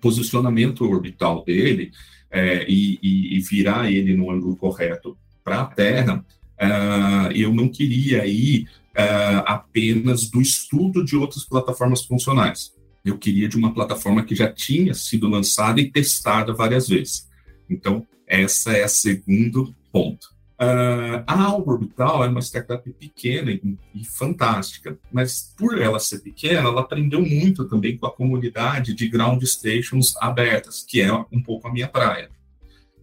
Posicionamento 0.00 0.84
orbital 0.84 1.42
dele 1.44 1.90
é, 2.34 2.66
e, 2.68 2.98
e- 3.00 3.40
virar 3.40 3.90
ele 3.90 4.16
no 4.16 4.28
ângulo 4.30 4.56
correto 4.56 5.16
para 5.44 5.60
a 5.60 5.66
Terra, 5.66 6.24
ah, 6.58 7.30
eu 7.32 7.54
não 7.54 7.68
queria 7.68 8.26
ir 8.26 8.68
ah, 8.96 9.44
apenas 9.46 10.28
do 10.28 10.40
estudo 10.40 11.04
de 11.04 11.16
outras 11.16 11.44
plataformas 11.44 12.04
funcionais. 12.04 12.72
Eu 13.04 13.18
queria 13.18 13.48
de 13.48 13.56
uma 13.56 13.72
plataforma 13.72 14.24
que 14.24 14.34
já 14.34 14.50
tinha 14.50 14.94
sido 14.94 15.28
lançada 15.28 15.80
e 15.80 15.90
testada 15.90 16.52
várias 16.52 16.88
vezes. 16.88 17.28
Então, 17.70 18.04
essa 18.26 18.72
é 18.72 18.82
a 18.82 18.88
segundo 18.88 19.74
ponto. 19.92 20.33
Ah, 20.56 21.24
a 21.26 21.42
Alba 21.42 21.72
Orbital 21.72 22.24
é 22.24 22.28
uma 22.28 22.40
startup 22.40 22.88
pequena 22.92 23.50
e, 23.50 23.76
e 23.94 24.04
fantástica, 24.04 24.98
mas 25.12 25.52
por 25.56 25.80
ela 25.80 25.98
ser 25.98 26.20
pequena, 26.20 26.68
ela 26.68 26.80
aprendeu 26.80 27.20
muito 27.20 27.64
também 27.64 27.96
com 27.96 28.06
a 28.06 28.12
comunidade 28.12 28.94
de 28.94 29.08
ground 29.08 29.42
stations 29.42 30.16
abertas, 30.18 30.84
que 30.86 31.00
é 31.00 31.12
um 31.12 31.42
pouco 31.42 31.66
a 31.66 31.72
minha 31.72 31.88
praia. 31.88 32.30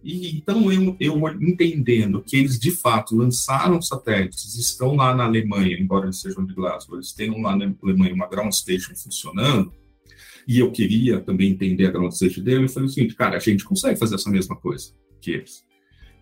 E 0.02 0.36
então 0.36 0.72
eu, 0.72 0.96
eu 0.98 1.28
entendendo 1.40 2.22
que 2.22 2.36
eles 2.36 2.58
de 2.58 2.72
fato 2.72 3.14
lançaram 3.14 3.80
satélites, 3.80 4.56
estão 4.56 4.96
lá 4.96 5.14
na 5.14 5.24
Alemanha, 5.24 5.78
embora 5.78 6.06
eles 6.06 6.20
sejam 6.20 6.44
de 6.44 6.54
Glasgow, 6.54 6.96
eles 6.96 7.12
tenham 7.12 7.40
lá 7.40 7.54
na 7.54 7.72
Alemanha 7.82 8.14
uma 8.14 8.26
ground 8.26 8.52
station 8.52 8.96
funcionando, 8.96 9.72
e 10.48 10.58
eu 10.58 10.72
queria 10.72 11.20
também 11.20 11.50
entender 11.50 11.86
a 11.86 11.90
ground 11.90 12.12
station 12.12 12.42
dele, 12.42 12.64
eu 12.64 12.68
falei 12.68 12.88
o 12.88 12.92
seguinte, 12.92 13.14
cara, 13.14 13.36
a 13.36 13.40
gente 13.40 13.62
consegue 13.62 13.98
fazer 13.98 14.16
essa 14.16 14.30
mesma 14.30 14.56
coisa 14.56 14.92
que 15.20 15.30
eles. 15.32 15.64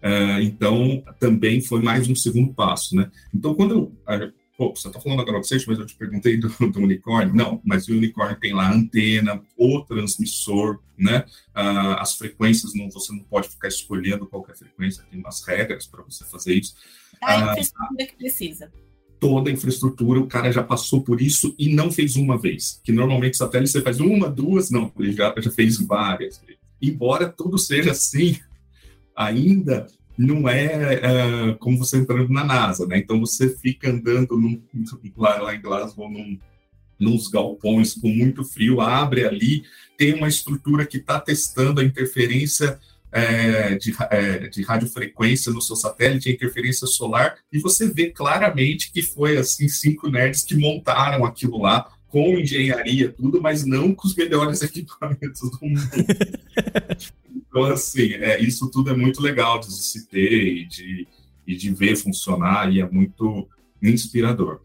Ah, 0.02 0.42
então, 0.42 1.02
também 1.18 1.60
foi 1.60 1.82
mais 1.82 2.08
um 2.08 2.14
segundo 2.14 2.52
passo, 2.54 2.94
né? 2.96 3.10
Então, 3.34 3.54
quando 3.54 3.72
eu... 4.06 4.32
Pô, 4.56 4.74
você 4.76 4.88
está 4.88 5.00
falando 5.00 5.18
da 5.20 5.24
ground 5.24 5.42
station, 5.42 5.70
mas 5.70 5.78
eu 5.78 5.86
te 5.86 5.94
perguntei 5.96 6.36
do, 6.36 6.48
do 6.70 6.80
unicórnio. 6.80 7.34
Não, 7.34 7.62
mas 7.64 7.88
o 7.88 7.92
unicórnio 7.92 8.38
tem 8.38 8.52
lá 8.52 8.68
a 8.68 8.74
antena, 8.74 9.40
o 9.56 9.80
transmissor, 9.80 10.80
né? 10.98 11.24
Ah, 11.54 11.94
as 12.02 12.14
frequências, 12.16 12.74
não, 12.74 12.90
você 12.90 13.10
não 13.12 13.20
pode 13.20 13.48
ficar 13.48 13.68
escolhendo 13.68 14.26
qualquer 14.26 14.54
frequência, 14.56 15.02
tem 15.10 15.18
umas 15.18 15.42
regras 15.46 15.86
para 15.86 16.02
você 16.02 16.24
fazer 16.26 16.54
isso. 16.54 16.74
A 17.22 17.32
Ah, 17.32 17.42
infraestrutura 17.52 18.06
que 18.06 18.16
precisa. 18.16 18.70
toda 19.18 19.48
a 19.50 19.52
infraestrutura, 19.52 20.20
o 20.20 20.26
cara 20.26 20.50
já 20.52 20.62
passou 20.62 21.02
por 21.02 21.20
isso 21.22 21.54
e 21.58 21.74
não 21.74 21.90
fez 21.90 22.16
uma 22.16 22.38
vez. 22.38 22.80
Que 22.84 22.92
normalmente 22.92 23.36
satélite 23.38 23.72
você 23.72 23.80
faz 23.82 23.98
uma, 24.00 24.28
duas, 24.30 24.70
não, 24.70 24.92
ele 24.98 25.12
já, 25.12 25.34
já 25.38 25.50
fez 25.50 25.78
várias. 25.78 26.42
Embora 26.82 27.28
tudo 27.28 27.56
seja 27.58 27.92
assim, 27.92 28.38
ainda 29.20 29.86
não 30.16 30.48
é, 30.48 31.00
ah, 31.04 31.56
como 31.58 31.78
você 31.78 31.98
entrando 31.98 32.30
na 32.30 32.44
NASA, 32.44 32.86
né? 32.86 32.98
Então 32.98 33.20
você 33.20 33.48
fica 33.48 33.90
andando 33.90 34.38
num- 34.38 34.62
lá, 35.16 35.40
lá 35.40 35.54
em 35.54 35.60
Glasgow 35.60 36.10
num, 36.10 36.38
nos 36.98 37.28
galpões 37.28 37.94
com 37.94 38.08
muito 38.08 38.44
frio, 38.44 38.80
abre 38.80 39.26
ali, 39.26 39.62
tem 39.96 40.14
uma 40.14 40.28
estrutura 40.28 40.86
que 40.86 40.98
está 40.98 41.20
testando 41.20 41.80
a 41.80 41.84
interferência 41.84 42.78
é, 43.12 43.74
de, 43.76 43.94
é, 44.10 44.48
de 44.48 44.62
radiofrequência 44.62 45.52
no 45.52 45.60
seu 45.60 45.74
satélite, 45.74 46.28
a 46.28 46.32
interferência 46.32 46.86
solar, 46.86 47.36
e 47.52 47.58
você 47.58 47.90
vê 47.90 48.10
claramente 48.10 48.92
que 48.92 49.02
foi 49.02 49.36
assim 49.36 49.68
cinco 49.68 50.08
nerds 50.08 50.44
que 50.44 50.54
montaram 50.54 51.24
aquilo 51.24 51.60
lá 51.60 51.90
com 52.08 52.38
engenharia, 52.38 53.10
tudo, 53.10 53.40
mas 53.40 53.64
não 53.64 53.94
com 53.94 54.06
os 54.06 54.14
melhores 54.14 54.62
equipamentos 54.62 55.40
do 55.40 55.58
mundo. 55.62 55.80
então, 57.50 57.64
assim, 57.64 58.14
é, 58.14 58.40
isso 58.40 58.70
tudo 58.70 58.90
é 58.90 58.96
muito 58.96 59.20
legal 59.20 59.58
de 59.58 59.72
se 59.72 60.06
ter 60.06 60.32
e 60.32 60.64
de, 60.64 61.08
e 61.46 61.56
de 61.56 61.74
ver 61.74 61.96
funcionar, 61.96 62.72
e 62.72 62.80
é 62.80 62.88
muito 62.88 63.48
inspirador. 63.82 64.60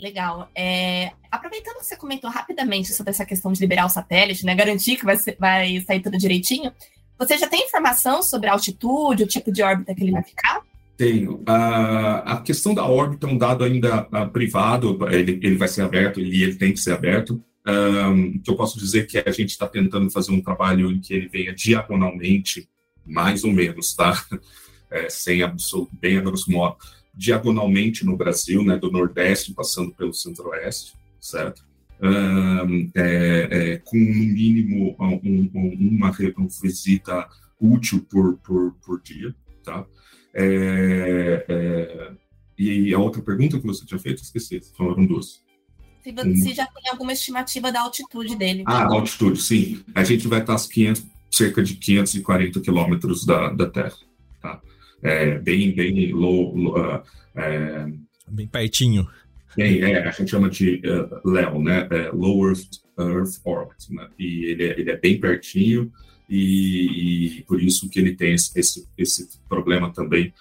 Legal. 0.00 0.48
É, 0.54 1.10
aproveitando 1.30 1.78
que 1.78 1.86
você 1.86 1.96
comentou 1.96 2.30
rapidamente 2.30 2.92
sobre 2.94 3.10
essa 3.10 3.26
questão 3.26 3.52
de 3.52 3.60
liberar 3.60 3.86
o 3.86 3.88
satélite, 3.88 4.46
né? 4.46 4.54
Garantir 4.54 4.96
que 4.96 5.04
vai, 5.04 5.16
ser- 5.16 5.36
vai 5.38 5.80
sair 5.80 6.00
tudo 6.00 6.16
direitinho. 6.16 6.72
Você 7.18 7.36
já 7.36 7.48
tem 7.48 7.64
informação 7.64 8.22
sobre 8.22 8.48
a 8.48 8.52
altitude, 8.52 9.24
o 9.24 9.26
tipo 9.26 9.50
de 9.50 9.60
órbita 9.60 9.92
que 9.92 10.04
ele 10.04 10.12
vai 10.12 10.22
ficar? 10.22 10.62
Tenho. 10.96 11.42
Ah, 11.46 12.34
a 12.34 12.40
questão 12.40 12.72
da 12.72 12.84
órbita 12.86 13.26
é 13.26 13.30
um 13.30 13.36
dado 13.36 13.64
ainda 13.64 14.06
ah, 14.12 14.26
privado, 14.26 14.96
ele, 15.10 15.40
ele 15.42 15.56
vai 15.56 15.66
ser 15.66 15.82
aberto, 15.82 16.20
ele, 16.20 16.40
ele 16.44 16.54
tem 16.54 16.72
que 16.72 16.78
ser 16.78 16.92
aberto. 16.92 17.42
O 17.70 18.40
que 18.40 18.50
eu 18.50 18.56
posso 18.56 18.78
dizer 18.78 19.06
que 19.06 19.18
a 19.18 19.30
gente 19.30 19.50
está 19.50 19.66
tentando 19.68 20.10
fazer 20.10 20.32
um 20.32 20.40
trabalho 20.40 20.90
em 20.90 21.00
que 21.00 21.12
ele 21.14 21.28
venha 21.28 21.54
diagonalmente, 21.54 22.68
mais 23.06 23.44
ou 23.44 23.52
menos, 23.52 23.94
tá? 23.94 24.12
É, 24.90 25.10
sem 25.10 25.42
absoluto, 25.42 25.90
bem 26.00 26.16
a 26.16 26.20
grosso 26.22 26.50
modo, 26.50 26.78
diagonalmente 27.14 28.06
no 28.06 28.16
Brasil, 28.16 28.64
né, 28.64 28.78
do 28.78 28.90
Nordeste 28.90 29.52
passando 29.52 29.92
pelo 29.92 30.14
Centro-Oeste, 30.14 30.94
certo? 31.20 31.62
Ahm, 32.00 32.88
é, 32.94 33.48
é, 33.50 33.76
com 33.84 33.98
no 33.98 34.14
mínimo 34.14 34.96
um- 34.98 35.50
um- 35.54 35.88
uma 35.90 36.10
visita 36.62 37.28
útil 37.60 38.00
por, 38.10 38.38
por, 38.38 38.72
por 38.82 39.02
dia, 39.02 39.34
tá? 39.62 39.84
É, 40.32 41.44
é, 41.46 42.12
e 42.58 42.94
a 42.94 42.98
outra 42.98 43.20
pergunta 43.20 43.60
que 43.60 43.66
você 43.66 43.84
tinha 43.84 44.00
feito, 44.00 44.22
esqueci, 44.22 44.62
foram 44.74 45.04
duas. 45.04 45.42
Se, 46.02 46.12
vo- 46.12 46.22
Hum. 46.22 46.36
se 46.36 46.54
já 46.54 46.66
tem 46.66 46.90
alguma 46.90 47.12
estimativa 47.12 47.70
da 47.72 47.80
altitude 47.82 48.36
dele. 48.36 48.62
Ah, 48.66 48.84
altitude, 48.86 49.40
sim. 49.40 49.82
A 49.94 50.04
gente 50.04 50.26
vai 50.28 50.40
estar 50.40 50.54
às 50.54 50.66
500, 50.66 51.06
cerca 51.30 51.62
de 51.62 51.74
540 51.74 52.60
quilômetros 52.60 53.24
da, 53.26 53.50
da 53.52 53.68
Terra. 53.68 53.94
Tá? 54.40 54.60
É, 55.02 55.38
bem, 55.38 55.74
bem 55.74 56.12
low, 56.12 56.54
low, 56.56 56.76
ah, 56.76 57.02
é, 57.34 57.86
Bem 58.30 58.46
pertinho. 58.46 59.08
bem, 59.56 59.80
é, 59.82 60.06
a 60.06 60.10
gente 60.10 60.30
chama 60.30 60.50
de 60.50 60.80
uh, 60.84 61.28
LEO, 61.28 61.62
né? 61.62 61.88
É, 61.90 62.10
Low 62.10 62.46
Earth, 62.48 62.68
Earth 62.98 63.40
Orbit, 63.44 63.92
né? 63.92 64.08
E 64.18 64.44
ele 64.44 64.64
é, 64.64 64.80
ele 64.80 64.90
é 64.90 64.96
bem 64.96 65.18
pertinho 65.18 65.90
e, 66.28 67.38
e 67.38 67.42
por 67.44 67.62
isso 67.62 67.88
que 67.88 67.98
ele 67.98 68.14
tem 68.14 68.34
esse, 68.34 68.58
esse, 68.58 68.86
esse 68.98 69.28
problema 69.48 69.90
também 69.92 70.32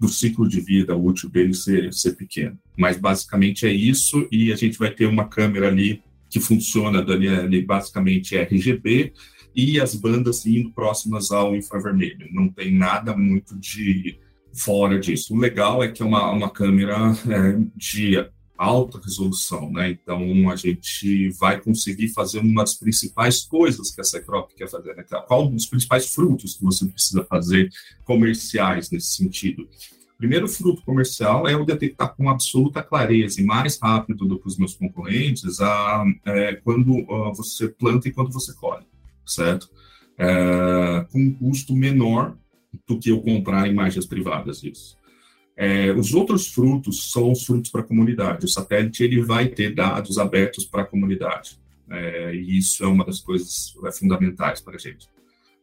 do 0.00 0.08
ciclo 0.08 0.48
de 0.48 0.60
vida 0.60 0.96
útil 0.96 1.28
dele 1.30 1.54
ser, 1.54 1.92
ser 1.92 2.12
pequeno. 2.16 2.58
Mas 2.76 2.96
basicamente 2.96 3.66
é 3.66 3.72
isso 3.72 4.28
e 4.30 4.52
a 4.52 4.56
gente 4.56 4.78
vai 4.78 4.90
ter 4.90 5.06
uma 5.06 5.26
câmera 5.28 5.68
ali 5.68 6.02
que 6.28 6.40
funciona, 6.40 7.02
Daniele, 7.02 7.62
basicamente 7.62 8.36
é 8.36 8.42
RGB, 8.42 9.12
e 9.54 9.80
as 9.80 9.94
bandas 9.94 10.44
indo 10.44 10.70
próximas 10.72 11.30
ao 11.30 11.56
infravermelho. 11.56 12.28
Não 12.30 12.48
tem 12.48 12.74
nada 12.74 13.16
muito 13.16 13.56
de 13.58 14.18
fora 14.52 14.98
disso. 14.98 15.34
O 15.34 15.38
legal 15.38 15.82
é 15.82 15.88
que 15.88 16.02
é 16.02 16.04
uma, 16.04 16.30
uma 16.30 16.50
câmera 16.50 16.96
é, 17.28 17.58
de 17.74 18.16
alta 18.58 18.98
resolução, 18.98 19.70
né? 19.70 19.90
Então 19.90 20.50
a 20.50 20.56
gente 20.56 21.30
vai 21.30 21.60
conseguir 21.60 22.08
fazer 22.08 22.40
uma 22.40 22.62
das 22.62 22.74
principais 22.74 23.42
coisas 23.42 23.90
que 23.90 24.00
a 24.00 24.04
Cycrop 24.04 24.50
quer 24.54 24.68
fazer, 24.68 24.94
né? 24.94 25.04
Qual 25.26 25.50
os 25.50 25.66
principais 25.66 26.06
frutos 26.06 26.54
que 26.54 26.64
você 26.64 26.86
precisa 26.86 27.24
fazer 27.24 27.70
comerciais 28.04 28.90
nesse 28.90 29.14
sentido? 29.14 29.68
O 30.16 30.18
primeiro 30.18 30.48
fruto 30.48 30.82
comercial 30.82 31.46
é 31.46 31.52
eu 31.52 31.62
detectar 31.62 32.16
com 32.16 32.30
absoluta 32.30 32.82
clareza 32.82 33.38
e 33.38 33.44
mais 33.44 33.78
rápido 33.78 34.24
do 34.24 34.38
que 34.38 34.48
os 34.48 34.56
meus 34.56 34.74
concorrentes 34.74 35.60
a, 35.60 36.04
é, 36.24 36.54
quando 36.54 36.90
uh, 37.02 37.34
você 37.34 37.68
planta 37.68 38.08
e 38.08 38.12
quando 38.12 38.32
você 38.32 38.54
colhe, 38.54 38.86
certo? 39.26 39.68
É, 40.18 41.06
com 41.12 41.18
um 41.18 41.34
custo 41.34 41.76
menor 41.76 42.34
do 42.88 42.98
que 42.98 43.10
eu 43.10 43.20
comprar 43.20 43.68
imagens 43.68 44.06
privadas 44.06 44.62
disso. 44.62 44.96
É, 45.54 45.92
os 45.92 46.14
outros 46.14 46.48
frutos 46.48 47.10
são 47.12 47.30
os 47.30 47.44
frutos 47.44 47.70
para 47.70 47.82
a 47.82 47.84
comunidade. 47.84 48.46
O 48.46 48.48
satélite 48.48 49.04
ele 49.04 49.22
vai 49.22 49.48
ter 49.48 49.74
dados 49.74 50.16
abertos 50.16 50.64
para 50.64 50.80
a 50.80 50.86
comunidade. 50.86 51.58
É, 51.90 52.34
e 52.34 52.56
isso 52.56 52.82
é 52.82 52.86
uma 52.86 53.04
das 53.04 53.20
coisas 53.20 53.74
é, 53.84 53.92
fundamentais 53.92 54.62
para 54.62 54.76
a 54.76 54.78
gente. 54.78 55.08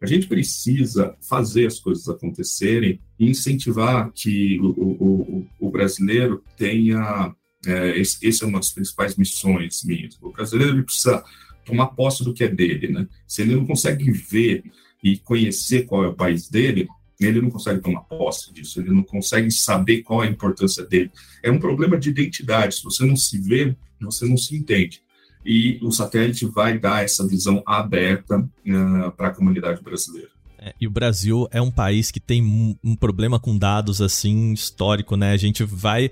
A 0.03 0.05
gente 0.05 0.27
precisa 0.27 1.15
fazer 1.21 1.65
as 1.65 1.79
coisas 1.79 2.09
acontecerem 2.09 2.99
e 3.17 3.29
incentivar 3.29 4.11
que 4.11 4.59
o, 4.59 4.67
o, 4.67 5.47
o 5.61 5.71
brasileiro 5.71 6.43
tenha. 6.57 7.33
É, 7.65 7.97
esse, 7.97 8.17
esse, 8.21 8.43
é 8.43 8.47
uma 8.47 8.59
das 8.59 8.71
principais 8.71 9.15
missões 9.15 9.81
minhas. 9.85 10.19
O 10.21 10.29
brasileiro 10.29 10.83
precisa 10.83 11.23
tomar 11.63 11.87
posse 11.87 12.21
do 12.21 12.33
que 12.33 12.43
é 12.43 12.49
dele. 12.49 12.89
Né? 12.89 13.07
Se 13.25 13.43
ele 13.43 13.55
não 13.55 13.65
consegue 13.65 14.11
ver 14.11 14.65
e 15.01 15.17
conhecer 15.19 15.85
qual 15.85 16.03
é 16.03 16.09
o 16.09 16.13
país 16.13 16.49
dele, 16.49 16.89
ele 17.21 17.41
não 17.41 17.49
consegue 17.49 17.79
tomar 17.79 18.01
posse 18.01 18.51
disso, 18.51 18.81
ele 18.81 18.91
não 18.91 19.03
consegue 19.03 19.49
saber 19.51 20.01
qual 20.01 20.21
é 20.21 20.27
a 20.27 20.31
importância 20.31 20.83
dele. 20.85 21.11
É 21.41 21.49
um 21.49 21.59
problema 21.59 21.97
de 21.97 22.09
identidade. 22.09 22.75
Se 22.75 22.83
você 22.83 23.05
não 23.05 23.15
se 23.15 23.37
vê, 23.39 23.73
você 24.01 24.25
não 24.25 24.35
se 24.35 24.53
entende. 24.53 25.01
E 25.45 25.79
o 25.81 25.91
satélite 25.91 26.45
vai 26.45 26.77
dar 26.77 27.03
essa 27.03 27.27
visão 27.27 27.61
aberta 27.65 28.39
uh, 28.39 29.11
para 29.15 29.27
a 29.27 29.33
comunidade 29.33 29.81
brasileira. 29.81 30.29
É, 30.57 30.73
e 30.79 30.87
o 30.87 30.91
Brasil 30.91 31.47
é 31.51 31.61
um 31.61 31.71
país 31.71 32.11
que 32.11 32.19
tem 32.19 32.41
um, 32.41 32.75
um 32.83 32.95
problema 32.95 33.39
com 33.39 33.57
dados 33.57 34.01
assim 34.01 34.53
histórico, 34.53 35.17
né? 35.17 35.31
A 35.31 35.37
gente 35.37 35.63
vai 35.63 36.09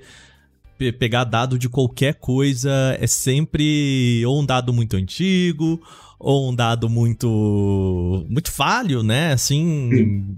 pe 0.77 0.91
pegar 0.91 1.23
dado 1.23 1.57
de 1.57 1.69
qualquer 1.69 2.15
coisa, 2.15 2.97
é 2.99 3.07
sempre 3.07 4.23
ou 4.25 4.41
um 4.41 4.45
dado 4.45 4.73
muito 4.73 4.97
antigo, 4.97 5.81
ou 6.19 6.51
um 6.51 6.55
dado 6.55 6.89
muito 6.89 8.25
muito 8.29 8.51
falho, 8.51 9.01
né? 9.03 9.31
Assim, 9.31 9.89
Sim 9.91 10.37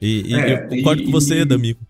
e, 0.00 0.32
e 0.32 0.34
é, 0.34 0.52
eu 0.52 0.68
concordo 0.68 1.02
e, 1.02 1.06
com 1.06 1.10
você, 1.10 1.44
D'Amico. 1.44 1.84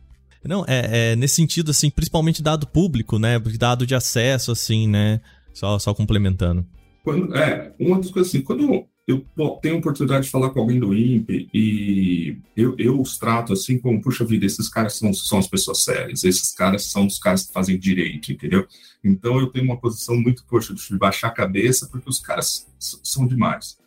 Não, 0.45 0.65
é, 0.67 1.13
é, 1.13 1.17
nesse 1.17 1.35
sentido, 1.35 1.71
assim, 1.71 1.91
principalmente 1.91 2.43
dado 2.43 2.67
público, 2.67 3.19
né? 3.19 3.39
Dado 3.59 3.87
de 3.87 3.95
acesso, 3.95 4.53
assim, 4.53 4.87
né? 4.89 5.21
Só, 5.57 5.79
só 5.79 5.95
complementando. 5.95 6.67
Quando, 7.03 7.35
é, 7.35 7.73
uma 7.81 7.97
das 7.97 8.11
coisas 8.11 8.29
assim, 8.29 8.43
quando 8.43 8.87
eu 9.07 9.25
tenho 9.63 9.77
a 9.77 9.79
oportunidade 9.79 10.27
de 10.27 10.31
falar 10.31 10.51
com 10.51 10.61
alguém 10.61 10.79
do 10.79 10.95
INPE 10.95 11.49
e 11.55 12.37
eu, 12.55 12.75
eu 12.77 13.01
os 13.01 13.17
trato 13.17 13.55
assim 13.55 13.79
como, 13.79 14.03
puxa 14.03 14.23
vida, 14.23 14.45
esses 14.45 14.69
caras 14.69 14.99
são, 14.99 15.15
são 15.15 15.39
as 15.39 15.47
pessoas 15.47 15.83
sérias, 15.83 16.25
esses 16.25 16.53
caras 16.53 16.85
são 16.91 17.07
os 17.07 17.19
caras 17.19 17.47
que 17.47 17.55
fazem 17.55 17.79
direito, 17.79 18.31
entendeu? 18.31 18.67
Então 19.03 19.41
eu 19.41 19.47
tenho 19.47 19.65
uma 19.65 19.81
posição 19.81 20.15
muito, 20.21 20.45
poxa, 20.45 20.75
de 20.75 20.99
baixar 20.99 21.29
a 21.29 21.35
cabeça 21.35 21.89
porque 21.91 22.11
os 22.11 22.21
caras 22.21 22.67
são 22.79 23.27
demais. 23.27 23.79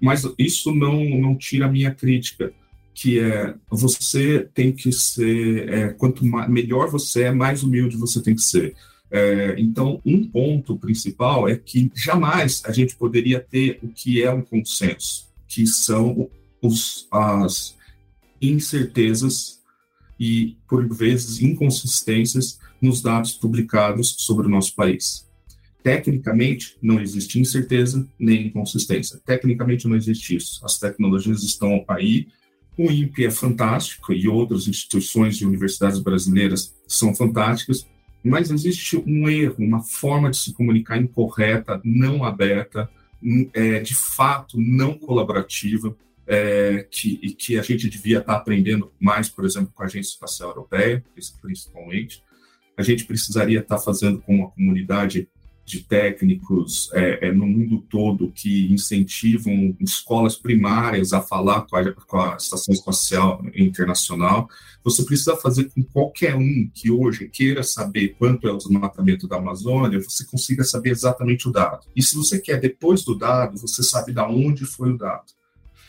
Mas 0.00 0.26
isso 0.38 0.74
não, 0.74 1.04
não 1.04 1.36
tira 1.36 1.66
a 1.66 1.70
minha 1.70 1.94
crítica 1.94 2.50
que 2.94 3.18
é 3.18 3.54
você 3.68 4.48
tem 4.54 4.72
que 4.72 4.90
ser 4.90 5.68
é, 5.68 5.88
quanto 5.88 6.24
melhor 6.48 6.88
você 6.88 7.24
é, 7.24 7.30
mais 7.30 7.62
humilde 7.62 7.98
você 7.98 8.22
tem 8.22 8.34
que 8.34 8.42
ser. 8.42 8.74
É, 9.16 9.54
então, 9.58 10.02
um 10.04 10.26
ponto 10.26 10.76
principal 10.76 11.48
é 11.48 11.54
que 11.54 11.88
jamais 11.94 12.60
a 12.64 12.72
gente 12.72 12.96
poderia 12.96 13.38
ter 13.38 13.78
o 13.80 13.86
que 13.86 14.20
é 14.20 14.32
um 14.32 14.42
consenso, 14.42 15.28
que 15.46 15.68
são 15.68 16.28
os, 16.60 17.06
as 17.12 17.76
incertezas 18.42 19.60
e, 20.18 20.56
por 20.68 20.92
vezes, 20.92 21.40
inconsistências 21.40 22.58
nos 22.82 23.00
dados 23.00 23.34
publicados 23.34 24.16
sobre 24.18 24.48
o 24.48 24.50
nosso 24.50 24.74
país. 24.74 25.24
Tecnicamente, 25.84 26.76
não 26.82 27.00
existe 27.00 27.38
incerteza 27.38 28.04
nem 28.18 28.48
inconsistência. 28.48 29.20
Tecnicamente, 29.24 29.86
não 29.86 29.94
existe 29.94 30.34
isso. 30.34 30.60
As 30.64 30.76
tecnologias 30.76 31.44
estão 31.44 31.84
aí, 31.86 32.26
o 32.76 32.90
INPE 32.90 33.26
é 33.26 33.30
fantástico 33.30 34.12
e 34.12 34.26
outras 34.26 34.66
instituições 34.66 35.36
e 35.36 35.46
universidades 35.46 36.00
brasileiras 36.00 36.74
são 36.88 37.14
fantásticas, 37.14 37.86
mas 38.24 38.50
existe 38.50 38.96
um 38.96 39.28
erro, 39.28 39.56
uma 39.58 39.82
forma 39.82 40.30
de 40.30 40.38
se 40.38 40.52
comunicar 40.54 40.96
incorreta, 40.96 41.80
não 41.84 42.24
aberta, 42.24 42.88
é, 43.52 43.80
de 43.80 43.94
fato 43.94 44.58
não 44.58 44.94
colaborativa, 44.94 45.94
é, 46.26 46.86
que, 46.90 47.20
e 47.22 47.32
que 47.32 47.58
a 47.58 47.62
gente 47.62 47.88
devia 47.88 48.20
estar 48.20 48.34
aprendendo 48.34 48.90
mais, 48.98 49.28
por 49.28 49.44
exemplo, 49.44 49.70
com 49.74 49.82
a 49.82 49.86
Agência 49.86 50.12
Espacial 50.12 50.50
Europeia, 50.50 51.04
principalmente. 51.42 52.22
A 52.76 52.82
gente 52.82 53.04
precisaria 53.04 53.60
estar 53.60 53.78
fazendo 53.78 54.20
com 54.22 54.36
uma 54.36 54.50
comunidade 54.50 55.28
de 55.64 55.80
técnicos 55.80 56.90
é, 56.92 57.28
é, 57.28 57.32
no 57.32 57.46
mundo 57.46 57.84
todo 57.88 58.30
que 58.30 58.70
incentivam 58.72 59.74
escolas 59.80 60.36
primárias 60.36 61.12
a 61.12 61.20
falar 61.20 61.62
com 61.62 61.76
a, 61.76 61.92
com 61.92 62.18
a, 62.18 62.36
Estação 62.36 62.74
Espacial 62.74 63.42
Internacional. 63.54 64.48
Você 64.82 65.02
precisa 65.04 65.36
fazer 65.36 65.70
com 65.70 65.82
qualquer 65.82 66.34
um 66.34 66.70
que 66.74 66.90
hoje 66.90 67.28
queira 67.28 67.62
saber 67.62 68.14
quanto 68.18 68.46
é 68.46 68.52
o 68.52 68.58
desmatamento 68.58 69.26
da 69.26 69.36
Amazônia, 69.36 70.00
você 70.00 70.24
consiga 70.26 70.64
saber 70.64 70.90
exatamente 70.90 71.48
o 71.48 71.52
dado. 71.52 71.86
E 71.96 72.02
se 72.02 72.14
você 72.14 72.38
quer 72.38 72.60
depois 72.60 73.02
do 73.02 73.14
dado, 73.14 73.56
você 73.56 73.82
sabe 73.82 74.12
de 74.12 74.20
onde 74.20 74.66
foi 74.66 74.92
o 74.92 74.98
dado. 74.98 75.32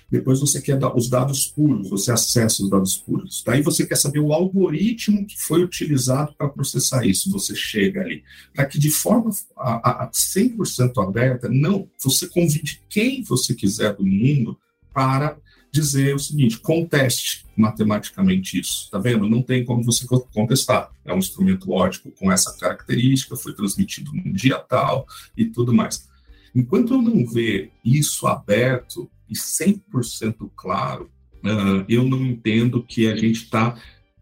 Depois 0.09 0.39
você 0.39 0.61
quer 0.61 0.79
os 0.95 1.09
dados 1.09 1.47
puros, 1.47 1.89
você 1.89 2.11
acessa 2.11 2.63
os 2.63 2.69
dados 2.69 2.97
puros. 2.97 3.43
Daí 3.45 3.61
você 3.61 3.85
quer 3.85 3.95
saber 3.97 4.19
o 4.19 4.33
algoritmo 4.33 5.25
que 5.25 5.37
foi 5.37 5.63
utilizado 5.63 6.33
para 6.37 6.49
processar 6.49 7.05
isso. 7.05 7.31
Você 7.31 7.55
chega 7.55 8.01
ali. 8.01 8.23
Para 8.53 8.65
que 8.65 8.77
de 8.77 8.91
forma 8.91 9.31
a, 9.57 10.03
a 10.03 10.11
100% 10.11 11.03
aberta, 11.03 11.49
não, 11.49 11.89
você 12.01 12.27
convide 12.27 12.81
quem 12.89 13.23
você 13.23 13.53
quiser 13.53 13.95
do 13.95 14.05
mundo 14.05 14.57
para 14.93 15.37
dizer 15.71 16.15
o 16.15 16.19
seguinte: 16.19 16.59
conteste 16.59 17.45
matematicamente 17.57 18.59
isso. 18.59 18.89
Tá 18.89 18.97
vendo? 18.97 19.27
Não 19.27 19.41
tem 19.41 19.65
como 19.65 19.83
você 19.83 20.05
contestar. 20.33 20.89
É 21.03 21.13
um 21.13 21.17
instrumento 21.17 21.69
lógico 21.69 22.11
com 22.11 22.31
essa 22.31 22.55
característica, 22.57 23.35
foi 23.35 23.53
transmitido 23.53 24.11
num 24.13 24.31
dia 24.31 24.57
tal 24.59 25.05
e 25.35 25.45
tudo 25.45 25.73
mais. 25.73 26.07
Enquanto 26.55 26.93
eu 26.93 27.01
não 27.01 27.25
ver 27.25 27.71
isso 27.83 28.25
aberto, 28.27 29.09
e 29.29 29.33
100% 29.33 30.49
claro, 30.55 31.09
uh, 31.43 31.85
eu 31.87 32.03
não 32.03 32.23
entendo 32.25 32.83
que 32.83 33.07
a 33.07 33.15
gente 33.15 33.43
está 33.43 33.77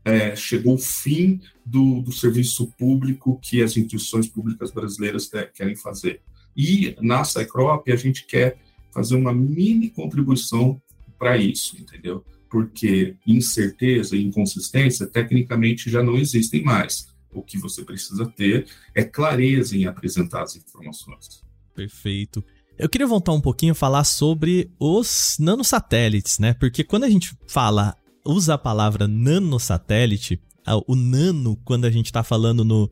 é, 0.06 0.36
chegou 0.36 0.76
o 0.76 0.78
fim 0.78 1.40
do, 1.66 2.02
do, 2.02 2.12
serviço 2.12 2.68
público 2.78 3.40
que 3.42 3.64
as 3.64 3.78
instituições 3.78 4.28
públicas 4.28 4.72
brasileiras 4.72 5.28
te, 5.28 5.46
querem 5.46 5.76
fazer. 5.76 6.22
E 6.56 6.96
na 7.02 7.24
Cycrop 7.24 7.90
a 7.90 7.96
gente 7.96 8.26
quer 8.26 8.58
fazer 8.92 9.16
uma 9.16 9.34
mini 9.34 9.90
contribuição 9.90 10.82
para 11.18 11.38
isso, 11.38 11.80
entendeu? 11.80 12.24
Porque 12.50 13.16
incerteza 13.26 14.16
e 14.16 14.24
inconsistência 14.24 15.08
tecnicamente 15.08 15.90
já 15.90 16.04
não 16.04 16.18
existem 16.18 16.64
mais. 16.64 17.08
O 17.32 17.42
que 17.42 17.58
você 17.58 17.84
precisa 17.84 18.26
ter 18.28 18.68
é 18.94 19.04
clareza 19.04 19.76
em 19.76 19.86
apresentar 19.86 20.44
as 20.44 20.56
informações. 20.56 21.42
Perfeito. 21.74 22.44
Eu 22.78 22.90
queria 22.90 23.08
voltar 23.08 23.34
um 23.34 23.42
pouquinho 23.42 23.76
falar 23.76 24.04
sobre 24.04 24.72
os 24.80 25.38
nanosatélites, 25.40 26.40
né? 26.40 26.54
Porque 26.54 26.84
quando 26.84 27.04
a 27.04 27.10
gente 27.10 27.38
fala, 27.48 27.96
usa 28.26 28.56
a 28.56 28.58
palavra 28.58 29.08
nanosatélite, 29.08 30.42
o 30.88 30.96
nano, 30.96 31.56
quando 31.64 31.86
a 31.86 31.92
gente 31.92 32.08
está 32.08 32.24
falando 32.24 32.66
no, 32.66 32.90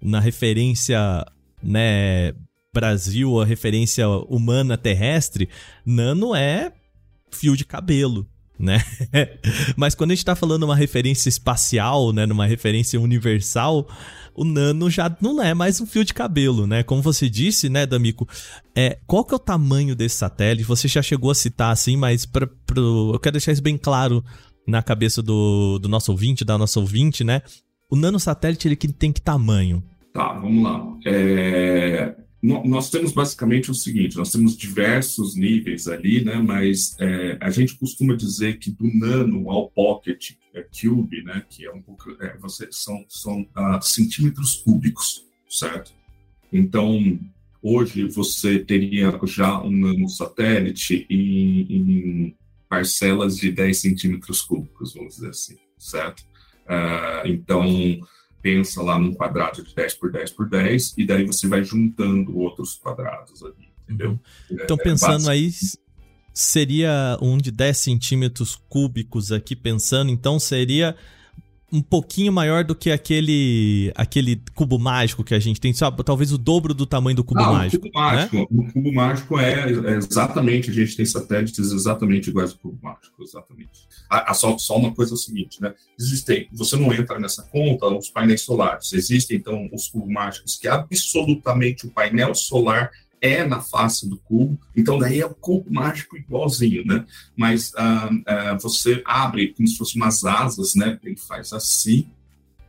na 0.00 0.20
referência, 0.20 1.24
né, 1.62 2.34
Brasil, 2.74 3.40
a 3.40 3.44
referência 3.44 4.08
humana 4.08 4.76
terrestre, 4.76 5.48
nano 5.84 6.34
é 6.34 6.72
fio 7.30 7.56
de 7.56 7.64
cabelo, 7.64 8.28
né? 8.62 8.82
Mas 9.76 9.94
quando 9.94 10.12
a 10.12 10.14
gente 10.14 10.22
está 10.22 10.36
falando 10.36 10.62
uma 10.62 10.76
referência 10.76 11.28
espacial, 11.28 12.12
né, 12.12 12.24
numa 12.24 12.46
referência 12.46 13.00
universal, 13.00 13.88
o 14.34 14.44
nano 14.44 14.88
já 14.88 15.14
não 15.20 15.42
é 15.42 15.52
mais 15.52 15.80
um 15.80 15.86
fio 15.86 16.04
de 16.04 16.14
cabelo, 16.14 16.66
né? 16.66 16.82
Como 16.84 17.02
você 17.02 17.28
disse, 17.28 17.68
né, 17.68 17.84
D'Amico, 17.84 18.26
é, 18.74 18.98
qual 19.06 19.24
que 19.24 19.34
é 19.34 19.36
o 19.36 19.40
tamanho 19.40 19.96
desse 19.96 20.16
satélite? 20.16 20.64
Você 20.64 20.86
já 20.86 21.02
chegou 21.02 21.30
a 21.30 21.34
citar 21.34 21.72
assim, 21.72 21.96
mas 21.96 22.24
pra, 22.24 22.46
pro, 22.64 23.10
eu 23.12 23.18
quero 23.18 23.32
deixar 23.32 23.52
isso 23.52 23.62
bem 23.62 23.76
claro 23.76 24.24
na 24.66 24.80
cabeça 24.80 25.20
do, 25.20 25.80
do 25.80 25.88
nosso 25.88 26.12
ouvinte, 26.12 26.44
da 26.44 26.56
nossa 26.56 26.78
ouvinte, 26.78 27.24
né? 27.24 27.42
O 27.90 27.96
nanosatélite, 27.96 28.68
ele 28.68 28.76
tem 28.76 29.12
que 29.12 29.20
tamanho? 29.20 29.82
Tá, 30.14 30.34
vamos 30.34 30.62
lá. 30.62 30.82
É... 31.04 32.14
nós 32.42 32.90
temos 32.90 33.12
basicamente 33.12 33.70
o 33.70 33.74
seguinte: 33.74 34.16
nós 34.16 34.32
temos 34.32 34.56
diversos 34.56 35.36
níveis 35.36 35.86
ali, 35.86 36.24
né? 36.24 36.36
Mas 36.36 36.96
é, 36.98 37.38
a 37.40 37.50
gente 37.50 37.76
costuma 37.76 38.16
dizer 38.16 38.58
que 38.58 38.68
do 38.68 38.92
nano 38.92 39.48
ao 39.48 39.70
pocket 39.70 40.32
é, 40.52 40.62
cube, 40.62 41.22
né? 41.22 41.44
Que 41.48 41.66
é 41.66 41.72
um 41.72 41.80
pouco, 41.80 42.10
é, 42.20 42.36
você, 42.38 42.66
são, 42.72 43.04
são 43.08 43.46
ah, 43.54 43.80
centímetros 43.80 44.54
cúbicos, 44.54 45.24
certo? 45.48 45.92
Então, 46.52 47.20
hoje 47.62 48.08
você 48.08 48.58
teria 48.58 49.16
já 49.24 49.62
um 49.62 49.70
nanosatélite 49.70 51.06
em, 51.08 51.60
em 51.70 52.36
parcelas 52.68 53.36
de 53.36 53.52
10 53.52 53.80
centímetros 53.80 54.42
cúbicos, 54.42 54.94
vamos 54.94 55.14
dizer 55.14 55.28
assim, 55.28 55.56
certo? 55.78 56.24
Ah, 56.66 57.22
então, 57.24 57.64
pensa 58.42 58.82
lá 58.82 58.98
num 58.98 59.14
quadrado 59.14 59.62
de 59.62 59.74
10 59.74 59.94
por 59.94 60.10
10 60.10 60.30
por 60.32 60.48
10, 60.48 60.94
e 60.98 61.06
daí 61.06 61.24
você 61.24 61.46
vai 61.46 61.62
juntando 61.62 62.36
outros 62.36 62.74
quadrados 62.74 63.42
ali, 63.42 63.68
entendeu? 63.84 64.18
Então, 64.50 64.76
É, 64.80 64.82
pensando 64.82 65.24
básico. 65.24 65.30
aí, 65.30 65.50
seria 66.34 67.16
um 67.22 67.38
de 67.38 67.50
10 67.52 67.78
centímetros 67.78 68.60
cúbicos 68.68 69.30
aqui, 69.30 69.54
pensando, 69.54 70.10
então 70.10 70.40
seria 70.40 70.96
um 71.72 71.80
pouquinho 71.80 72.30
maior 72.30 72.62
do 72.64 72.74
que 72.74 72.90
aquele 72.90 73.90
aquele 73.94 74.42
cubo 74.54 74.78
mágico 74.78 75.24
que 75.24 75.34
a 75.34 75.38
gente 75.38 75.58
tem, 75.58 75.72
sabe? 75.72 76.04
talvez 76.04 76.30
o 76.30 76.36
dobro 76.36 76.74
do 76.74 76.84
tamanho 76.84 77.16
do 77.16 77.24
cubo 77.24 77.40
Ah, 77.40 77.52
mágico. 77.52 77.86
O 77.86 77.90
cubo 77.90 77.98
mágico, 77.98 78.48
o 78.50 78.72
cubo 78.72 78.92
mágico 78.92 79.38
é, 79.38 79.72
é 79.72 79.96
exatamente, 79.96 80.70
a 80.70 80.74
gente 80.74 80.96
tem 80.96 81.06
satélites 81.06 81.72
exatamente 81.72 82.28
iguais 82.28 82.52
ao 82.52 82.58
cubo 82.58 82.78
mágico, 82.82 83.22
exatamente. 83.22 83.70
Ah, 84.10 84.26
ah, 84.28 84.34
só, 84.34 84.58
só 84.58 84.76
uma 84.76 84.94
coisa 84.94 85.12
é 85.12 85.14
o 85.14 85.16
seguinte, 85.16 85.62
né? 85.62 85.72
Existem, 85.98 86.46
você 86.52 86.76
não 86.76 86.92
entra 86.92 87.18
nessa 87.18 87.42
conta 87.44 87.86
os 87.86 88.10
painéis 88.10 88.42
solares. 88.42 88.92
Existem, 88.92 89.38
então, 89.38 89.70
os 89.72 89.88
cubos 89.88 90.12
mágicos 90.12 90.56
que 90.56 90.68
absolutamente 90.68 91.86
o 91.86 91.90
painel 91.90 92.34
solar 92.34 92.90
é 93.22 93.46
na 93.46 93.60
face 93.60 94.06
do 94.08 94.18
cubo, 94.18 94.60
então 94.76 94.98
daí 94.98 95.20
é 95.20 95.26
o 95.26 95.34
cubo 95.34 95.72
mágico 95.72 96.16
igualzinho, 96.16 96.84
né? 96.84 97.06
Mas 97.36 97.72
ah, 97.76 98.10
ah, 98.26 98.58
você 98.60 99.00
abre 99.06 99.54
como 99.54 99.66
se 99.66 99.78
fosse 99.78 99.96
umas 99.96 100.24
asas, 100.24 100.74
né? 100.74 100.98
Ele 101.02 101.16
faz 101.16 101.52
assim, 101.52 102.08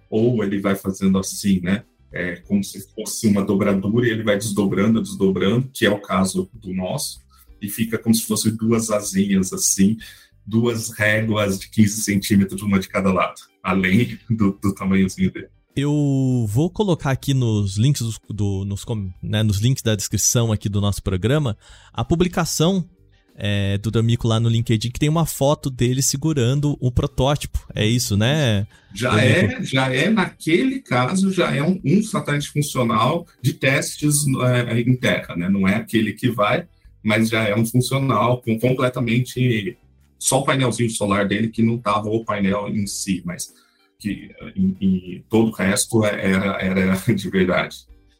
ou 0.09 0.43
ele 0.43 0.61
vai 0.61 0.75
fazendo 0.75 1.17
assim, 1.17 1.59
né? 1.59 1.83
é, 2.13 2.35
como 2.35 2.63
se 2.63 2.79
fosse 2.93 3.27
uma 3.27 3.43
dobradura 3.43 4.07
e 4.07 4.11
ele 4.11 4.23
vai 4.23 4.37
desdobrando, 4.37 5.01
desdobrando, 5.01 5.67
que 5.73 5.85
é 5.85 5.89
o 5.89 5.99
caso 5.99 6.47
do 6.53 6.71
nosso, 6.73 7.21
e 7.59 7.67
fica 7.67 7.97
como 7.97 8.13
se 8.13 8.25
fosse 8.25 8.51
duas 8.51 8.91
asinhas 8.91 9.51
assim, 9.51 9.97
duas 10.45 10.91
réguas 10.91 11.57
de 11.57 11.69
15 11.69 12.01
centímetros, 12.03 12.61
uma 12.61 12.79
de 12.79 12.87
cada 12.87 13.11
lado, 13.11 13.41
além 13.63 14.19
do, 14.29 14.51
do 14.61 14.75
tamanhozinho 14.75 15.31
dele. 15.31 15.47
Eu 15.75 16.45
vou 16.47 16.69
colocar 16.69 17.11
aqui 17.11 17.33
nos 17.33 17.77
links 17.77 18.01
dos- 18.01 18.19
do, 18.29 18.63
nos, 18.63 18.85
né, 19.21 19.41
nos 19.41 19.57
links 19.59 19.81
da 19.81 19.95
descrição 19.95 20.51
aqui 20.51 20.69
do 20.69 20.79
nosso 20.79 21.01
programa 21.01 21.57
a 21.91 22.05
publicação 22.05 22.87
é, 23.35 23.79
do 23.79 23.89
D'Amico 23.89 24.27
lá 24.27 24.39
no 24.39 24.47
LinkedIn 24.47 24.91
que 24.91 24.99
tem 24.99 25.09
uma 25.09 25.25
foto 25.25 25.71
dele 25.71 26.03
segurando 26.03 26.77
o 26.79 26.91
protótipo. 26.91 27.65
É 27.73 27.83
isso, 27.83 28.15
né? 28.15 28.67
Já 28.93 29.19
é, 29.19 29.63
já 29.63 29.91
é 29.91 30.07
naquele 30.11 30.79
caso, 30.79 31.31
já 31.31 31.51
é 31.55 31.63
um, 31.63 31.81
um 31.83 32.03
satélite 32.03 32.49
funcional 32.51 33.25
de 33.41 33.53
testes 33.53 34.17
é, 34.67 34.79
em 34.81 34.95
terra, 34.95 35.35
né? 35.35 35.49
Não 35.49 35.67
é 35.67 35.73
aquele 35.77 36.13
que 36.13 36.29
vai, 36.29 36.67
mas 37.01 37.29
já 37.29 37.41
é 37.47 37.55
um 37.55 37.65
funcional 37.65 38.39
com 38.43 38.59
completamente 38.59 39.75
só 40.19 40.39
o 40.41 40.45
painelzinho 40.45 40.91
solar 40.91 41.27
dele 41.27 41.47
que 41.47 41.63
não 41.63 41.77
estava 41.77 42.07
o 42.09 42.23
painel 42.23 42.69
em 42.69 42.85
si, 42.85 43.23
mas 43.25 43.51
que 44.03 44.29
em, 44.55 44.75
em 44.81 45.25
todo 45.29 45.49
o 45.49 45.55
resto 45.55 46.05
era, 46.05 46.61
era 46.61 46.95
de 47.15 47.29
verdade. 47.29 47.77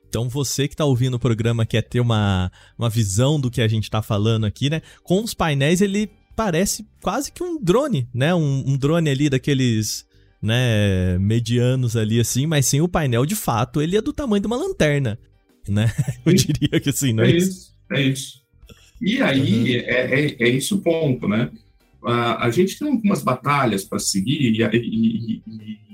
Então 0.08 0.30
você 0.30 0.68
que 0.68 0.76
tá 0.76 0.86
ouvindo 0.86 1.16
o 1.16 1.20
programa 1.20 1.66
quer 1.66 1.82
ter 1.82 2.00
uma, 2.00 2.52
uma 2.78 2.90
visão 2.90 3.40
do 3.40 3.50
que 3.52 3.62
a 3.62 3.68
gente 3.68 3.90
tá 3.90 4.02
falando 4.02 4.46
aqui, 4.46 4.70
né? 4.70 4.82
Com 5.04 5.24
os 5.24 5.34
painéis 5.34 5.82
ele 5.82 6.10
parece 6.36 6.86
quase 7.02 7.32
que 7.32 7.44
um 7.44 7.60
drone, 7.62 8.08
né? 8.14 8.34
Um, 8.34 8.64
um 8.68 8.78
drone 8.78 9.10
ali 9.10 9.30
daqueles, 9.30 10.06
né, 10.42 11.18
medianos 11.20 11.96
ali 11.98 12.20
assim, 12.20 12.46
mas 12.46 12.66
sem 12.66 12.82
o 12.82 12.88
painel 12.88 13.26
de 13.26 13.36
fato, 13.36 13.82
ele 13.82 13.98
é 13.98 14.02
do 14.02 14.14
tamanho 14.14 14.42
de 14.42 14.48
uma 14.48 14.58
lanterna, 14.58 15.18
né? 15.68 15.92
Eu 16.26 16.34
diria 16.34 16.80
que 16.80 16.90
assim, 16.90 17.14
não 17.14 17.24
É 17.24 17.32
é 17.32 17.32
isso? 17.32 17.50
isso, 17.50 17.76
é 17.92 18.02
isso. 18.02 18.44
E 19.02 19.22
aí 19.22 19.78
é, 19.78 20.26
é, 20.26 20.44
é 20.44 20.50
esse 20.50 20.74
o 20.74 20.80
ponto, 20.80 21.28
né? 21.28 21.52
A 22.06 22.50
gente 22.52 22.78
tem 22.78 22.90
algumas 22.92 23.24
batalhas 23.24 23.84
para 23.84 24.00
seguir 24.00 24.52
e 24.56 24.64
a, 24.64 24.70
e- 24.74 25.42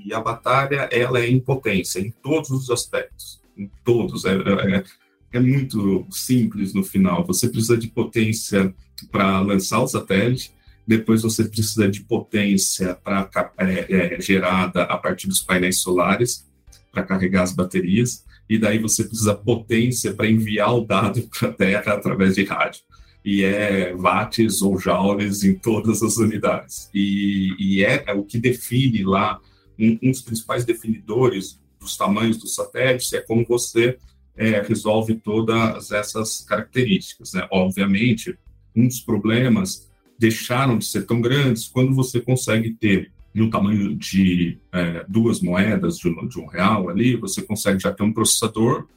e- 0.06 0.14
a 0.14 0.20
batalha 0.20 0.90
ela 0.92 1.20
é 1.20 1.30
em 1.30 1.40
potência, 1.40 2.00
em 2.00 2.10
todos 2.12 2.50
os 2.50 2.70
aspectos, 2.70 3.40
em 3.58 3.70
todos. 3.84 4.26
É, 4.26 4.34
é- 4.36 4.84
é 5.32 5.40
muito 5.40 6.08
simples 6.10 6.74
no 6.74 6.84
final. 6.84 7.24
Você 7.28 7.48
precisa 7.50 7.78
de 7.78 7.88
potência 7.88 8.74
para 9.12 9.40
lançar 9.42 9.80
o 9.80 9.88
satélite, 9.88 10.52
depois 10.88 11.22
você 11.22 11.44
precisa 11.44 11.88
de 11.88 12.02
potência 12.02 12.96
para 12.96 13.30
é, 13.60 14.16
é, 14.16 14.22
gerada 14.22 14.84
a 14.84 14.98
partir 14.98 15.28
dos 15.28 15.40
painéis 15.42 15.82
solares 15.82 16.48
para 16.92 17.04
carregar 17.04 17.44
as 17.44 17.54
baterias 17.54 18.26
e 18.50 18.58
daí 18.58 18.80
você 18.80 19.04
precisa 19.04 19.36
potência 19.36 20.14
para 20.16 20.28
enviar 20.28 20.74
o 20.76 20.82
dado 20.84 21.22
para 21.40 21.50
a 21.50 21.54
Terra 21.54 21.94
através 21.94 22.34
de 22.34 22.44
rádio. 22.44 22.82
E 23.24 23.44
é 23.44 23.94
watts 23.94 24.62
ou 24.62 24.80
joules 24.80 25.44
em 25.44 25.56
todas 25.56 26.02
as 26.02 26.18
unidades. 26.18 26.90
E, 26.94 27.54
e 27.60 27.84
é, 27.84 28.04
é 28.08 28.14
o 28.14 28.24
que 28.24 28.40
define 28.40 29.04
lá, 29.04 29.40
um, 29.78 29.98
um 30.02 30.12
dos 30.12 30.22
principais 30.22 30.66
definidores 30.66 31.60
dos 31.80 31.96
tamanhos 31.96 32.38
dos 32.38 32.56
satélites 32.56 33.12
é 33.14 33.22
como 33.22 33.46
você 33.46 33.98
é, 34.36 34.62
resolve 34.62 35.16
todas 35.16 35.92
essas 35.92 36.42
características. 36.42 37.34
Né? 37.34 37.48
Obviamente, 37.52 38.38
um 38.76 38.88
dos 38.88 39.00
problemas 39.00 39.90
deixaram 40.18 40.78
de 40.78 40.86
ser 40.86 41.06
tão 41.06 41.22
grandes 41.22 41.68
quando 41.68 41.94
você 41.94 42.20
consegue 42.20 42.72
ter 42.72 43.12
no 43.34 43.50
tamanho 43.50 43.96
de 43.96 44.58
é, 44.72 45.06
duas 45.08 45.40
moedas 45.40 45.98
de 45.98 46.10
um, 46.10 46.28
de 46.28 46.40
um 46.40 46.46
real 46.46 46.90
ali, 46.90 47.16
você 47.16 47.42
consegue 47.42 47.80
já 47.80 47.92
ter 47.92 48.04
um 48.04 48.12
processador. 48.12 48.88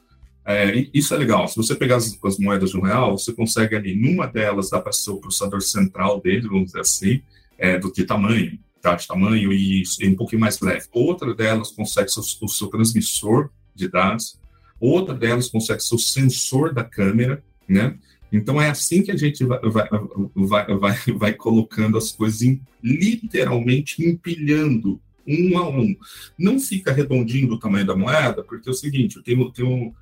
É, 0.45 0.87
isso 0.93 1.13
é 1.13 1.17
legal. 1.17 1.47
Se 1.47 1.55
você 1.55 1.75
pegar 1.75 1.97
as, 1.97 2.17
as 2.23 2.37
moedas 2.37 2.71
de 2.71 2.77
um 2.77 2.81
real, 2.81 3.17
você 3.17 3.31
consegue 3.31 3.75
ali, 3.75 3.95
numa 3.95 4.27
delas, 4.27 4.69
dá 4.69 4.79
para 4.79 4.91
ser 4.91 5.11
o 5.11 5.17
processador 5.17 5.61
central 5.61 6.19
dele, 6.19 6.47
vamos 6.47 6.67
dizer 6.67 6.81
assim, 6.81 7.21
é, 7.57 7.79
do 7.79 7.91
que 7.91 8.03
tamanho, 8.03 8.59
tá? 8.81 8.95
De 8.95 9.07
tamanho 9.07 9.53
e, 9.53 9.83
e 9.99 10.07
um 10.07 10.15
pouquinho 10.15 10.41
mais 10.41 10.59
leve. 10.59 10.85
Outra 10.91 11.33
delas 11.33 11.71
consegue 11.71 12.09
ser 12.11 12.19
o, 12.19 12.47
seu 12.47 12.67
transmissor 12.67 13.49
de 13.73 13.87
dados. 13.87 14.37
Outra 14.79 15.15
delas 15.15 15.47
consegue 15.47 15.81
ser 15.81 15.95
o 15.95 15.99
sensor 15.99 16.73
da 16.73 16.83
câmera, 16.83 17.41
né? 17.67 17.97
Então 18.31 18.61
é 18.61 18.69
assim 18.69 19.03
que 19.03 19.11
a 19.11 19.15
gente 19.15 19.45
vai, 19.45 19.59
vai, 19.61 19.87
vai, 20.35 20.77
vai, 20.77 20.97
vai 21.15 21.33
colocando 21.33 21.97
as 21.97 22.11
coisas, 22.11 22.41
em, 22.41 22.59
literalmente 22.83 24.03
empilhando 24.03 24.99
um 25.25 25.57
a 25.57 25.69
um. 25.69 25.95
Não 26.37 26.59
fica 26.59 26.91
redondinho 26.91 27.47
do 27.47 27.59
tamanho 27.59 27.85
da 27.85 27.95
moeda, 27.95 28.43
porque 28.43 28.67
é 28.67 28.71
o 28.71 28.75
seguinte, 28.75 29.17
eu 29.17 29.23
tenho, 29.23 29.51
tenho, 29.51 29.93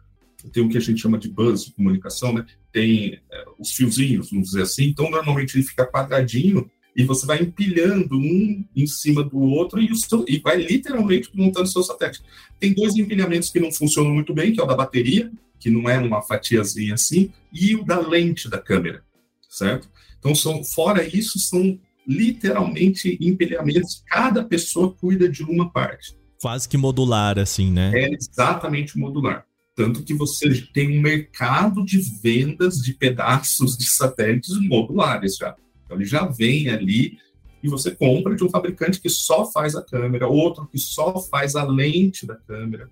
tem 0.50 0.64
o 0.64 0.70
que 0.70 0.78
a 0.78 0.82
gente 0.82 1.02
chama 1.02 1.18
de 1.18 1.30
bus 1.30 1.66
de 1.66 1.74
comunicação, 1.74 2.34
né? 2.34 2.46
Tem 2.72 3.20
é, 3.32 3.46
os 3.60 3.72
fiozinhos, 3.72 4.32
vamos 4.32 4.50
dizer 4.50 4.64
assim, 4.64 4.86
então 4.86 5.10
normalmente 5.10 5.56
ele 5.56 5.64
fica 5.64 5.86
quadradinho 5.86 6.70
e 6.96 7.04
você 7.04 7.26
vai 7.26 7.42
empilhando 7.42 8.18
um 8.18 8.66
em 8.76 8.88
cima 8.88 9.24
do 9.24 9.40
outro 9.40 9.82
e, 9.82 9.96
seu, 9.96 10.26
e 10.28 10.40
vai 10.40 10.58
literalmente 10.58 11.30
montando 11.34 11.68
seu 11.68 11.84
satélite. 11.84 12.22
Tem 12.60 12.74
dois 12.74 12.96
empilhamentos 12.96 13.50
que 13.50 13.60
não 13.60 13.72
funcionam 13.72 14.14
muito 14.14 14.34
bem, 14.34 14.52
que 14.52 14.60
é 14.60 14.64
o 14.64 14.68
da 14.68 14.76
bateria, 14.76 15.32
que 15.60 15.70
não 15.70 15.90
é 15.90 15.98
uma 15.98 16.22
fatiazinha 16.22 16.96
assim, 16.96 17.32
e 17.54 17.76
o 17.76 17.84
da 17.84 18.00
lente 18.00 18.50
da 18.50 18.58
câmera, 18.58 19.04
certo? 19.50 19.90
Então, 20.20 20.36
são, 20.36 20.64
fora 20.64 21.04
isso, 21.04 21.40
são 21.40 21.80
literalmente 22.08 23.18
empilhamentos, 23.22 24.04
cada 24.08 24.44
pessoa 24.44 24.94
cuida 24.94 25.30
de 25.30 25.44
uma 25.44 25.72
parte. 25.72 26.16
Quase 26.42 26.68
que 26.68 26.78
modular, 26.78 27.38
assim, 27.38 27.72
né? 27.72 27.92
É 27.94 28.14
exatamente 28.14 28.98
modular. 28.98 29.46
Tanto 29.82 30.04
que 30.04 30.14
você 30.14 30.62
tem 30.72 31.00
um 31.00 31.02
mercado 31.02 31.84
de 31.84 31.98
vendas 32.22 32.76
de 32.78 32.94
pedaços 32.94 33.76
de 33.76 33.90
satélites 33.90 34.56
modulares 34.62 35.38
já. 35.38 35.56
Então, 35.84 35.98
ele 35.98 36.06
já 36.06 36.28
vem 36.28 36.70
ali 36.70 37.18
e 37.64 37.68
você 37.68 37.90
compra 37.90 38.36
de 38.36 38.44
um 38.44 38.50
fabricante 38.50 39.02
que 39.02 39.10
só 39.10 39.52
faz 39.52 39.76
a 39.76 39.84
câmera, 39.84 40.28
outro 40.28 40.68
que 40.68 40.78
só 40.78 41.20
faz 41.20 41.56
a 41.56 41.64
lente 41.64 42.28
da 42.28 42.36
câmera, 42.36 42.92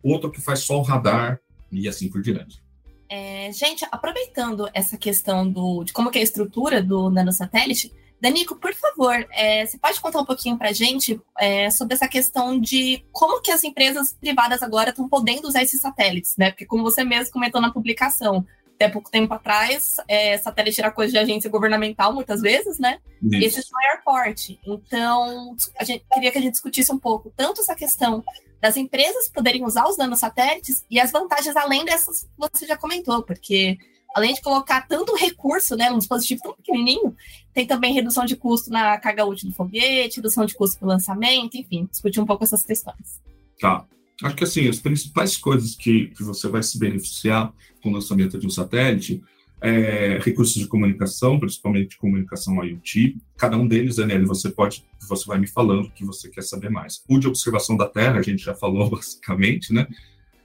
outro 0.00 0.30
que 0.30 0.40
faz 0.40 0.60
só 0.60 0.78
o 0.78 0.82
radar 0.82 1.40
e 1.72 1.88
assim 1.88 2.08
por 2.08 2.22
diante. 2.22 2.62
É, 3.08 3.50
gente, 3.50 3.84
aproveitando 3.90 4.68
essa 4.72 4.96
questão 4.96 5.50
do, 5.50 5.82
de 5.82 5.92
como 5.92 6.08
que 6.08 6.18
é 6.18 6.20
a 6.20 6.24
estrutura 6.24 6.80
do 6.80 7.10
nanosatélite, 7.10 7.92
Danico, 8.20 8.56
por 8.56 8.74
favor, 8.74 9.26
é, 9.30 9.64
você 9.64 9.78
pode 9.78 10.00
contar 10.00 10.20
um 10.20 10.24
pouquinho 10.24 10.58
para 10.58 10.70
a 10.70 10.72
gente 10.72 11.20
é, 11.38 11.70
sobre 11.70 11.94
essa 11.94 12.08
questão 12.08 12.58
de 12.58 13.04
como 13.12 13.40
que 13.40 13.50
as 13.50 13.62
empresas 13.62 14.12
privadas 14.12 14.62
agora 14.62 14.90
estão 14.90 15.08
podendo 15.08 15.46
usar 15.46 15.62
esses 15.62 15.80
satélites, 15.80 16.34
né? 16.36 16.50
Porque 16.50 16.66
como 16.66 16.82
você 16.82 17.04
mesmo 17.04 17.32
comentou 17.32 17.60
na 17.60 17.72
publicação, 17.72 18.44
até 18.74 18.88
pouco 18.88 19.10
tempo 19.10 19.34
atrás, 19.34 19.96
é, 20.06 20.38
satélite 20.38 20.80
era 20.80 20.90
coisa 20.90 21.12
de 21.12 21.18
agência 21.18 21.50
governamental, 21.50 22.14
muitas 22.14 22.40
vezes, 22.40 22.78
né? 22.78 22.98
Esse 23.32 23.60
só 23.62 23.74
é 23.82 23.96
airport. 23.96 24.50
Então, 24.64 25.56
a 25.76 25.84
gente 25.84 26.04
queria 26.12 26.30
que 26.30 26.38
a 26.38 26.40
gente 26.40 26.52
discutisse 26.52 26.92
um 26.92 26.98
pouco 26.98 27.32
tanto 27.36 27.60
essa 27.60 27.74
questão 27.74 28.24
das 28.60 28.76
empresas 28.76 29.28
poderem 29.28 29.64
usar 29.64 29.86
os 29.88 29.96
nanosatélites 29.96 30.84
e 30.88 31.00
as 31.00 31.10
vantagens 31.10 31.56
além 31.56 31.84
dessas 31.84 32.22
que 32.22 32.28
você 32.36 32.66
já 32.66 32.76
comentou, 32.76 33.22
porque 33.22 33.78
além 34.14 34.34
de 34.34 34.40
colocar 34.40 34.86
tanto 34.86 35.14
recurso, 35.14 35.76
né, 35.76 35.90
num 35.90 35.98
dispositivo 35.98 36.42
tão 36.42 36.54
pequenininho, 36.54 37.14
tem 37.52 37.66
também 37.66 37.92
redução 37.92 38.24
de 38.24 38.36
custo 38.36 38.70
na 38.70 38.98
carga 38.98 39.24
útil 39.24 39.48
do 39.48 39.54
foguete, 39.54 40.16
redução 40.16 40.46
de 40.46 40.54
custo 40.54 40.78
para 40.78 40.88
lançamento, 40.88 41.56
enfim, 41.56 41.88
discutir 41.90 42.20
um 42.20 42.26
pouco 42.26 42.44
essas 42.44 42.62
questões. 42.62 43.20
Tá. 43.60 43.84
Acho 44.22 44.34
que 44.34 44.44
assim, 44.44 44.68
as 44.68 44.80
principais 44.80 45.36
coisas 45.36 45.74
que, 45.74 46.06
que 46.08 46.22
você 46.24 46.48
vai 46.48 46.62
se 46.62 46.78
beneficiar 46.78 47.52
com 47.82 47.90
o 47.90 47.92
lançamento 47.92 48.38
de 48.38 48.46
um 48.46 48.50
satélite 48.50 49.22
é, 49.60 50.18
recursos 50.22 50.54
de 50.54 50.66
comunicação, 50.66 51.38
principalmente 51.38 51.98
comunicação 51.98 52.62
IoT. 52.64 53.16
Cada 53.36 53.56
um 53.56 53.66
deles, 53.66 53.96
Daniel, 53.96 54.24
você 54.26 54.50
pode, 54.50 54.84
você 55.08 55.26
vai 55.26 55.38
me 55.38 55.46
falando 55.46 55.86
o 55.86 55.90
que 55.90 56.04
você 56.04 56.28
quer 56.28 56.42
saber 56.42 56.70
mais. 56.70 57.02
O 57.08 57.18
de 57.18 57.26
observação 57.26 57.76
da 57.76 57.88
Terra, 57.88 58.18
a 58.18 58.22
gente 58.22 58.44
já 58.44 58.54
falou 58.54 58.90
basicamente, 58.90 59.72
né? 59.72 59.86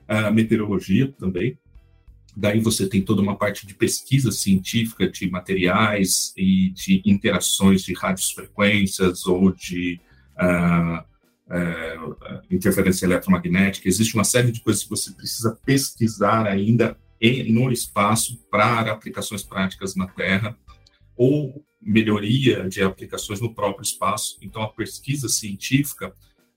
A 0.07 0.31
meteorologia 0.31 1.11
também. 1.17 1.57
Daí 2.35 2.59
você 2.59 2.87
tem 2.87 3.01
toda 3.01 3.21
uma 3.21 3.35
parte 3.35 3.67
de 3.67 3.73
pesquisa 3.75 4.31
científica 4.31 5.07
de 5.07 5.29
materiais 5.29 6.33
e 6.35 6.71
de 6.71 7.01
interações 7.05 7.83
de 7.83 7.93
radiofrequências 7.93 9.25
ou 9.27 9.51
de 9.51 9.99
uh, 10.39 10.99
uh, 10.99 12.41
interferência 12.49 13.05
eletromagnética. 13.05 13.87
Existe 13.87 14.15
uma 14.15 14.23
série 14.23 14.51
de 14.51 14.61
coisas 14.61 14.83
que 14.83 14.89
você 14.89 15.11
precisa 15.11 15.57
pesquisar 15.63 16.47
ainda 16.47 16.97
no 17.47 17.71
espaço 17.71 18.37
para 18.51 18.91
aplicações 18.91 19.43
práticas 19.43 19.95
na 19.95 20.07
Terra 20.07 20.57
ou 21.15 21.63
melhoria 21.81 22.67
de 22.67 22.81
aplicações 22.81 23.39
no 23.39 23.53
próprio 23.53 23.83
espaço. 23.83 24.37
Então, 24.41 24.61
a 24.61 24.69
pesquisa 24.69 25.29
científica, 25.29 26.13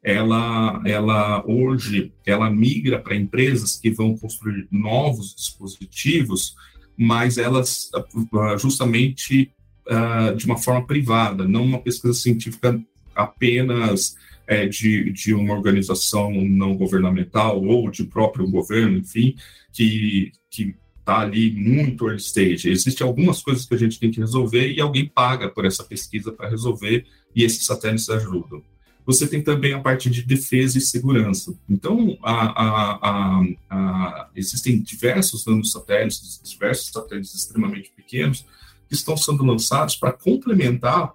ela, 0.06 0.80
ela 0.84 1.44
hoje, 1.44 2.12
ela 2.24 2.48
migra 2.48 3.00
para 3.00 3.16
empresas 3.16 3.74
que 3.74 3.90
vão 3.90 4.16
construir 4.16 4.68
novos 4.70 5.34
dispositivos, 5.34 6.54
mas 6.96 7.38
elas 7.38 7.90
ah, 7.92 8.56
justamente 8.56 9.50
uh, 9.88 10.36
de 10.36 10.46
uma 10.46 10.58
forma 10.58 10.86
privada, 10.86 11.48
não 11.48 11.64
uma 11.64 11.80
pesquisa 11.80 12.14
científica 12.14 12.80
apenas 13.16 14.14
é, 14.46 14.68
de, 14.68 15.10
de 15.10 15.34
uma 15.34 15.52
organização 15.52 16.30
não 16.30 16.76
governamental 16.76 17.60
ou 17.60 17.90
de 17.90 18.04
próprio 18.04 18.48
governo, 18.48 18.98
enfim, 18.98 19.34
que 19.72 20.30
está 21.00 21.18
ali 21.18 21.50
muito 21.50 22.06
early 22.06 22.20
stage. 22.20 22.70
Existem 22.70 23.04
algumas 23.04 23.42
coisas 23.42 23.66
que 23.66 23.74
a 23.74 23.78
gente 23.78 23.98
tem 23.98 24.12
que 24.12 24.20
resolver 24.20 24.72
e 24.72 24.80
alguém 24.80 25.08
paga 25.08 25.48
por 25.48 25.64
essa 25.64 25.82
pesquisa 25.82 26.30
para 26.30 26.48
resolver 26.48 27.04
e 27.34 27.42
esses 27.42 27.66
satélites 27.66 28.08
ajudam. 28.08 28.62
Você 29.06 29.26
tem 29.26 29.40
também 29.40 29.72
a 29.72 29.80
parte 29.80 30.10
de 30.10 30.22
defesa 30.22 30.76
e 30.76 30.80
segurança. 30.80 31.54
Então, 31.70 32.18
a, 32.22 32.62
a, 32.62 33.42
a, 33.70 34.28
existem 34.34 34.80
diversos 34.80 35.46
nanosatélites, 35.46 36.40
diversos 36.44 36.88
satélites 36.88 37.34
extremamente 37.34 37.92
pequenos 37.94 38.44
que 38.88 38.94
estão 38.94 39.16
sendo 39.16 39.44
lançados 39.44 39.96
para 39.96 40.12
complementar 40.12 41.12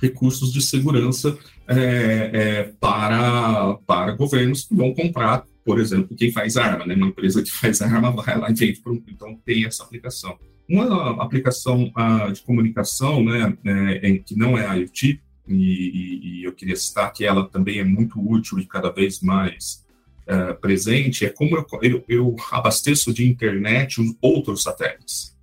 recursos 0.00 0.52
de 0.52 0.62
segurança 0.62 1.36
é, 1.66 2.30
é, 2.32 2.62
para, 2.78 3.74
para 3.86 4.12
governos 4.12 4.64
que 4.64 4.74
vão 4.74 4.94
comprar 4.94 5.44
por 5.66 5.80
exemplo, 5.80 6.16
quem 6.16 6.30
faz 6.30 6.56
arma, 6.56 6.86
né? 6.86 6.94
Uma 6.94 7.08
empresa 7.08 7.42
que 7.42 7.50
faz 7.50 7.82
arma 7.82 8.12
vai 8.12 8.38
lá 8.38 8.48
e 8.48 8.54
vende, 8.54 8.80
então 9.08 9.36
tem 9.44 9.66
essa 9.66 9.82
aplicação. 9.82 10.38
Uma 10.68 11.20
aplicação 11.20 11.92
uh, 11.96 12.32
de 12.32 12.40
comunicação, 12.42 13.22
né, 13.24 13.56
é, 13.64 14.18
que 14.18 14.36
não 14.36 14.56
é 14.56 14.78
IoT, 14.78 15.20
e, 15.48 16.40
e, 16.40 16.44
eu 16.44 16.52
queria 16.52 16.76
citar 16.76 17.12
que 17.12 17.24
ela 17.24 17.48
também 17.48 17.78
é 17.78 17.84
muito 17.84 18.20
útil 18.20 18.58
e 18.58 18.66
cada 18.66 18.90
vez 18.90 19.20
mais 19.20 19.84
uh, 20.26 20.58
presente, 20.60 21.24
é 21.24 21.30
como 21.30 21.56
eu, 21.56 21.66
eu, 21.82 22.04
eu, 22.08 22.36
abasteço 22.50 23.12
de 23.12 23.28
internet 23.28 24.00
outros 24.20 24.62
satélites, 24.62 25.36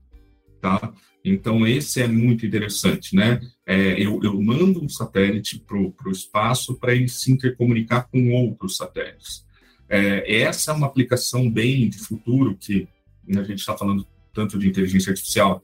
tá? 0.60 0.94
Então, 1.26 1.66
esse 1.66 2.02
é 2.02 2.08
muito 2.08 2.46
interessante, 2.46 3.16
né? 3.16 3.40
É, 3.66 3.94
eu, 3.94 4.20
eu, 4.22 4.42
mando 4.42 4.84
um 4.84 4.90
satélite 4.90 5.58
para 5.58 5.78
o 5.78 6.12
espaço 6.12 6.76
para 6.76 6.94
ele 6.94 7.08
se 7.08 7.32
intercomunicar 7.32 8.10
com 8.10 8.32
outros 8.32 8.76
satélites. 8.76 9.46
É, 9.88 10.42
essa 10.42 10.72
é 10.72 10.74
uma 10.74 10.88
aplicação 10.88 11.50
bem 11.50 11.90
de 11.90 11.98
futuro 11.98 12.58
que 12.60 12.88
a 13.30 13.44
gente 13.44 13.60
está 13.60 13.78
falando 13.78 14.06
tanto 14.34 14.60
de 14.60 14.68
inteligência 14.68 15.12
artificial 15.12 15.64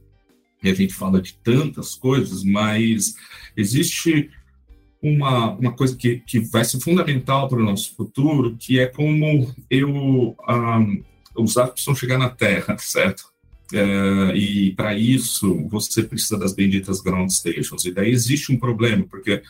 e 0.64 0.70
a 0.70 0.74
gente 0.74 0.94
fala 0.94 1.22
de 1.22 1.34
tantas 1.36 1.96
coisas, 1.96 2.44
mas 2.44 3.16
existe 3.56 4.30
uma, 5.02 5.52
uma 5.54 5.72
coisa 5.72 5.96
que, 5.96 6.18
que 6.20 6.40
vai 6.40 6.66
ser 6.66 6.80
fundamental 6.80 7.48
para 7.48 7.60
o 7.60 7.64
nosso 7.64 7.96
futuro, 7.96 8.56
que 8.58 8.80
é 8.80 8.86
como 8.86 9.54
eu 9.70 9.90
um, 9.90 11.04
os 11.36 11.54
dados 11.54 11.74
precisam 11.74 11.96
chegar 11.96 12.18
na 12.18 12.30
Terra, 12.30 12.78
certo? 12.78 13.24
É, 13.72 14.36
e 14.36 14.72
para 14.74 14.96
isso 14.96 15.68
você 15.70 16.04
precisa 16.04 16.38
das 16.38 16.54
benditas 16.54 17.02
ground 17.02 17.30
stations. 17.30 17.86
E 17.86 17.92
daí 17.92 18.12
existe 18.12 18.52
um 18.52 18.58
problema, 18.58 19.06
porque 19.10 19.42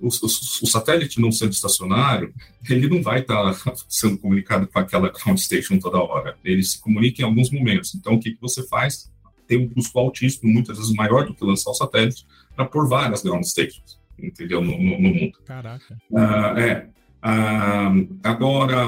o, 0.00 0.08
o, 0.08 0.26
o, 0.26 0.66
satélite 0.66 1.20
não 1.20 1.32
sendo 1.32 1.52
estacionário, 1.52 2.32
ele 2.68 2.88
não 2.88 3.02
vai 3.02 3.20
estar 3.20 3.54
tá 3.54 3.74
sendo 3.88 4.16
comunicado 4.18 4.66
com 4.66 4.78
aquela 4.78 5.10
ground 5.10 5.38
station 5.38 5.78
toda 5.78 5.98
hora. 5.98 6.36
Ele 6.44 6.62
se 6.62 6.80
comunica 6.80 7.20
em 7.20 7.24
alguns 7.24 7.50
momentos. 7.50 7.94
Então, 7.94 8.14
o 8.14 8.20
que, 8.20 8.32
que 8.32 8.40
você 8.40 8.66
faz? 8.66 9.12
Tem 9.46 9.58
um 9.58 9.68
custo 9.68 9.98
altíssimo, 9.98 10.52
muitas 10.52 10.78
vezes 10.78 10.92
maior 10.92 11.26
do 11.26 11.34
que 11.34 11.44
lançar 11.44 11.70
o 11.70 11.74
satélite, 11.74 12.26
para 12.54 12.64
pôr 12.64 12.88
várias 12.88 13.22
ground 13.22 13.44
stations, 13.44 13.98
entendeu? 14.18 14.60
No, 14.60 14.72
no, 14.72 15.00
no 15.00 15.14
mundo. 15.14 15.38
Caraca. 15.44 15.96
Uh, 16.10 16.58
é. 16.58 16.88
Uh, 17.24 18.18
agora, 18.22 18.86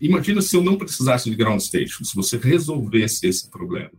imagina 0.00 0.40
se 0.40 0.56
eu 0.56 0.62
não 0.62 0.76
precisasse 0.76 1.28
de 1.28 1.36
ground 1.36 1.60
stations, 1.60 2.10
se 2.10 2.14
você 2.14 2.36
resolvesse 2.36 3.26
esse 3.26 3.50
problema. 3.50 3.90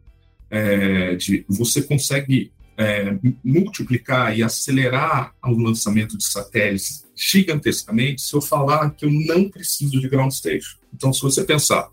É, 0.50 1.16
de, 1.16 1.44
você 1.50 1.82
consegue 1.82 2.52
é, 2.78 3.18
multiplicar 3.44 4.38
e 4.38 4.44
acelerar 4.44 5.34
o 5.44 5.52
lançamento 5.52 6.18
de 6.18 6.24
satélites 6.24 7.06
gigantescamente 7.16 8.22
se 8.22 8.36
eu 8.36 8.42
falar 8.42 8.92
que 8.92 9.06
eu 9.06 9.12
não 9.12 9.50
preciso 9.50 10.00
de 10.00 10.08
ground 10.08 10.32
station. 10.32 10.78
Então, 10.94 11.14
se 11.14 11.22
você 11.22 11.44
pensar 11.44 11.90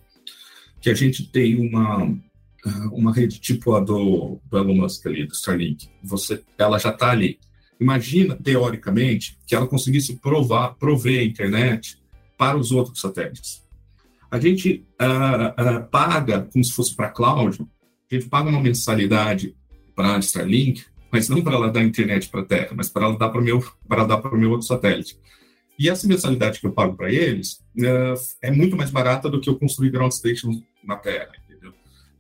que 0.80 0.90
a 0.90 0.94
gente 0.94 1.26
tem 1.26 1.56
uma 1.56 2.14
uma 2.92 3.12
rede 3.12 3.40
tipo 3.40 3.74
a 3.74 3.80
do, 3.80 4.40
do 4.44 4.58
Elon 4.58 4.76
Musk 4.76 5.06
ali, 5.06 5.26
do 5.26 5.32
Starlink, 5.32 5.88
você, 6.02 6.42
ela 6.58 6.78
já 6.78 6.90
está 6.90 7.11
ali. 7.11 7.38
Imagina, 7.80 8.36
teoricamente, 8.36 9.38
que 9.46 9.54
ela 9.54 9.66
conseguisse 9.66 10.16
provar, 10.16 10.74
prover 10.74 11.20
a 11.20 11.24
internet 11.24 11.98
para 12.36 12.58
os 12.58 12.70
outros 12.72 13.00
satélites. 13.00 13.62
A 14.30 14.38
gente 14.38 14.86
uh, 15.00 15.78
uh, 15.78 15.88
paga, 15.90 16.48
como 16.52 16.62
se 16.62 16.72
fosse 16.72 16.94
para 16.94 17.08
cloud, 17.08 17.58
a 18.11 18.14
gente 18.14 18.28
paga 18.28 18.48
uma 18.48 18.61
mensalidade 18.61 19.56
para 19.94 20.16
a 20.16 20.18
Starlink, 20.18 20.84
mas 21.11 21.28
não 21.28 21.42
para 21.42 21.54
ela 21.54 21.70
dar 21.70 21.82
internet 21.82 22.28
para 22.28 22.40
a 22.40 22.44
Terra, 22.44 22.70
mas 22.74 22.88
para 22.88 23.06
ela 23.06 23.18
dar 23.18 23.30
para 23.30 23.40
o 23.40 23.44
meu, 23.44 23.64
para 23.88 24.04
dar 24.04 24.18
para 24.18 24.34
o 24.34 24.38
meu 24.38 24.50
outro 24.50 24.66
satélite. 24.66 25.18
E 25.78 25.88
essa 25.88 26.06
mensalidade 26.06 26.61
que 26.61 26.66
eu 26.66 26.72
pago 26.72 26.94
para 26.94 27.11
eles 27.11 27.64
é, 27.78 28.48
é, 28.48 28.50
muito 28.50 28.76
mais 28.76 28.90
barata 28.90 29.30
do 29.30 29.40
que 29.40 29.48
eu 29.48 29.58
construir 29.58 29.90
ground 29.90 30.12
stations 30.12 30.62
na 30.84 30.96
Terra? 30.96 31.32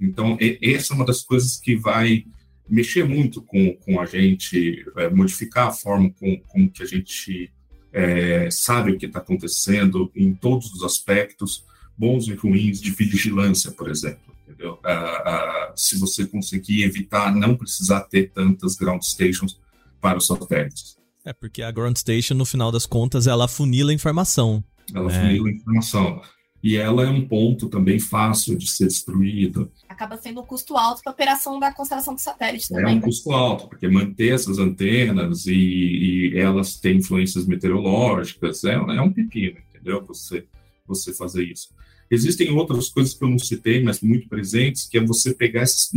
Então, 0.00 0.36
essa 0.62 0.92
é 0.92 0.96
uma 0.96 1.04
das 1.04 1.22
coisas 1.22 1.58
que 1.58 1.76
vai 1.76 2.24
mexer 2.68 3.04
muito 3.04 3.42
com, 3.42 3.74
com 3.76 4.00
a 4.00 4.06
gente, 4.06 4.84
é, 4.96 5.10
modificar 5.10 5.68
a 5.68 5.72
forma 5.72 6.10
com, 6.12 6.40
com 6.48 6.68
que 6.68 6.82
a 6.82 6.86
gente 6.86 7.52
é, 7.92 8.48
sabe 8.50 8.92
o 8.92 8.98
que 8.98 9.06
está 9.06 9.18
acontecendo 9.18 10.10
em 10.14 10.32
todos 10.32 10.72
os 10.72 10.82
aspectos, 10.82 11.64
bons 11.98 12.28
e 12.28 12.34
ruins, 12.34 12.80
de 12.80 12.90
vigilância, 12.92 13.72
por 13.72 13.90
exemplo 13.90 14.30
entendeu? 14.50 14.74
Uh, 14.84 15.70
uh, 15.70 15.72
se 15.74 15.98
você 15.98 16.26
conseguir 16.26 16.82
evitar 16.82 17.34
não 17.34 17.56
precisar 17.56 18.00
ter 18.02 18.30
tantas 18.30 18.76
ground 18.76 19.02
stations 19.02 19.58
para 20.00 20.18
os 20.18 20.26
satélites. 20.26 20.96
É, 21.24 21.32
porque 21.32 21.62
a 21.62 21.70
ground 21.70 21.96
station, 21.96 22.34
no 22.34 22.44
final 22.44 22.72
das 22.72 22.86
contas, 22.86 23.26
ela 23.26 23.46
funila 23.46 23.90
a 23.90 23.94
informação. 23.94 24.62
Ela 24.94 25.12
é. 25.12 25.20
funila 25.20 25.48
a 25.48 25.52
informação. 25.52 26.22
E 26.62 26.76
ela 26.76 27.04
é 27.04 27.08
um 27.08 27.26
ponto 27.26 27.68
também 27.68 27.98
fácil 27.98 28.56
de 28.56 28.70
ser 28.70 28.86
destruído. 28.86 29.70
Acaba 29.88 30.16
sendo 30.18 30.40
um 30.42 30.44
custo 30.44 30.76
alto 30.76 31.02
para 31.02 31.12
a 31.12 31.14
operação 31.14 31.58
da 31.58 31.72
constelação 31.72 32.14
de 32.14 32.20
satélite 32.20 32.68
também. 32.68 32.96
É 32.96 32.98
um 32.98 33.00
custo 33.00 33.32
alto, 33.32 33.68
porque 33.68 33.88
manter 33.88 34.34
essas 34.34 34.58
antenas 34.58 35.46
e, 35.46 35.54
e 35.54 36.38
elas 36.38 36.76
têm 36.76 36.98
influências 36.98 37.46
meteorológicas 37.46 38.62
é, 38.64 38.74
é 38.74 39.00
um 39.00 39.12
pepino, 39.12 39.56
entendeu? 39.70 40.04
Você, 40.06 40.44
você 40.86 41.14
fazer 41.14 41.44
isso. 41.44 41.70
Existem 42.10 42.50
outras 42.50 42.88
coisas 42.88 43.14
que 43.14 43.22
eu 43.22 43.28
não 43.28 43.38
citei, 43.38 43.80
mas 43.84 44.00
muito 44.00 44.28
presentes, 44.28 44.88
que 44.88 44.98
é 44.98 45.00
você 45.00 45.32
pegar 45.32 45.62
esses, 45.62 45.90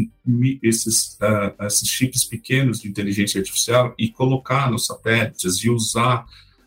esses, 0.61 1.16
uh, 1.16 1.66
esses 1.66 1.89
chips 1.89 2.24
pequenos 2.24 2.80
de 2.80 2.88
inteligência 2.88 3.39
artificial 3.39 3.95
e 3.97 4.09
colocar 4.09 4.70
nos 4.70 4.86
satélites 4.86 5.55
e 5.64 5.72
usar 5.72 6.24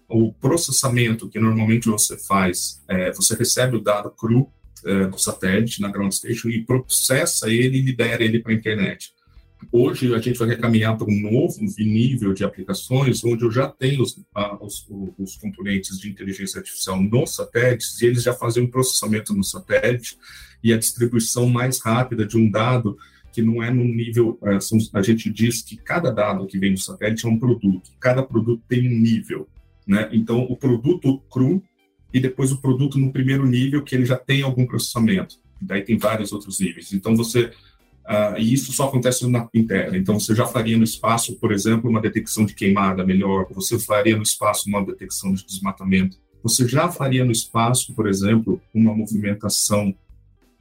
o 0.09 0.33
processamento 0.33 1.29
que 1.29 1.39
normalmente 1.39 1.89
você 1.89 2.17
faz. 2.17 2.83
É, 2.89 3.13
você 3.13 3.35
recebe 3.35 3.77
o 3.77 3.81
dado 3.81 4.11
cru 4.11 4.49
é, 4.85 5.07
do 5.07 5.19
satélite 5.19 5.81
na 5.81 5.91
ground 5.91 6.13
station 6.13 6.49
e 6.49 6.65
processa 6.65 7.51
ele 7.51 7.79
e 7.79 7.83
libera 7.83 8.23
ele 8.23 8.41
para 8.41 8.53
a 8.53 8.55
internet. 8.55 9.15
Hoje 9.73 10.15
a 10.15 10.19
gente 10.19 10.39
vai 10.39 10.55
caminhar 10.57 10.97
para 10.97 11.07
um 11.07 11.21
novo 11.21 11.59
nível 11.79 12.35
de 12.35 12.45
aplicações, 12.45 13.25
onde 13.25 13.43
eu 13.43 13.51
já 13.51 13.67
tenho 13.67 14.03
os, 14.03 14.17
os, 14.61 14.87
os, 15.19 15.37
componentes 15.37 15.99
de 15.99 16.11
inteligência 16.11 16.59
artificial 16.59 17.01
nos 17.03 17.35
satélites, 17.35 18.01
e 18.01 18.07
eles 18.07 18.23
já 18.23 18.35
fazem 18.35 18.63
o 18.63 18.67
um 18.67 18.71
processamento 18.71 19.35
no 19.35 19.43
satélite 19.43 20.19
e 20.63 20.73
a 20.73 20.79
distribuição 20.79 21.49
mais 21.49 21.81
rápida 21.81 22.27
de 22.27 22.37
um 22.37 22.51
dado 22.51 22.99
que 23.33 23.43
não 23.43 23.63
é 23.63 23.71
no 23.71 23.85
nível. 23.85 24.39
É, 24.43 24.59
a 24.93 25.03
gente 25.03 25.31
diz 25.31 25.63
que 25.63 25.77
cada 25.77 26.11
dado 26.11 26.47
que 26.47 26.59
vem 26.59 26.75
do 26.75 26.81
satélite 26.81 27.27
é 27.27 27.29
um 27.29 27.39
produto, 27.39 27.91
cada 27.99 28.23
produto 28.23 28.63
tem 28.69 28.87
um 28.87 28.99
nível. 28.99 29.49
Né? 29.87 30.09
Então, 30.13 30.41
o 30.41 30.57
produto 30.57 31.19
cru 31.31 31.63
e 32.13 32.21
depois 32.21 32.53
o 32.53 32.61
produto 32.61 32.99
no 32.99 33.13
primeiro 33.13 33.47
nível, 33.47 33.83
que 33.83 33.95
ele 33.95 34.05
já 34.05 34.17
tem 34.17 34.43
algum 34.43 34.67
processamento. 34.67 35.37
Daí 35.61 35.83
tem 35.83 35.97
vários 35.97 36.33
outros 36.33 36.61
níveis. 36.61 36.93
Então, 36.93 37.17
você 37.17 37.53
Uh, 38.07 38.39
e 38.39 38.55
isso 38.55 38.73
só 38.73 38.85
acontece 38.85 39.29
na 39.29 39.49
Terra. 39.67 39.99
Então, 39.99 40.19
você 40.19 40.33
já 40.33 40.47
faria 40.47 40.79
no 40.79 40.85
espaço, 40.85 41.35
por 41.41 41.51
exemplo, 41.51 41.91
uma 41.91 42.01
detecção 42.01 42.47
de 42.47 42.55
queimada 42.55 43.05
melhor, 43.05 43.49
você 43.51 43.81
faria 43.81 44.17
no 44.17 44.23
espaço 44.23 44.69
uma 44.69 44.85
detecção 44.85 45.35
de 45.35 45.45
desmatamento, 45.45 46.17
você 46.41 46.69
já 46.69 46.89
faria 46.89 47.25
no 47.25 47.33
espaço, 47.33 47.93
por 47.95 48.07
exemplo, 48.07 48.61
uma 48.73 48.95
movimentação 48.95 49.93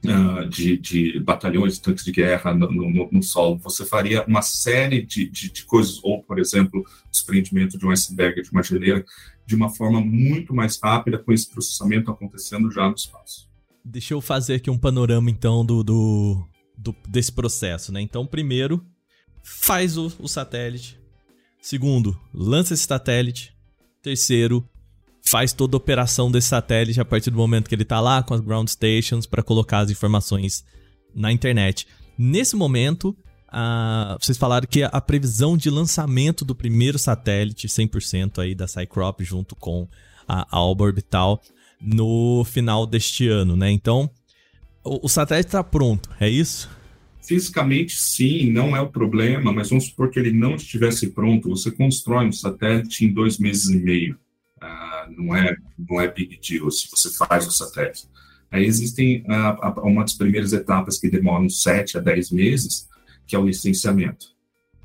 uh, 0.04 0.48
de, 0.48 0.76
de, 0.76 1.20
batalhões 1.20 1.74
de 1.74 1.80
tanques 1.80 2.04
de 2.04 2.12
guerra 2.12 2.54
no, 2.54 2.70
no, 2.70 3.08
no, 3.10 3.22
solo, 3.22 3.58
você 3.58 3.84
faria 3.84 4.24
uma 4.26 4.42
série 4.42 5.02
de, 5.02 5.28
de, 5.28 5.50
de 5.50 5.64
coisas, 5.64 6.00
ou, 6.02 6.22
por 6.22 6.38
exemplo, 6.38 6.84
desprendimento 7.10 7.78
de 7.78 7.86
um 7.86 7.90
iceberg, 7.90 8.42
de 8.42 8.50
uma 8.50 8.62
geleira, 8.62 9.04
de 9.44 9.54
uma 9.54 9.68
forma 9.68 10.00
muito 10.00 10.54
mais 10.54 10.78
rápida, 10.82 11.18
com 11.18 11.32
esse 11.32 11.48
processamento 11.50 12.10
acontecendo 12.10 12.70
já 12.70 12.88
no 12.88 12.94
espaço. 12.94 13.48
Deixa 13.84 14.14
eu 14.14 14.20
fazer 14.20 14.54
aqui 14.54 14.70
um 14.70 14.78
panorama, 14.78 15.30
então, 15.30 15.64
do, 15.64 15.84
do 15.84 16.44
do, 16.76 16.94
desse 17.08 17.32
processo, 17.32 17.92
né? 17.92 18.00
Então, 18.00 18.26
primeiro, 18.26 18.84
faz 19.42 19.96
o, 19.96 20.12
o 20.18 20.28
satélite. 20.28 21.00
Segundo, 21.60 22.18
lança 22.32 22.74
esse 22.74 22.84
satélite. 22.84 23.56
Terceiro, 24.02 24.68
faz 25.28 25.52
toda 25.52 25.76
a 25.76 25.78
operação 25.78 26.30
desse 26.30 26.48
satélite 26.48 27.00
a 27.00 27.04
partir 27.04 27.30
do 27.30 27.36
momento 27.36 27.68
que 27.68 27.74
ele 27.74 27.82
está 27.82 28.00
lá 28.00 28.22
com 28.22 28.34
as 28.34 28.40
ground 28.40 28.68
stations 28.68 29.26
para 29.26 29.42
colocar 29.42 29.80
as 29.80 29.90
informações 29.90 30.64
na 31.14 31.32
internet. 31.32 31.86
Nesse 32.16 32.54
momento, 32.54 33.16
vocês 34.20 34.38
falaram 34.38 34.66
que 34.66 34.82
a 34.82 35.00
previsão 35.00 35.56
de 35.56 35.70
lançamento 35.70 36.44
do 36.44 36.54
primeiro 36.54 36.98
satélite 36.98 37.68
100% 37.68 38.38
aí 38.38 38.54
da 38.54 38.68
Cycrop 38.68 39.20
junto 39.22 39.56
com 39.56 39.88
a 40.28 40.46
Alba 40.50 40.84
Orbital 40.84 41.40
no 41.80 42.44
final 42.44 42.86
deste 42.86 43.28
ano, 43.28 43.56
né? 43.56 43.70
Então, 43.70 44.10
o, 44.82 45.08
satélite 45.08 45.48
está 45.48 45.62
pronto, 45.62 46.08
é 46.20 46.28
isso? 46.28 46.70
Fisicamente, 47.22 47.96
sim, 47.96 48.50
não 48.50 48.76
é 48.76 48.80
o 48.80 48.88
problema, 48.88 49.52
mas 49.52 49.68
vamos 49.68 49.86
supor 49.86 50.10
que 50.10 50.18
ele 50.18 50.32
não 50.32 50.54
estivesse 50.54 51.10
pronto. 51.10 51.48
Você 51.50 51.70
constrói 51.70 52.26
um 52.26 52.32
satélite 52.32 53.04
em 53.04 53.12
dois 53.12 53.38
meses 53.38 53.68
e 53.68 53.78
meio. 53.78 54.16
Ah, 54.60 55.08
não, 55.10 55.36
é, 55.36 55.56
não 55.78 56.00
é 56.00 56.08
big 56.08 56.38
deal 56.40 56.70
se 56.70 56.88
você 56.90 57.10
faz 57.10 57.46
o 57.46 57.50
satélite. 57.50 58.08
Aí 58.50 58.64
existem 58.64 59.24
ah, 59.28 59.74
uma 59.82 60.02
das 60.02 60.14
primeiras 60.14 60.52
etapas 60.52 60.98
que 60.98 61.10
demoram 61.10 61.48
sete 61.48 61.98
a 61.98 62.00
dez 62.00 62.30
meses, 62.30 62.88
que 63.26 63.36
é 63.36 63.38
o 63.38 63.46
licenciamento. 63.46 64.28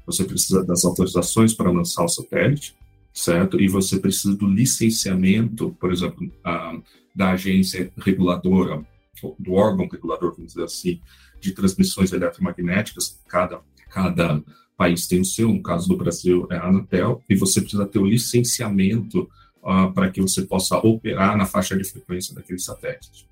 Você 0.05 0.23
precisa 0.23 0.63
das 0.63 0.83
autorizações 0.83 1.53
para 1.53 1.71
lançar 1.71 2.03
o 2.03 2.09
satélite, 2.09 2.75
certo? 3.13 3.61
E 3.61 3.67
você 3.67 3.99
precisa 3.99 4.35
do 4.35 4.47
licenciamento, 4.47 5.75
por 5.79 5.91
exemplo, 5.91 6.29
ah, 6.43 6.77
da 7.15 7.31
agência 7.31 7.91
reguladora 7.97 8.85
do 9.37 9.53
órgão 9.53 9.87
regulador, 9.87 10.33
vamos 10.33 10.53
dizer 10.53 10.63
assim, 10.63 10.99
de 11.39 11.51
transmissões 11.51 12.11
eletromagnéticas, 12.11 13.19
cada, 13.27 13.61
cada 13.89 14.41
país 14.75 15.07
tem 15.07 15.21
o 15.21 15.25
seu, 15.25 15.49
no 15.49 15.61
caso 15.61 15.87
do 15.87 15.97
Brasil 15.97 16.47
é 16.49 16.57
a 16.57 16.67
Anatel, 16.67 17.21
e 17.29 17.35
você 17.35 17.61
precisa 17.61 17.85
ter 17.85 17.99
o 17.99 18.05
licenciamento 18.05 19.29
uh, 19.63 19.91
para 19.93 20.09
que 20.09 20.21
você 20.21 20.43
possa 20.43 20.77
operar 20.77 21.37
na 21.37 21.45
faixa 21.45 21.77
de 21.77 21.83
frequência 21.83 22.33
daquele 22.35 22.59
satélite. 22.59 23.29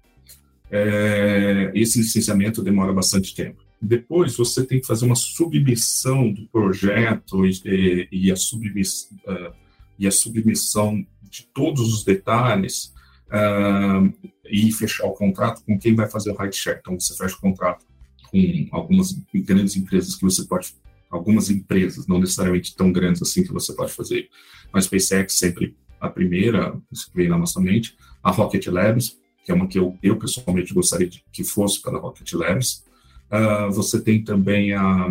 É, 0.72 1.72
esse 1.74 2.00
licenciamento 2.00 2.62
demora 2.62 2.94
bastante 2.94 3.34
tempo. 3.34 3.64
Depois, 3.82 4.36
você 4.36 4.66
tem 4.66 4.80
que 4.80 4.86
fazer 4.86 5.06
uma 5.06 5.16
submissão 5.16 6.32
do 6.32 6.46
projeto 6.48 7.46
e, 7.46 8.08
e, 8.12 8.32
a, 8.32 8.36
submiss, 8.36 9.10
uh, 9.26 9.54
e 9.98 10.06
a 10.06 10.12
submissão 10.12 11.06
de 11.24 11.44
todos 11.54 11.94
os 11.94 12.04
detalhes 12.04 12.94
uh, 13.30 14.14
e 14.46 14.72
fechar 14.72 15.06
o 15.06 15.14
contrato 15.14 15.64
com 15.64 15.80
quem 15.80 15.96
vai 15.96 16.10
fazer 16.10 16.32
o 16.32 16.36
ride 16.38 16.56
share. 16.56 16.80
Então, 16.80 17.00
você 17.00 17.16
fecha 17.16 17.36
o 17.36 17.40
contrato 17.40 17.86
com 18.30 18.68
algumas 18.72 19.14
grandes 19.34 19.76
empresas 19.78 20.16
que 20.16 20.24
você 20.24 20.44
pode, 20.44 20.74
algumas 21.10 21.50
empresas, 21.50 22.06
não 22.06 22.20
necessariamente 22.20 22.76
tão 22.76 22.92
grandes 22.92 23.22
assim 23.22 23.44
que 23.44 23.54
você 23.54 23.74
pode 23.74 23.94
fazer, 23.94 24.30
mas 24.74 24.86
SpaceX 24.86 25.34
sempre 25.34 25.76
a 26.00 26.10
primeira, 26.10 26.72
que 26.92 27.16
veio 27.16 27.30
na 27.30 27.38
nossa 27.38 27.60
mente, 27.60 27.96
a 28.24 28.32
Rocket 28.32 28.68
Labs, 28.68 29.18
que 29.46 29.52
é 29.52 29.56
uma 29.56 29.68
que 29.68 29.80
eu, 29.80 29.98
eu 30.04 30.18
pessoalmente 30.18 30.74
gostaria 30.74 31.08
de 31.08 31.24
que 31.32 31.44
fosse 31.44 31.82
pela 31.82 32.00
Rocket 32.00 32.32
Labs. 32.34 32.84
Uh, 33.32 33.72
você 33.72 34.02
tem 34.02 34.24
também 34.24 34.74
a, 34.74 35.08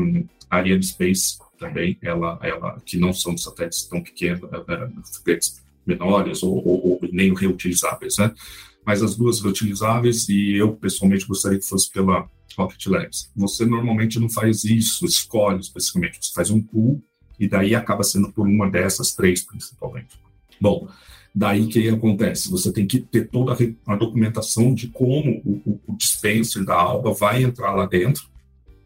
a 0.51 0.57
Ariane 0.57 0.83
Space, 0.83 1.39
também, 1.59 1.99
ela, 2.01 2.39
ela, 2.43 2.81
que 2.87 2.97
não 2.97 3.13
são 3.13 3.37
satélites 3.37 3.85
tão 3.85 4.01
pequenos, 4.03 4.43
uh, 4.45 5.17
foguetes 5.17 5.61
menores 5.85 6.43
ou, 6.43 6.57
ou, 6.57 6.87
ou, 6.91 7.01
nem 7.13 7.35
reutilizáveis, 7.35 8.17
né? 8.19 8.33
Mas 8.85 9.03
as 9.03 9.17
duas 9.17 9.41
reutilizáveis 9.41 10.29
e 10.29 10.55
eu 10.55 10.75
pessoalmente 10.75 11.27
gostaria 11.27 11.59
que 11.59 11.67
fosse 11.67 11.91
pela 11.91 12.29
Rocket 12.57 12.87
Labs. 12.87 13.31
Você 13.37 13.67
normalmente 13.67 14.19
não 14.19 14.31
faz 14.31 14.65
isso, 14.65 15.05
escolhe 15.05 15.61
especificamente, 15.61 16.19
você 16.23 16.33
faz 16.33 16.51
um 16.51 16.63
pool 16.63 17.03
e 17.39 17.49
daí 17.49 17.75
acaba 17.75 18.03
sendo 18.03 18.33
por 18.33 18.47
uma 18.47 18.71
dessas 18.71 19.15
três 19.15 19.45
principalmente. 19.45 20.19
Bom, 20.61 20.89
daí 21.35 21.67
que 21.67 21.89
acontece? 21.89 22.51
Você 22.51 22.73
tem 22.73 22.87
que 22.87 23.01
ter 23.01 23.29
toda 23.29 23.57
a, 23.87 23.97
documentação 23.97 24.75
de 24.75 24.89
como 24.89 25.41
o, 25.45 25.81
o 25.87 25.97
dispenser 25.97 26.65
da 26.65 26.75
Alba 26.75 27.13
vai 27.13 27.43
entrar 27.43 27.75
lá 27.75 27.87
dentro 27.87 28.29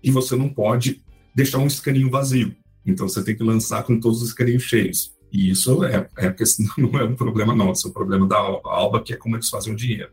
e 0.03 0.11
você 0.11 0.37
não 0.37 0.49
pode 0.49 1.03
deixar 1.35 1.59
um 1.59 1.67
escaninho 1.67 2.11
vazio. 2.11 2.55
Então 2.85 3.09
você 3.09 3.23
tem 3.25 3.37
que 3.37 3.43
lançar 3.43 3.85
com 3.85 3.99
todos 3.99 4.23
os 4.23 4.29
escaninhos 4.29 4.65
cheios. 4.65 5.13
E 5.33 5.51
isso 5.51 5.83
é, 5.85 6.09
é 6.19 6.29
porque 6.29 6.45
não 6.77 6.99
é 6.99 7.05
um 7.05 7.17
problema 7.17 7.55
nosso, 7.55 7.87
é 7.87 7.91
um 7.91 7.95
problema 7.95 8.27
da 8.27 8.37
Alba, 8.37 9.03
que 9.03 9.15
é 9.15 9.17
como 9.17 9.37
eles 9.37 9.49
fazem 9.49 9.73
o 9.73 9.77
dinheiro. 9.77 10.11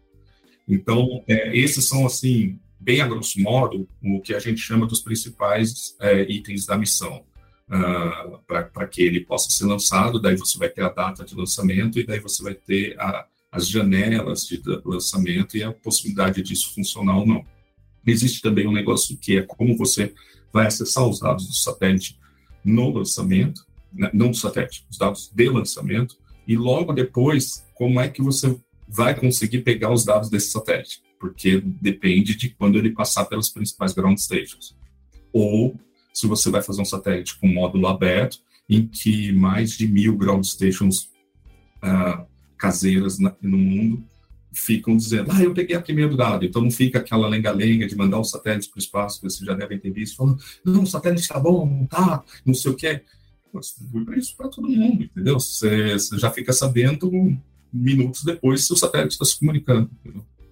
Então, 0.68 1.24
é, 1.28 1.57
esses 1.57 1.86
são, 1.86 2.05
assim, 2.05 2.60
bem 2.80 3.01
a 3.01 3.07
grosso 3.07 3.41
modo, 3.41 3.88
o 4.01 4.22
que 4.22 4.34
a 4.34 4.39
gente 4.39 4.62
chama 4.62 4.86
dos 4.86 5.01
principais 5.01 5.95
é, 5.99 6.32
itens 6.32 6.66
da 6.66 6.78
missão. 6.78 7.24
Uh, 7.70 8.41
ah, 8.49 8.63
para 8.74 8.88
que 8.88 9.03
ele 9.03 9.20
possa 9.20 9.51
ser 9.51 9.65
lançado, 9.65 10.20
daí 10.20 10.36
você 10.36 10.57
vai 10.57 10.70
ter 10.70 10.82
a 10.82 10.89
data 10.89 11.24
de 11.24 11.36
lançamento 11.36 11.99
e 11.99 12.03
daí 12.03 12.20
você 12.20 12.41
vai 12.41 12.55
ter 12.55 12.99
a, 12.99 13.28
as 13.51 13.67
janelas 13.67 14.45
de 14.47 14.59
lançamento 14.84 15.55
e 15.55 15.63
a 15.63 15.72
possibilidade 15.72 16.41
disso 16.41 16.74
funcionar 16.74 17.17
ou 17.17 17.28
não. 17.28 17.45
Existe 18.05 18.41
também 18.41 18.67
um 18.67 18.72
negócio 18.72 19.15
que 19.17 19.38
é 19.38 19.43
como 19.43 19.78
você 19.78 20.13
vai 20.51 20.65
acessar 20.65 21.07
os 21.07 21.20
dados 21.20 21.47
do 21.47 21.53
satélite 21.53 22.17
no 22.63 22.89
lançamento, 22.89 23.65
né, 23.93 24.09
não 24.13 24.32
do 24.32 24.38
satélite, 24.38 24.86
os 24.89 24.97
dados 24.97 25.32
de 25.34 25.49
lançamento, 25.49 26.17
e 26.47 26.55
logo 26.55 26.91
depois, 26.91 27.65
como 27.76 27.99
é 27.99 28.09
que 28.09 28.22
você 28.22 28.57
vai 28.88 29.13
conseguir 29.13 29.59
pegar 29.59 29.91
os 29.91 30.03
dados 30.03 30.30
desse 30.30 30.49
satélite? 30.49 31.01
Porque 31.20 31.61
depende 31.61 32.36
de 32.36 32.49
quando 32.49 32.78
ele 32.78 32.91
passar 32.91 33.26
pelas 33.26 33.49
principais 33.49 33.93
ground 33.93 34.17
stations. 34.17 34.76
Ou 35.32 35.80
se 36.14 36.28
você 36.28 36.49
vai 36.49 36.62
fazer 36.62 36.82
um 36.82 36.86
satélite 36.86 37.38
com 37.39 37.47
módulo 37.47 37.88
aberto, 37.88 38.39
em 38.70 38.86
que 38.88 39.32
mais 39.32 39.72
de 39.72 39.88
mil 39.88 40.16
ground 40.16 40.43
stations 40.43 41.10
uh, 41.84 42.26
caseiras 42.57 43.20
na, 43.20 43.36
no 43.41 43.57
mundo 43.57 44.03
ficam 44.51 44.97
dizendo, 44.97 45.32
ah, 45.32 45.41
eu 45.41 45.53
peguei 45.53 45.76
a 45.76 45.82
primeiro 45.82 46.18
dado, 46.18 46.43
então 46.43 46.62
não 46.62 46.72
fica 46.72 46.99
aquela 46.99 47.28
lenga-lenga 47.28 47.88
de 47.88 47.95
mandar 47.95 48.20
um 48.20 48.24
satélite 48.24 48.70
para 48.70 48.78
o 48.78 48.82
espaço, 48.82 49.22
que 49.22 49.30
vocês 49.30 49.45
já 49.45 49.53
devem 49.53 49.80
ter 49.80 49.91
visto, 49.91 50.18
falando, 50.18 50.41
não, 50.66 50.84
o 50.84 50.88
satélite 50.88 51.22
está 51.22 51.39
bom, 51.39 51.66
não 51.66 51.86
tá, 51.86 52.24
não 52.45 52.53
sei 52.53 52.72
o 52.72 52.76
que 52.76 53.01
distribui 53.60 54.20
isso 54.20 54.36
para 54.36 54.49
todo 54.49 54.70
mundo, 54.70 55.03
entendeu? 55.03 55.39
Você, 55.39 55.97
já 56.18 56.30
fica 56.30 56.53
sabendo 56.53 57.10
minutos 57.72 58.24
depois 58.24 58.66
se 58.66 58.74
o 58.74 58.76
satélite 58.76 59.14
está 59.14 59.26
se 59.26 59.39
comunicando. 59.39 59.89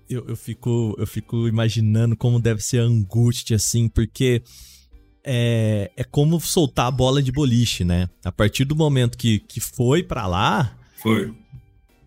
Eu, 0.10 0.26
eu, 0.28 0.36
fico, 0.36 0.96
eu 0.98 1.06
fico 1.06 1.48
imaginando 1.48 2.16
como 2.16 2.40
deve 2.40 2.62
ser 2.62 2.80
a 2.80 2.86
angústia, 2.86 3.58
assim, 3.58 3.88
porque 3.90 4.42
é, 5.30 5.92
é 5.98 6.04
como 6.06 6.40
soltar 6.40 6.88
a 6.88 6.92
bola 6.92 7.22
de 7.22 7.32
boliche, 7.32 7.84
né? 7.84 8.10
A 8.24 8.32
partir 8.32 8.64
do 8.64 8.76
momento 8.76 9.18
que, 9.18 9.40
que 9.40 9.60
foi 9.60 10.02
para 10.02 10.26
lá. 10.26 10.76
Foi. 10.96 11.34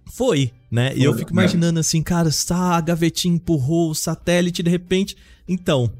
Foi, 0.06 0.50
né? 0.70 0.90
Foi, 0.90 0.98
e 0.98 1.04
eu 1.04 1.14
fico 1.14 1.34
né? 1.34 1.42
imaginando 1.42 1.74
né? 1.74 1.80
assim, 1.80 2.02
cara, 2.02 2.30
tá, 2.46 2.76
a 2.76 2.80
gavetinha 2.80 3.34
empurrou 3.34 3.90
o 3.90 3.94
satélite, 3.94 4.62
de 4.62 4.70
repente. 4.70 5.16
Então, 5.46 5.92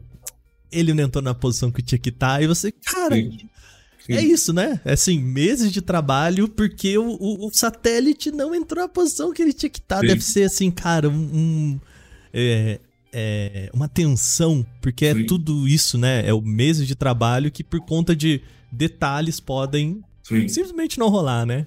ele 0.73 0.95
não 0.95 1.05
entrou 1.05 1.23
na 1.23 1.35
posição 1.35 1.71
que 1.71 1.83
tinha 1.83 1.99
que 1.99 2.09
estar, 2.09 2.39
tá, 2.39 2.43
e 2.43 2.47
você, 2.47 2.73
cara, 2.73 3.15
Sim. 3.15 4.17
É 4.17 4.23
isso, 4.23 4.53
né? 4.53 4.81
É 4.85 4.95
assim, 4.95 5.21
meses 5.21 5.71
de 5.71 5.83
trabalho 5.83 6.49
porque 6.49 6.97
o, 6.99 7.11
o, 7.21 7.47
o, 7.47 7.51
satélite 7.53 8.33
não 8.33 8.55
entrou 8.55 8.83
na 8.83 8.89
posição 8.89 9.33
que 9.33 9.43
ele 9.43 9.53
tinha 9.53 9.71
que 9.71 9.79
estar. 9.79 10.01
Deve 10.01 10.23
ser 10.23 10.45
assim, 10.45 10.71
cara, 10.71 11.09
um. 11.09 11.13
um 11.13 11.81
é, 12.33 12.81
é, 13.13 13.71
uma 13.73 13.89
tensão, 13.89 14.65
porque 14.81 15.07
é 15.07 15.15
Sim. 15.15 15.27
tudo 15.27 15.67
isso, 15.67 15.99
né? 15.99 16.27
É 16.27 16.33
o 16.33 16.41
mês 16.41 16.87
de 16.87 16.95
trabalho 16.95 17.51
que 17.51 17.65
por 17.65 17.81
conta 17.81 18.15
de 18.15 18.41
detalhes 18.71 19.41
podem 19.41 20.03
Sim. 20.23 20.49
simplesmente 20.49 20.99
não 20.99 21.09
rolar, 21.09 21.45
né? 21.45 21.67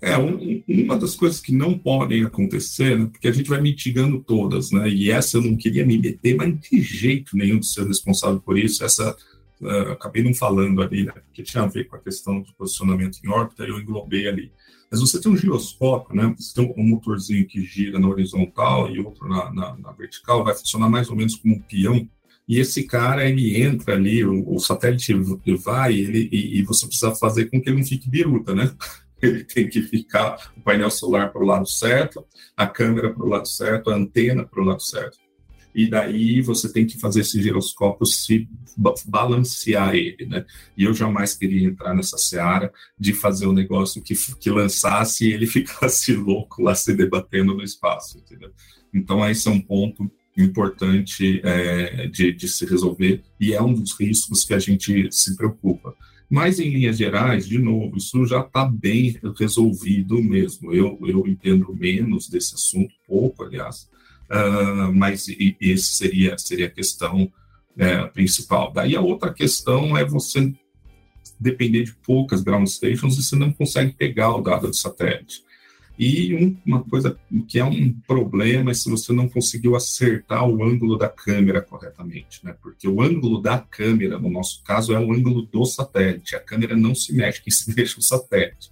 É, 0.00 0.16
um- 0.16 0.62
uma 0.68 0.96
das 0.96 1.16
coisas 1.16 1.40
que 1.40 1.52
não 1.52 1.76
podem 1.76 2.22
acontecer, 2.24 2.96
né, 2.96 3.06
porque 3.10 3.26
a 3.26 3.32
gente 3.32 3.48
vai 3.50 3.60
mitigando 3.60 4.20
todas, 4.20 4.70
né, 4.70 4.88
e 4.88 5.10
essa 5.10 5.38
eu 5.38 5.42
não 5.42 5.56
queria 5.56 5.84
me 5.84 5.98
meter, 5.98 6.36
mas 6.36 6.54
de 6.60 6.80
jeito 6.80 7.36
nenhum 7.36 7.58
de 7.58 7.66
ser 7.66 7.84
responsável 7.84 8.38
por 8.40 8.56
isso, 8.56 8.84
essa 8.84 9.16
ah, 9.60 9.92
acabei 9.92 10.22
não 10.22 10.32
falando 10.32 10.80
ali, 10.80 11.04
né, 11.04 11.12
porque 11.26 11.42
tinha 11.42 11.64
a 11.64 11.66
ver 11.66 11.88
com 11.88 11.96
a 11.96 11.98
questão 11.98 12.40
do 12.40 12.52
posicionamento 12.54 13.18
em 13.24 13.28
órbita, 13.28 13.64
eu 13.64 13.80
englobei 13.80 14.28
ali. 14.28 14.52
Mas 14.90 15.00
você 15.00 15.20
tem 15.20 15.30
um 15.30 15.36
giroscópio, 15.36 16.16
né, 16.16 16.34
você 16.38 16.54
tem 16.54 16.74
um 16.76 16.86
motorzinho 16.88 17.46
que 17.46 17.62
gira 17.62 17.98
na 17.98 18.08
horizontal 18.08 18.90
e 18.90 18.98
outro 19.00 19.28
na, 19.28 19.52
na- 19.52 19.76
na 19.76 19.92
vertical, 19.92 20.44
vai 20.44 20.54
funcionar 20.54 20.88
mais 20.88 21.10
ou 21.10 21.16
menos 21.16 21.36
como 21.36 21.54
um 21.54 21.60
peão, 21.60 22.08
e 22.48 22.58
esse 22.58 22.84
cara, 22.84 23.28
ele 23.28 23.60
entra 23.62 23.94
ali, 23.94 24.24
o, 24.24 24.54
o 24.54 24.58
satélite 24.58 25.12
vai, 25.62 25.94
ele, 25.94 26.30
e, 26.32 26.58
e 26.58 26.62
você 26.62 26.86
precisa 26.86 27.14
fazer 27.14 27.50
com 27.50 27.60
que 27.60 27.68
ele 27.68 27.76
não 27.78 27.86
fique 27.86 28.08
biruta, 28.08 28.54
né? 28.54 28.74
ele 29.20 29.44
tem 29.44 29.68
que 29.68 29.82
ficar 29.82 30.52
o 30.56 30.62
painel 30.62 30.90
solar 30.90 31.30
para 31.30 31.42
o 31.42 31.46
lado 31.46 31.68
certo, 31.68 32.24
a 32.56 32.66
câmera 32.66 33.12
para 33.12 33.22
o 33.22 33.28
lado 33.28 33.46
certo, 33.46 33.90
a 33.90 33.94
antena 33.96 34.46
para 34.46 34.62
o 34.62 34.64
lado 34.64 34.80
certo. 34.82 35.18
E 35.74 35.88
daí 35.88 36.40
você 36.40 36.72
tem 36.72 36.86
que 36.86 36.98
fazer 36.98 37.20
esse 37.20 37.42
giroscópio 37.42 38.06
se 38.06 38.48
ba- 38.76 38.94
balancear 39.06 39.94
ele, 39.94 40.26
né? 40.26 40.44
E 40.76 40.84
eu 40.84 40.94
jamais 40.94 41.34
queria 41.34 41.66
entrar 41.66 41.94
nessa 41.94 42.18
seara 42.18 42.72
de 42.98 43.12
fazer 43.12 43.46
um 43.46 43.52
negócio 43.52 44.02
que, 44.02 44.14
que 44.38 44.50
lançasse 44.50 45.28
e 45.28 45.32
ele 45.32 45.46
ficasse 45.48 46.14
louco 46.14 46.62
lá 46.62 46.74
se 46.74 46.94
debatendo 46.94 47.54
no 47.54 47.62
espaço, 47.62 48.18
entendeu? 48.18 48.50
Então 48.92 49.28
esse 49.28 49.48
é 49.48 49.50
um 49.50 49.60
ponto 49.60 50.10
importante 50.36 51.40
é, 51.44 52.06
de, 52.06 52.32
de 52.32 52.48
se 52.48 52.64
resolver 52.64 53.22
e 53.40 53.52
é 53.52 53.60
um 53.60 53.74
dos 53.74 53.92
riscos 53.98 54.44
que 54.44 54.54
a 54.54 54.58
gente 54.58 55.08
se 55.10 55.36
preocupa. 55.36 55.94
Mas, 56.30 56.60
em 56.60 56.68
linhas 56.68 56.98
gerais, 56.98 57.48
de 57.48 57.58
novo, 57.58 57.96
isso 57.96 58.26
já 58.26 58.40
está 58.40 58.66
bem 58.66 59.18
resolvido 59.38 60.22
mesmo. 60.22 60.72
Eu, 60.74 60.98
eu 61.06 61.26
entendo 61.26 61.74
menos 61.74 62.28
desse 62.28 62.54
assunto, 62.54 62.94
pouco, 63.06 63.44
aliás, 63.44 63.88
ah, 64.30 64.90
mas 64.94 65.28
e 65.28 65.56
esse 65.60 65.94
seria, 65.96 66.36
seria 66.38 66.66
a 66.66 66.70
questão 66.70 67.30
é, 67.76 68.04
principal. 68.06 68.72
Daí 68.72 68.96
a 68.96 69.00
outra 69.00 69.32
questão 69.32 69.96
é 69.96 70.04
você 70.04 70.52
depender 71.40 71.84
de 71.84 71.94
poucas 71.94 72.42
ground 72.42 72.66
stations 72.66 73.16
e 73.16 73.22
você 73.22 73.36
não 73.36 73.52
consegue 73.52 73.92
pegar 73.92 74.34
o 74.34 74.42
dado 74.42 74.68
do 74.68 74.74
satélite. 74.74 75.42
E 75.98 76.34
um- 76.34 76.56
uma 76.64 76.82
coisa 76.84 77.18
que 77.48 77.58
é 77.58 77.64
um 77.64 77.92
problema 78.06 78.70
é 78.70 78.74
se 78.74 78.88
você 78.88 79.12
não 79.12 79.28
conseguiu 79.28 79.74
acertar 79.74 80.48
o 80.48 80.62
ângulo 80.62 80.96
da 80.96 81.08
câmera 81.08 81.60
corretamente, 81.60 82.44
né? 82.44 82.54
Porque 82.62 82.86
o 82.86 83.02
ângulo 83.02 83.42
da 83.42 83.58
câmera, 83.58 84.16
no 84.18 84.30
nosso 84.30 84.62
caso, 84.62 84.92
é 84.92 84.98
o 85.00 85.12
ângulo 85.12 85.42
do 85.42 85.64
satélite. 85.64 86.36
A 86.36 86.40
câmera 86.40 86.76
não 86.76 86.94
se 86.94 87.12
mexe, 87.12 87.42
quem 87.42 87.52
se 87.52 87.68
mexe 87.74 87.96
é 87.96 87.98
o 87.98 88.02
satélite. 88.02 88.70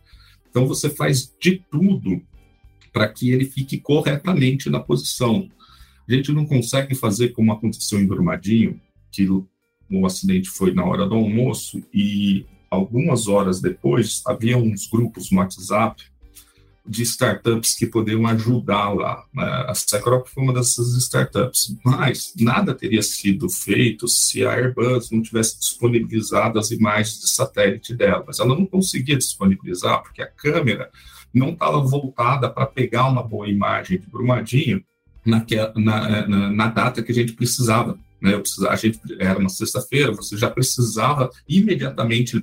Então 0.49 0.67
você 0.69 0.89
faz 0.89 1.33
de 1.41 1.63
tudo 1.69 2.23
para 2.97 3.09
que 3.09 3.31
ele 3.31 3.45
fique 3.45 3.79
corretamente 3.79 4.71
na 4.71 4.81
posição. 4.81 5.47
A 6.09 6.15
gente 6.15 6.33
não 6.33 6.47
consegue 6.47 6.95
fazer 6.95 7.29
como 7.29 7.53
aconteceu 7.53 8.01
em 8.01 8.07
Brumadinho, 8.07 8.81
que 9.13 9.29
o, 9.29 9.47
acidente 10.07 10.49
foi 10.49 10.73
na 10.73 10.83
hora 10.83 11.07
do 11.07 11.15
almoço 11.15 11.83
e 11.93 12.47
algumas 12.71 13.29
horas 13.29 13.61
depois 13.61 14.23
havia 14.27 14.57
uns 14.57 14.87
grupos 14.87 15.31
no 15.31 15.41
WhatsApp 15.41 16.05
de 16.87 17.03
startups 17.03 17.75
que 17.75 17.87
poderiam 17.87 18.27
ajudar 18.29 18.89
lá. 18.95 19.23
né? 19.35 19.45
A 19.69 19.75
Cycrop 19.75 20.27
foi 20.29 20.43
uma 20.43 20.55
dessas 20.55 20.95
startups, 20.97 21.77
mas 21.85 22.33
nada 22.41 22.75
teria 22.75 23.03
sido 23.03 23.51
feito 23.51 24.09
se 24.09 24.43
a 24.43 24.53
Airbus 24.53 25.11
não 25.11 25.21
tivesse 25.21 25.59
disponibilizado 25.59 26.59
as 26.59 26.71
imagens 26.71 27.21
de 27.21 27.29
satélite 27.29 27.95
dela. 27.95 28.25
Mas 28.27 28.39
ela 28.39 28.57
não 28.57 28.65
conseguia 28.65 29.19
disponibilizar 29.19 30.03
porque 30.03 30.23
a 30.23 30.27
câmera 30.27 30.91
não 31.37 31.51
estava 31.51 31.81
voltada 31.81 32.49
para 32.49 32.67
pegar 32.67 33.07
uma 33.07 33.23
boa 33.23 33.49
imagem 33.49 33.99
de 33.99 34.07
Brumadinho 34.07 34.83
naquela, 35.25 35.73
na, 35.77 36.27
na, 36.27 36.51
na 36.51 36.67
data 36.69 37.03
que 37.03 37.13
a 37.13 37.15
gente 37.15 37.35
precisava. 37.35 37.99
Né? 38.21 38.39
Precisava, 38.39 38.73
a 38.73 38.77
gente 38.77 38.99
era 39.19 39.39
uma 39.39 39.49
sexta-feira, 39.49 40.13
você 40.13 40.37
já 40.37 40.51
precisava 40.51 41.31
imediatamente 41.49 42.43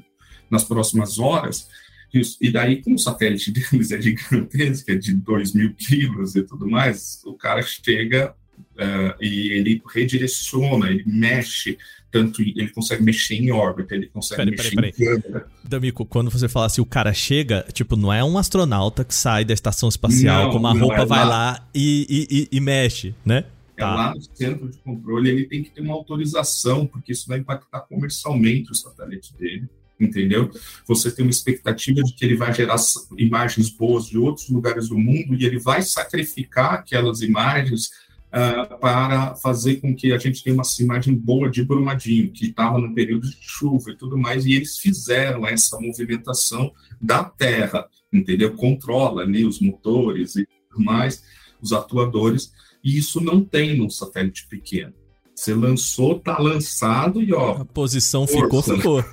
nas 0.49 0.63
próximas 0.63 1.17
horas 1.17 1.67
isso. 2.13 2.37
E 2.39 2.51
daí, 2.51 2.81
como 2.81 2.95
o 2.95 2.99
satélite 2.99 3.49
deles 3.71 3.91
é 3.91 3.99
gigantesco, 3.99 4.91
é 4.91 4.95
de 4.95 5.13
2 5.13 5.53
mil 5.53 5.73
quilos 5.73 6.35
e 6.35 6.43
tudo 6.43 6.69
mais, 6.69 7.21
o 7.25 7.33
cara 7.33 7.61
chega 7.61 8.35
uh, 8.75 9.15
e 9.21 9.51
ele 9.51 9.81
redireciona, 9.93 10.89
ele 10.89 11.03
mexe, 11.05 11.77
tanto 12.11 12.41
ele 12.41 12.69
consegue 12.69 13.01
mexer 13.03 13.35
em 13.35 13.51
órbita, 13.51 13.95
ele 13.95 14.07
consegue 14.07 14.51
Peraí, 14.55 14.75
mexer 14.75 14.75
peraí, 14.75 14.89
em 14.91 15.21
câmera. 15.21 15.47
D'Amico, 15.63 16.05
quando 16.05 16.29
você 16.29 16.47
fala 16.47 16.67
assim, 16.67 16.81
o 16.81 16.85
cara 16.85 17.13
chega, 17.13 17.65
tipo, 17.73 17.95
não 17.95 18.13
é 18.13 18.23
um 18.23 18.37
astronauta 18.37 19.03
que 19.03 19.15
sai 19.15 19.43
da 19.43 19.53
estação 19.53 19.89
espacial 19.89 20.43
Não, 20.45 20.51
com 20.51 20.57
uma 20.57 20.73
não, 20.73 20.81
roupa, 20.81 21.01
é 21.01 21.05
vai 21.05 21.19
lá. 21.19 21.25
lá 21.29 21.67
e, 21.73 22.27
e- 22.51 22.57
e- 22.57 22.59
mexe, 22.59 23.15
né? 23.25 23.45
É 23.75 23.81
Tá. 23.81 23.95
lá 23.95 24.13
no 24.13 24.21
centro 24.35 24.69
de 24.69 24.77
controle, 24.77 25.29
ele 25.31 25.45
tem 25.45 25.63
que 25.63 25.71
ter 25.71 25.81
uma 25.81 25.95
autorização, 25.95 26.85
porque 26.85 27.11
isso 27.11 27.27
vai 27.27 27.39
impactar 27.39 27.79
comercialmente 27.81 28.71
o 28.71 28.75
satélite 28.75 29.33
dele, 29.35 29.67
entendeu? 29.99 30.51
Você 30.87 31.09
tem 31.11 31.25
uma 31.25 31.31
expectativa 31.31 32.03
de 32.03 32.13
que 32.13 32.23
ele 32.23 32.35
vai 32.35 32.53
gerar 32.53 32.75
imagens 33.17 33.71
boas 33.71 34.05
de 34.05 34.17
outros 34.19 34.47
lugares 34.49 34.89
do 34.89 34.97
mundo 34.97 35.33
e 35.33 35.43
ele 35.45 35.57
vai 35.57 35.81
sacrificar 35.81 36.73
aquelas 36.75 37.21
imagens 37.21 37.89
ah, 38.35 38.65
para 38.65 39.35
fazer 39.35 39.75
com 39.75 39.95
que 39.95 40.11
a 40.11 40.17
gente 40.17 40.43
tenha 40.43 40.55
uma 40.55 40.63
imagem 40.79 41.13
boa 41.13 41.51
de 41.51 41.63
Brumadinho, 41.63 42.31
que 42.31 42.47
estava 42.47 42.79
no 42.79 42.91
período 42.91 43.29
de 43.29 43.37
chuva 43.39 43.91
e 43.91 43.95
tudo 43.95 44.17
mais, 44.17 44.47
e 44.47 44.53
eles 44.53 44.79
fizeram 44.79 45.45
essa 45.45 45.79
movimentação 45.79 46.73
da 46.99 47.23
Terra, 47.23 47.87
entendeu? 48.11 48.55
Controla 48.55 49.21
ali 49.21 49.45
os 49.45 49.59
motores 49.59 50.35
e 50.35 50.47
tudo 50.67 50.83
mais, 50.83 51.23
os 51.61 51.71
atuadores, 51.71 52.51
e 52.83 52.97
isso 52.97 53.21
não 53.21 53.45
tem 53.45 53.77
num 53.77 53.89
satélite 53.89 54.47
pequeno. 54.47 54.93
Você 55.35 55.53
lançou, 55.53 56.19
tá 56.19 56.39
lançado 56.39 57.21
e 57.21 57.31
ó, 57.33 57.61
A 57.61 57.65
posição 57.65 58.25
ficou, 58.25 58.63
Força. 58.63 58.75
ficou. 58.75 59.05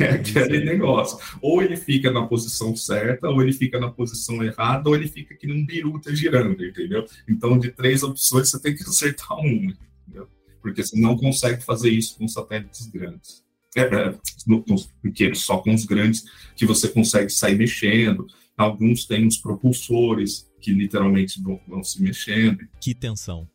é 0.04 0.10
aquele 0.12 0.64
negócio. 0.64 1.18
Ou 1.40 1.62
ele 1.62 1.76
fica 1.76 2.10
na 2.10 2.26
posição 2.26 2.74
certa, 2.74 3.28
ou 3.28 3.42
ele 3.42 3.52
fica 3.52 3.78
na 3.78 3.90
posição 3.90 4.42
errada, 4.42 4.88
ou 4.88 4.96
ele 4.96 5.08
fica 5.08 5.34
que 5.34 5.46
nem 5.46 5.62
um 5.62 5.66
biruta 5.66 6.14
girando, 6.14 6.64
entendeu? 6.64 7.04
Então, 7.28 7.58
de 7.58 7.70
três 7.70 8.02
opções, 8.02 8.50
você 8.50 8.60
tem 8.60 8.74
que 8.74 8.82
acertar 8.88 9.38
uma, 9.38 9.72
entendeu? 10.06 10.28
Porque 10.62 10.82
você 10.82 10.98
não 10.98 11.16
consegue 11.16 11.62
fazer 11.62 11.90
isso 11.90 12.16
com 12.16 12.26
satélites 12.26 12.86
grandes. 12.86 13.44
É, 13.76 13.82
é, 13.82 14.14
com 14.46 14.74
os 14.74 14.86
pequenos, 15.00 15.42
só 15.42 15.58
com 15.58 15.72
os 15.72 15.84
grandes 15.84 16.24
que 16.56 16.66
você 16.66 16.88
consegue 16.88 17.30
sair 17.30 17.56
mexendo. 17.56 18.26
Alguns 18.56 19.06
têm 19.06 19.26
os 19.26 19.36
propulsores 19.36 20.50
que 20.60 20.72
literalmente 20.72 21.40
vão, 21.40 21.60
vão 21.68 21.84
se 21.84 22.02
mexendo. 22.02 22.58
Que 22.80 22.94
tensão. 22.94 23.48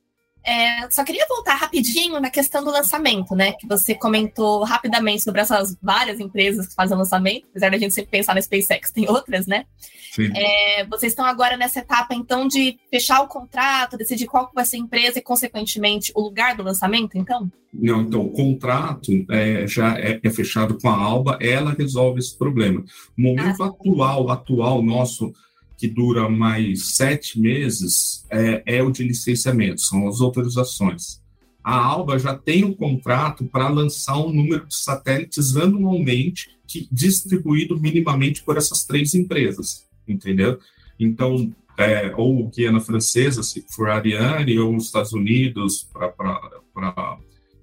É, 0.46 0.90
só 0.92 1.04
queria 1.04 1.26
voltar 1.28 1.56
rapidinho 1.56 2.20
na 2.20 2.30
questão 2.30 2.64
do 2.64 2.70
lançamento, 2.70 3.36
né? 3.36 3.54
Que 3.54 3.68
você 3.68 3.96
comentou 3.96 4.64
rapidamente 4.64 5.24
sobre 5.24 5.42
essas 5.42 5.76
várias 5.82 6.20
empresas 6.20 6.68
que 6.68 6.76
fazem 6.76 6.96
lançamento, 6.96 7.48
apesar 7.50 7.72
da 7.72 7.78
gente 7.78 7.94
sempre 7.94 8.12
pensar 8.12 8.36
na 8.36 8.42
SpaceX, 8.42 8.92
tem 8.92 9.10
outras, 9.10 9.48
né? 9.48 9.66
Sim. 10.14 10.32
É, 10.36 10.86
vocês 10.86 11.12
estão 11.12 11.26
agora 11.26 11.58
nessa 11.58 11.80
etapa, 11.80 12.14
então, 12.14 12.48
de 12.48 12.78
fechar 12.90 13.22
o 13.22 13.28
contrato, 13.28 13.98
decidir 13.98 14.28
qual 14.28 14.50
vai 14.54 14.64
ser 14.64 14.78
a 14.78 14.80
empresa 14.80 15.20
e, 15.20 15.22
consequentemente, 15.22 16.12
o 16.16 16.22
lugar 16.22 16.56
do 16.56 16.64
lançamento, 16.64 17.18
então? 17.18 17.52
Não, 17.74 18.02
então, 18.02 18.22
o 18.22 18.32
contrato 18.32 19.12
é, 19.30 19.68
já 19.68 19.98
é, 20.00 20.20
é 20.24 20.30
fechado 20.30 20.78
com 20.80 20.88
a 20.90 20.96
Alba, 20.96 21.38
ela 21.42 21.76
resolve 21.78 22.20
esse 22.20 22.38
problema. 22.38 22.82
O 23.18 23.22
momento 23.22 23.62
Ah. 23.62 23.68
atual, 23.68 24.30
atual 24.30 24.82
nosso, 24.82 25.34
que 25.78 25.88
dura 25.88 26.30
mais 26.30 26.96
sete 26.96 27.40
meses, 27.40 28.26
é, 28.30 28.64
é 28.66 28.84
o 28.84 28.92
de 28.92 29.04
licenciamento, 29.04 29.82
são 29.82 30.08
as 30.08 30.22
autorizações. 30.22 31.22
A 31.64 31.76
Alba 31.76 32.20
já 32.20 32.36
tem 32.36 32.64
um 32.64 32.74
contrato 32.74 33.46
para 33.46 33.68
lançar 33.70 34.18
um 34.20 34.32
número 34.32 34.68
de 34.68 34.76
satélites 34.76 35.58
anualmente, 35.58 36.52
que, 36.68 36.88
distribuído 36.92 37.80
minimamente 37.80 38.44
por 38.44 38.58
essas 38.58 38.84
três 38.86 39.14
empresas, 39.14 39.86
entendeu? 40.08 40.60
Então, 41.00 41.52
é, 41.78 42.14
ou 42.16 42.48
Guiana 42.50 42.80
Francesa, 42.80 43.44
se 43.44 43.66
for 43.70 43.90
Ariane, 43.90 44.58
ou 44.60 44.76
os 44.76 44.86
Estados 44.86 45.12
Unidos 45.12 45.88
para 45.92 47.18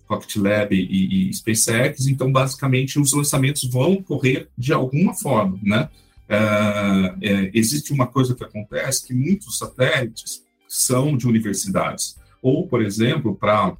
Rocket 0.08 0.36
Lab 0.36 0.74
e, 0.74 1.30
e 1.30 1.34
SpaceX, 1.34 2.06
então 2.06 2.30
basicamente 2.30 2.98
os 2.98 3.12
lançamentos 3.12 3.64
vão 3.64 3.94
ocorrer 3.94 4.48
de 4.56 4.72
alguma 4.72 5.14
forma, 5.14 5.58
né? 5.62 5.88
É, 6.32 7.14
é, 7.20 7.50
existe 7.52 7.92
uma 7.92 8.06
coisa 8.06 8.34
que 8.34 8.42
acontece 8.42 9.06
que 9.06 9.12
muitos 9.12 9.58
satélites 9.58 10.42
são 10.66 11.14
de 11.14 11.26
universidades, 11.26 12.16
ou 12.40 12.66
por 12.66 12.80
exemplo 12.80 13.36
para 13.36 13.76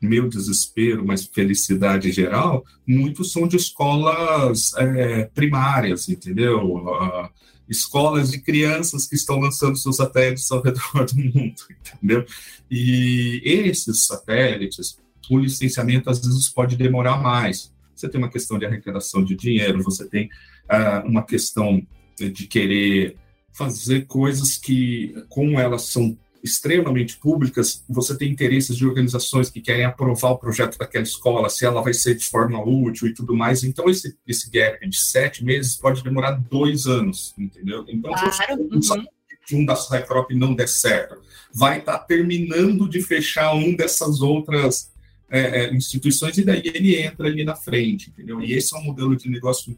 meu 0.00 0.28
desespero, 0.28 1.04
mas 1.04 1.26
felicidade 1.26 2.12
geral, 2.12 2.64
muitos 2.86 3.32
são 3.32 3.48
de 3.48 3.56
escolas 3.56 4.72
é, 4.76 5.24
primárias, 5.34 6.08
entendeu? 6.08 6.76
Uh, 6.76 7.28
escolas 7.68 8.30
de 8.30 8.40
crianças 8.40 9.08
que 9.08 9.16
estão 9.16 9.40
lançando 9.40 9.76
seus 9.76 9.96
satélites 9.96 10.48
ao 10.52 10.62
redor 10.62 11.06
do 11.06 11.16
mundo, 11.16 11.56
entendeu? 11.70 12.24
E 12.70 13.40
esses 13.44 14.04
satélites, 14.04 14.96
o 15.28 15.38
licenciamento 15.38 16.08
às 16.08 16.24
vezes 16.24 16.48
pode 16.48 16.76
demorar 16.76 17.20
mais. 17.20 17.74
Você 17.96 18.08
tem 18.08 18.20
uma 18.20 18.30
questão 18.30 18.60
de 18.60 18.66
arrecadação 18.66 19.24
de 19.24 19.34
dinheiro, 19.34 19.82
você 19.82 20.08
tem 20.08 20.26
uh, 20.26 21.08
uma 21.08 21.24
questão 21.24 21.84
de 22.18 22.46
querer 22.46 23.16
fazer 23.52 24.06
coisas 24.06 24.56
que, 24.56 25.14
como 25.28 25.58
elas 25.58 25.82
são 25.82 26.16
extremamente 26.42 27.16
públicas, 27.16 27.82
você 27.88 28.16
tem 28.16 28.30
interesses 28.30 28.76
de 28.76 28.86
organizações 28.86 29.50
que 29.50 29.60
querem 29.60 29.84
aprovar 29.84 30.30
o 30.30 30.38
projeto 30.38 30.78
daquela 30.78 31.02
escola, 31.02 31.48
se 31.48 31.64
ela 31.64 31.82
vai 31.82 31.92
ser 31.92 32.14
de 32.14 32.24
forma 32.24 32.62
útil 32.62 33.08
e 33.08 33.14
tudo 33.14 33.34
mais. 33.34 33.64
Então, 33.64 33.88
esse, 33.88 34.16
esse 34.26 34.48
gap 34.50 34.86
de 34.88 34.98
sete 34.98 35.44
meses 35.44 35.76
pode 35.76 36.02
demorar 36.02 36.32
dois 36.32 36.86
anos, 36.86 37.34
entendeu? 37.36 37.84
Então, 37.88 38.12
claro. 38.12 38.32
se 38.32 39.54
uhum. 39.54 39.60
um 39.60 39.64
da 39.64 39.74
Cycrop 39.74 40.30
não 40.32 40.54
der 40.54 40.68
certo, 40.68 41.16
vai 41.52 41.78
estar 41.78 41.98
tá 41.98 42.04
terminando 42.04 42.88
de 42.88 43.02
fechar 43.02 43.54
um 43.54 43.74
dessas 43.74 44.20
outras 44.20 44.92
é, 45.28 45.64
é, 45.64 45.74
instituições 45.74 46.38
e 46.38 46.44
daí 46.44 46.62
ele 46.64 46.96
entra 46.96 47.26
ali 47.26 47.44
na 47.44 47.56
frente, 47.56 48.10
entendeu? 48.10 48.40
E 48.40 48.52
esse 48.52 48.74
é 48.74 48.78
um 48.78 48.84
modelo 48.84 49.16
de 49.16 49.28
negócio 49.28 49.76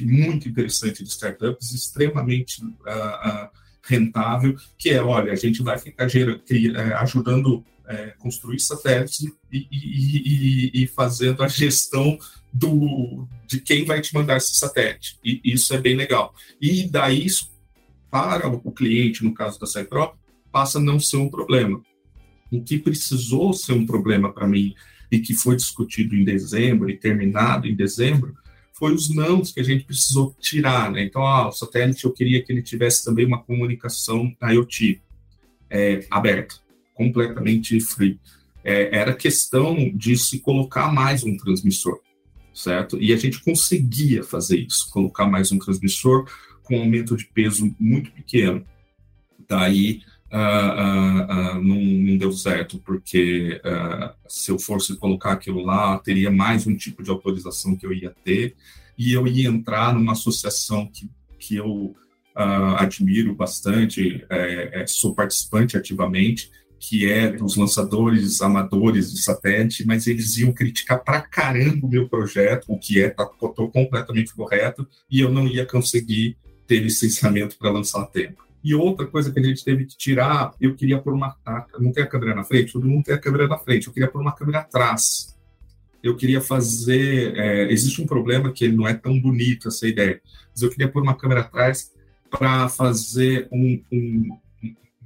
muito 0.00 0.48
interessante 0.48 1.02
de 1.02 1.08
startups, 1.08 1.72
extremamente 1.72 2.62
uh, 2.62 2.68
uh, 2.68 3.48
rentável, 3.82 4.56
que 4.78 4.90
é, 4.90 5.02
olha, 5.02 5.32
a 5.32 5.36
gente 5.36 5.62
vai 5.62 5.78
ficar 5.78 6.06
é, 6.06 6.94
ajudando 6.94 7.64
é, 7.90 8.14
construir 8.18 8.60
satélites 8.60 9.20
e, 9.20 9.32
e, 9.52 9.68
e, 9.70 10.82
e, 10.82 10.86
fazendo 10.86 11.42
a 11.42 11.48
gestão 11.48 12.16
do, 12.52 13.26
de 13.46 13.60
quem 13.60 13.84
vai 13.84 14.00
te 14.00 14.14
mandar 14.14 14.36
esse 14.36 14.54
satélite. 14.54 15.18
E 15.24 15.40
isso 15.44 15.74
é 15.74 15.78
bem 15.78 15.96
legal. 15.96 16.32
E 16.60 16.88
daí, 16.88 17.26
isso, 17.26 17.50
para 18.08 18.48
o 18.48 18.72
cliente, 18.72 19.24
no 19.24 19.34
caso 19.34 19.58
da 19.58 19.66
Cyprop, 19.66 20.16
passa 20.52 20.78
a 20.78 20.80
não 20.80 21.00
ser 21.00 21.16
um 21.16 21.28
problema. 21.28 21.82
O 22.50 22.62
que 22.62 22.78
precisou 22.78 23.52
ser 23.52 23.72
um 23.72 23.86
problema 23.86 24.32
para 24.32 24.46
mim 24.46 24.74
e 25.10 25.18
que 25.18 25.34
foi 25.34 25.56
discutido 25.56 26.14
em 26.14 26.24
dezembro 26.24 26.88
e 26.88 26.96
terminado 26.96 27.66
em 27.66 27.74
dezembro 27.74 28.36
foi 28.80 28.94
os 28.94 29.14
nãos 29.14 29.52
que 29.52 29.60
a 29.60 29.62
gente 29.62 29.84
precisou 29.84 30.34
tirar, 30.40 30.90
né? 30.90 31.04
Então, 31.04 31.24
ah, 31.26 31.48
o 31.48 31.52
satélite 31.52 32.06
eu 32.06 32.12
queria 32.12 32.42
que 32.42 32.50
ele 32.50 32.62
tivesse 32.62 33.04
também 33.04 33.26
uma 33.26 33.42
comunicação 33.42 34.34
IoT 34.42 35.02
é, 35.68 36.06
aberta, 36.10 36.54
completamente 36.94 37.78
free. 37.78 38.18
É, 38.64 38.96
era 38.96 39.14
questão 39.14 39.76
de 39.94 40.16
se 40.16 40.40
colocar 40.40 40.90
mais 40.90 41.22
um 41.22 41.36
transmissor, 41.36 42.00
certo? 42.54 42.96
E 42.98 43.12
a 43.12 43.16
gente 43.18 43.44
conseguia 43.44 44.24
fazer 44.24 44.56
isso, 44.56 44.88
colocar 44.90 45.26
mais 45.26 45.52
um 45.52 45.58
transmissor 45.58 46.24
com 46.62 46.78
um 46.78 46.80
aumento 46.80 47.14
de 47.14 47.26
peso 47.26 47.70
muito 47.78 48.10
pequeno. 48.12 48.64
Daí 49.46 50.00
uh, 50.32 51.56
uh, 51.56 51.62
não, 51.62 51.76
não, 51.76 52.16
deu 52.16 52.32
certo, 52.32 52.78
porque 52.78 53.60
se 54.28 54.50
eu 54.50 54.58
fosse 54.58 54.96
colocar 54.96 55.32
aquilo 55.32 55.64
lá, 55.64 55.98
teria 55.98 56.30
mais 56.30 56.66
um 56.66 56.76
tipo 56.76 57.02
de 57.02 57.10
autorização 57.10 57.76
que 57.76 57.86
eu 57.86 57.92
ia 57.92 58.14
ter, 58.24 58.54
e 58.96 59.12
eu 59.12 59.26
ia 59.26 59.48
entrar 59.48 59.94
numa 59.94 60.12
associação 60.12 60.86
que, 60.86 61.08
que 61.38 61.56
eu 61.56 61.94
admiro 62.76 63.34
bastante, 63.34 64.24
é, 64.30 64.82
é, 64.82 64.86
sou 64.86 65.14
participante 65.14 65.76
ativamente, 65.76 66.50
que 66.78 67.10
é 67.10 67.30
dos 67.30 67.56
lançadores 67.56 68.40
amadores 68.40 69.12
de 69.12 69.22
satélite, 69.22 69.86
mas 69.86 70.06
eles 70.06 70.38
iam 70.38 70.52
criticar 70.52 71.04
pra 71.04 71.20
caramba 71.20 71.86
o 71.86 71.90
meu 71.90 72.08
projeto, 72.08 72.64
o 72.68 72.78
que 72.78 73.02
é, 73.02 73.10
tá, 73.10 73.26
completamente 73.26 74.34
correto, 74.34 74.88
e 75.10 75.20
eu 75.20 75.30
não 75.30 75.46
ia 75.46 75.66
conseguir 75.66 76.36
ter 76.66 76.80
licenciamento 76.80 77.58
para 77.58 77.70
lançar 77.70 78.02
a 78.02 78.06
tempo. 78.06 78.49
E 78.62 78.74
outra 78.74 79.06
coisa 79.06 79.32
que 79.32 79.40
a 79.40 79.42
gente 79.42 79.64
teve 79.64 79.86
que 79.86 79.96
tirar, 79.96 80.52
eu 80.60 80.74
queria 80.74 80.98
pôr 80.98 81.14
uma. 81.14 81.34
Não 81.78 81.92
tem 81.92 82.04
a 82.04 82.06
câmera 82.06 82.34
na 82.34 82.44
frente? 82.44 82.72
Todo 82.72 82.86
mundo 82.86 83.04
tem 83.04 83.14
a 83.14 83.18
câmera 83.18 83.48
na 83.48 83.58
frente. 83.58 83.86
Eu 83.86 83.92
queria 83.92 84.10
pôr 84.10 84.20
uma 84.20 84.34
câmera 84.34 84.60
atrás. 84.60 85.36
Eu 86.02 86.16
queria 86.16 86.40
fazer. 86.40 87.36
É, 87.36 87.72
existe 87.72 88.02
um 88.02 88.06
problema 88.06 88.52
que 88.52 88.68
não 88.68 88.86
é 88.86 88.94
tão 88.94 89.18
bonito 89.18 89.68
essa 89.68 89.86
ideia, 89.86 90.20
mas 90.50 90.62
eu 90.62 90.70
queria 90.70 90.88
pôr 90.88 91.02
uma 91.02 91.16
câmera 91.16 91.40
atrás 91.40 91.92
para 92.30 92.68
fazer 92.68 93.48
um, 93.50 93.82
um, 93.90 94.38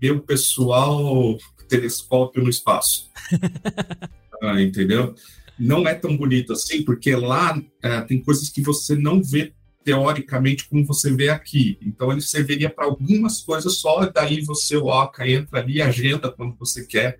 meu 0.01 0.21
pessoal 0.21 1.39
telescópio 1.69 2.43
no 2.43 2.51
espaço. 2.51 3.11
ah, 4.43 4.61
entendeu? 4.61 5.15
Não 5.59 5.87
é 5.87 5.95
tão 5.95 6.17
bonito 6.17 6.53
assim, 6.53 6.83
porque 6.83 7.15
lá 7.15 7.61
é, 7.83 8.01
tem 8.03 8.21
coisas 8.21 8.49
que 8.51 8.61
você 8.61 8.97
não 8.97 9.23
vê 9.23 9.55
teoricamente 9.85 10.67
como 10.67 10.85
você 10.85 11.15
vê 11.15 11.29
aqui. 11.29 11.79
Então 11.83 12.11
ele 12.11 12.23
serviria 12.23 12.71
para 12.71 12.87
algumas 12.87 13.43
coisas 13.43 13.77
só, 13.77 14.07
daí 14.07 14.41
você 14.41 14.79
coloca, 14.81 15.29
entra 15.29 15.61
ali, 15.61 15.83
agenda 15.83 16.31
quando 16.31 16.57
você 16.57 16.87
quer 16.87 17.19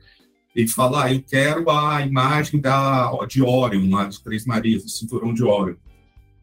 e 0.57 0.67
fala, 0.67 1.05
ah, 1.05 1.13
eu 1.13 1.23
quero 1.23 1.69
a 1.69 2.01
imagem 2.01 2.61
da, 2.61 3.11
de 3.27 3.43
Orion, 3.43 3.91
lá 3.91 4.05
de 4.07 4.23
Três 4.23 4.47
Marias, 4.47 4.85
do 4.85 4.89
cinturão 4.89 5.35
de 5.35 5.45
Orion. 5.45 5.77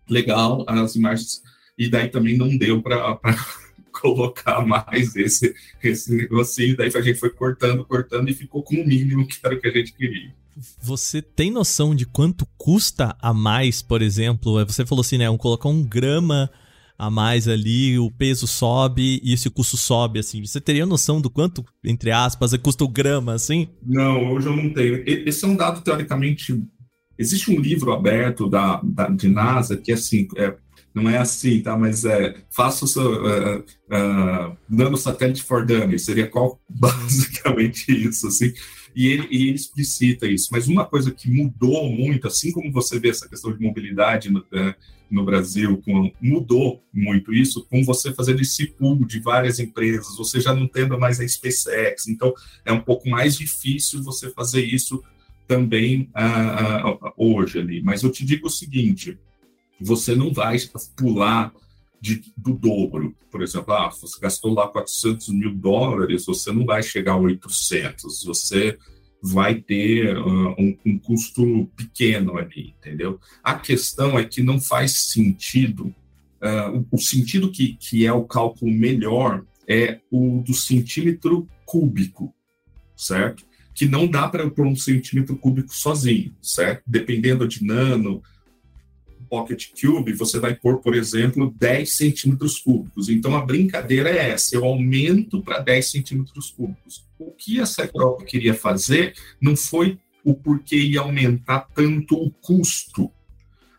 Legal, 0.10 0.66
as 0.68 0.96
imagens. 0.96 1.42
E 1.78 1.90
daí 1.90 2.10
também 2.10 2.38
não 2.38 2.56
deu 2.56 2.82
para 2.82 3.20
colocar 3.92 4.66
mais 4.66 5.16
esse, 5.16 5.56
esse 5.82 6.14
negocinho, 6.14 6.76
daí 6.76 6.92
a 6.94 7.02
gente 7.02 7.20
foi 7.20 7.30
cortando, 7.30 7.86
cortando 7.86 8.30
e 8.30 8.34
ficou 8.34 8.62
com 8.62 8.76
o 8.76 8.86
mínimo 8.86 9.26
que 9.26 9.38
era 9.44 9.56
o 9.56 9.60
que 9.60 9.68
a 9.68 9.72
gente 9.72 9.94
queria. 9.94 10.34
Você 10.82 11.22
tem 11.22 11.52
noção 11.52 11.96
de 11.96 12.06
quanto 12.06 12.46
custa 12.58 13.16
a 13.22 13.34
mais, 13.34 13.82
por 13.82 14.02
exemplo? 14.02 14.64
Você 14.66 14.86
falou 14.86 15.02
assim, 15.02 15.18
né? 15.18 15.30
Um, 15.30 15.38
colocar 15.38 15.70
um 15.70 15.84
grama 15.84 16.50
a 16.98 17.10
mais 17.10 17.48
ali, 17.48 17.98
o 17.98 18.12
peso 18.12 18.46
sobe 18.46 19.20
e 19.24 19.34
esse 19.34 19.50
custo 19.50 19.76
sobe, 19.76 20.20
assim. 20.20 20.46
Você 20.46 20.62
teria 20.62 20.86
noção 20.86 21.20
do 21.20 21.30
quanto, 21.30 21.66
entre 21.84 22.12
aspas, 22.12 22.56
custa 22.58 22.84
o 22.84 22.88
grama, 22.88 23.34
assim? 23.34 23.70
Não, 23.84 24.32
hoje 24.32 24.48
eu 24.48 24.56
não 24.56 24.72
tenho. 24.72 25.04
Esse 25.06 25.44
é 25.46 25.48
um 25.48 25.56
dado 25.56 25.82
teoricamente. 25.82 26.62
Existe 27.18 27.52
um 27.52 27.60
livro 27.60 27.92
aberto 27.92 28.48
da, 28.48 28.80
da 28.84 29.08
de 29.08 29.28
NASA 29.28 29.78
que, 29.78 29.92
assim, 29.92 30.28
é, 30.36 30.54
não 30.94 31.10
é 31.10 31.18
assim, 31.18 31.62
tá? 31.62 31.78
Mas 31.78 32.06
é, 32.06 32.36
faça 32.52 32.86
o 32.86 32.88
seu 32.88 33.24
uh, 33.24 33.60
uh, 33.60 35.38
for 35.44 35.66
dummies, 35.66 36.06
seria 36.06 36.28
qual 36.28 36.60
basicamente 36.70 37.92
isso, 37.92 38.28
assim 38.28 38.54
e 38.96 39.08
ele, 39.08 39.28
e 39.32 39.48
ele 39.48 39.56
explicita 39.56 40.28
isso. 40.28 40.50
Mas 40.52 40.68
uma 40.68 40.86
coisa 40.86 41.12
que 41.12 41.30
mudou 41.30 41.90
muito, 41.90 42.28
assim 42.28 42.52
como 42.52 42.72
você 42.72 43.00
vê 43.00 43.10
essa 43.10 43.28
questão 43.28 43.52
de 43.52 43.62
mobilidade 43.62 44.30
no, 44.30 44.46
é, 44.54 44.76
no 45.10 45.26
Brasil, 45.26 45.82
com, 45.86 46.12
mudou 46.22 46.82
muito 46.94 47.34
isso 47.34 47.66
com 47.70 47.84
você 47.84 48.14
fazendo 48.14 48.42
esse 48.42 48.68
pool 48.68 49.06
de 49.06 49.20
várias 49.20 49.60
empresas, 49.60 50.18
você 50.18 50.40
já 50.40 50.54
não 50.54 50.68
tendo 50.68 50.98
mais 50.98 51.20
a 51.20 51.28
SpaceX, 51.28 52.08
então 52.08 52.34
é 52.66 52.72
um 52.72 52.82
pouco 52.82 53.10
mais 53.10 53.38
difícil 53.38 54.02
você 54.02 54.30
fazer 54.30 54.64
isso 54.64 55.04
também 55.48 56.10
uh, 56.16 56.92
uh, 56.92 57.14
hoje 57.18 57.60
ali. 57.60 57.82
Mas 57.82 58.04
eu 58.04 58.12
te 58.12 58.26
digo 58.26 58.48
o 58.48 58.50
seguinte, 58.50 59.18
você 59.80 60.16
não 60.16 60.32
vai 60.32 60.58
pular 60.96 61.52
de, 62.02 62.24
do 62.36 62.54
dobro. 62.54 63.16
Por 63.30 63.44
exemplo, 63.44 63.74
ah, 63.74 63.90
você 63.90 64.20
gastou 64.20 64.54
lá 64.54 64.68
400 64.68 65.30
mil 65.30 65.54
dólares, 65.54 66.26
você 66.26 66.52
não 66.52 66.66
vai 66.66 66.82
chegar 66.82 67.14
a 67.14 67.18
800, 67.18 68.24
você 68.26 68.78
vai 69.22 69.62
ter 69.62 70.18
uh, 70.18 70.56
um, 70.58 70.76
um, 70.84 70.98
custo 70.98 71.70
pequeno 71.78 72.38
ali, 72.40 72.74
entendeu? 72.80 73.20
A 73.44 73.54
questão 73.54 74.18
é 74.18 74.26
que 74.26 74.42
não 74.42 74.60
faz 74.60 75.12
sentido, 75.12 75.94
uh, 76.42 76.86
o, 76.92 76.98
sentido 76.98 77.52
que, 77.52 77.76
que 77.76 78.04
é 78.04 78.12
o 78.12 78.24
cálculo 78.24 78.72
melhor 78.72 79.46
é 79.68 80.00
o 80.10 80.42
do 80.44 80.56
centímetro 80.56 81.48
cúbico, 81.66 82.34
certo? 82.98 83.46
Que 83.76 83.86
não 83.86 84.08
dá 84.08 84.28
para 84.28 84.48
um 84.64 84.76
centímetro 84.76 85.38
cúbico 85.38 85.74
sozinho, 85.74 86.36
certo? 86.42 86.82
Dependendo 86.88 87.48
de 87.48 87.64
nano, 87.64 88.24
Pocket 89.32 89.70
Cube, 89.80 90.12
você 90.12 90.42
vai 90.42 90.54
pôr, 90.54 90.80
por 90.80 90.94
exemplo, 90.94 91.56
10 91.58 91.96
centímetros 91.96 92.60
cúbicos. 92.60 93.08
Então, 93.08 93.34
a 93.34 93.46
brincadeira 93.46 94.10
é 94.10 94.32
essa, 94.32 94.54
eu 94.54 94.66
aumento 94.66 95.42
para 95.42 95.60
10 95.60 95.90
centímetros 95.90 96.52
cúbicos. 96.52 97.06
O 97.18 97.32
que 97.32 97.62
a 97.62 97.66
Secrop 97.66 98.26
queria 98.26 98.54
fazer 98.54 99.14
não 99.40 99.56
foi 99.56 99.98
o 100.26 100.34
porquê 100.34 100.76
ia 100.76 101.00
aumentar 101.00 101.62
tanto 101.74 102.22
o 102.22 102.30
custo, 102.30 103.10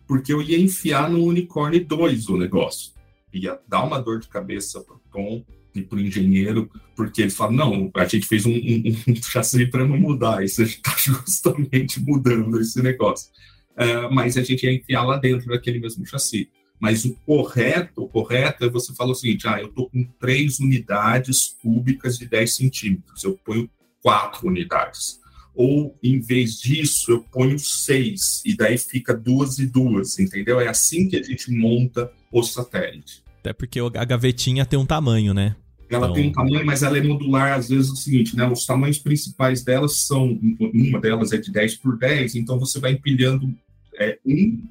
porque 0.06 0.32
eu 0.32 0.40
ia 0.40 0.58
enfiar 0.58 1.10
no 1.10 1.22
Unicorn 1.22 1.78
2 1.78 2.28
o 2.30 2.38
negócio. 2.38 2.92
Ia 3.30 3.60
dar 3.68 3.84
uma 3.84 4.00
dor 4.00 4.20
de 4.20 4.28
cabeça 4.28 4.80
para 4.80 4.96
o 4.96 5.00
Tom 5.12 5.44
e 5.74 5.82
para 5.82 5.98
o 5.98 6.00
engenheiro, 6.00 6.70
porque 6.96 7.20
ele 7.20 7.30
fala, 7.30 7.52
não, 7.52 7.90
a 7.94 8.04
gente 8.06 8.26
fez 8.26 8.46
um, 8.46 8.54
um, 8.54 8.82
um 9.06 9.16
chassi 9.22 9.66
para 9.66 9.86
não 9.86 9.98
mudar, 9.98 10.42
isso 10.42 10.62
está 10.62 10.96
justamente 10.96 12.00
mudando 12.00 12.58
esse 12.58 12.82
negócio 12.82 13.30
uh, 13.76 14.12
mas 14.12 14.36
a 14.36 14.42
gente 14.42 14.64
ia 14.64 14.72
enfiar 14.72 15.04
lá 15.04 15.16
dentro 15.16 15.48
daquele 15.48 15.78
mesmo 15.78 16.06
chassi. 16.06 16.48
Mas 16.80 17.04
o 17.04 17.14
correto, 17.24 18.02
o 18.02 18.08
correto 18.08 18.64
é 18.64 18.68
você 18.68 18.92
falar 18.94 19.12
o 19.12 19.14
seguinte: 19.14 19.46
ah, 19.46 19.60
eu 19.60 19.68
estou 19.68 19.88
com 19.88 20.04
três 20.18 20.58
unidades 20.58 21.56
cúbicas 21.62 22.18
de 22.18 22.26
10 22.26 22.54
centímetros, 22.56 23.22
eu 23.22 23.38
ponho 23.44 23.70
quatro 24.02 24.48
unidades. 24.48 25.20
ou 25.54 25.96
em 26.02 26.18
vez 26.18 26.58
disso 26.58 27.12
eu 27.12 27.22
ponho 27.22 27.58
seis, 27.58 28.42
e 28.44 28.56
daí 28.56 28.76
fica 28.78 29.14
duas 29.14 29.58
e 29.58 29.66
duas, 29.66 30.18
entendeu? 30.18 30.58
É 30.58 30.66
assim 30.66 31.08
que 31.08 31.16
a 31.16 31.22
gente 31.22 31.52
monta 31.52 32.10
o 32.32 32.42
satélite. 32.42 33.22
Até 33.40 33.52
porque 33.52 33.78
a 33.78 34.04
gavetinha 34.04 34.64
tem 34.64 34.78
um 34.78 34.86
tamanho, 34.86 35.34
né? 35.34 35.54
Ela 35.94 36.06
Então- 36.06 36.14
tem 36.14 36.28
um 36.28 36.32
tamanho, 36.32 36.64
mas 36.64 36.82
ela 36.82 36.96
é 36.96 37.02
modular, 37.02 37.52
às 37.58 37.68
vezes 37.68 37.90
é 37.90 37.92
o 37.92 37.96
seguinte, 37.96 38.36
né? 38.36 38.48
Os 38.48 38.64
tamanhos 38.64 38.98
principais 38.98 39.62
delas 39.62 39.98
são, 40.06 40.38
uma 40.58 41.00
delas 41.00 41.32
é 41.32 41.36
de 41.38 41.52
10 41.52 41.76
por 41.76 41.98
10, 41.98 42.34
então 42.34 42.58
você 42.58 42.80
vai 42.80 42.92
empilhando 42.92 43.54
é, 43.98 44.18
um, 44.24 44.62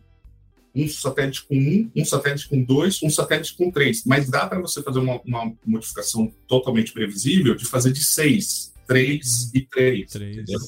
um 0.76 0.88
satélite 0.88 1.44
com 1.46 1.56
um, 1.56 1.92
um 1.96 2.04
satélite 2.06 2.50
com 2.50 2.64
dois, 2.64 3.02
um 3.04 3.10
satélite 3.10 3.56
com 3.56 3.70
três. 3.70 4.04
Mas 4.06 4.30
dá 4.30 4.48
para 4.48 4.60
você 4.60 4.82
fazer 4.82 5.00
uma, 5.00 5.22
uma 5.22 5.54
modificação 5.66 6.34
totalmente 6.48 6.92
previsível 6.92 7.54
de 7.56 7.66
fazer 7.66 7.92
de 7.92 8.04
seis, 8.04 8.74
três 8.88 9.52
e 9.54 9.62
três. 9.62 10.10
Três. 10.12 10.38
entendeu? 10.38 10.60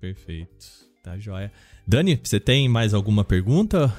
Perfeito. 0.00 0.66
Tá 1.02 1.18
joia. 1.18 1.52
Dani, 1.86 2.20
você 2.22 2.38
tem 2.38 2.68
mais 2.68 2.94
alguma 2.94 3.24
pergunta? 3.24 3.94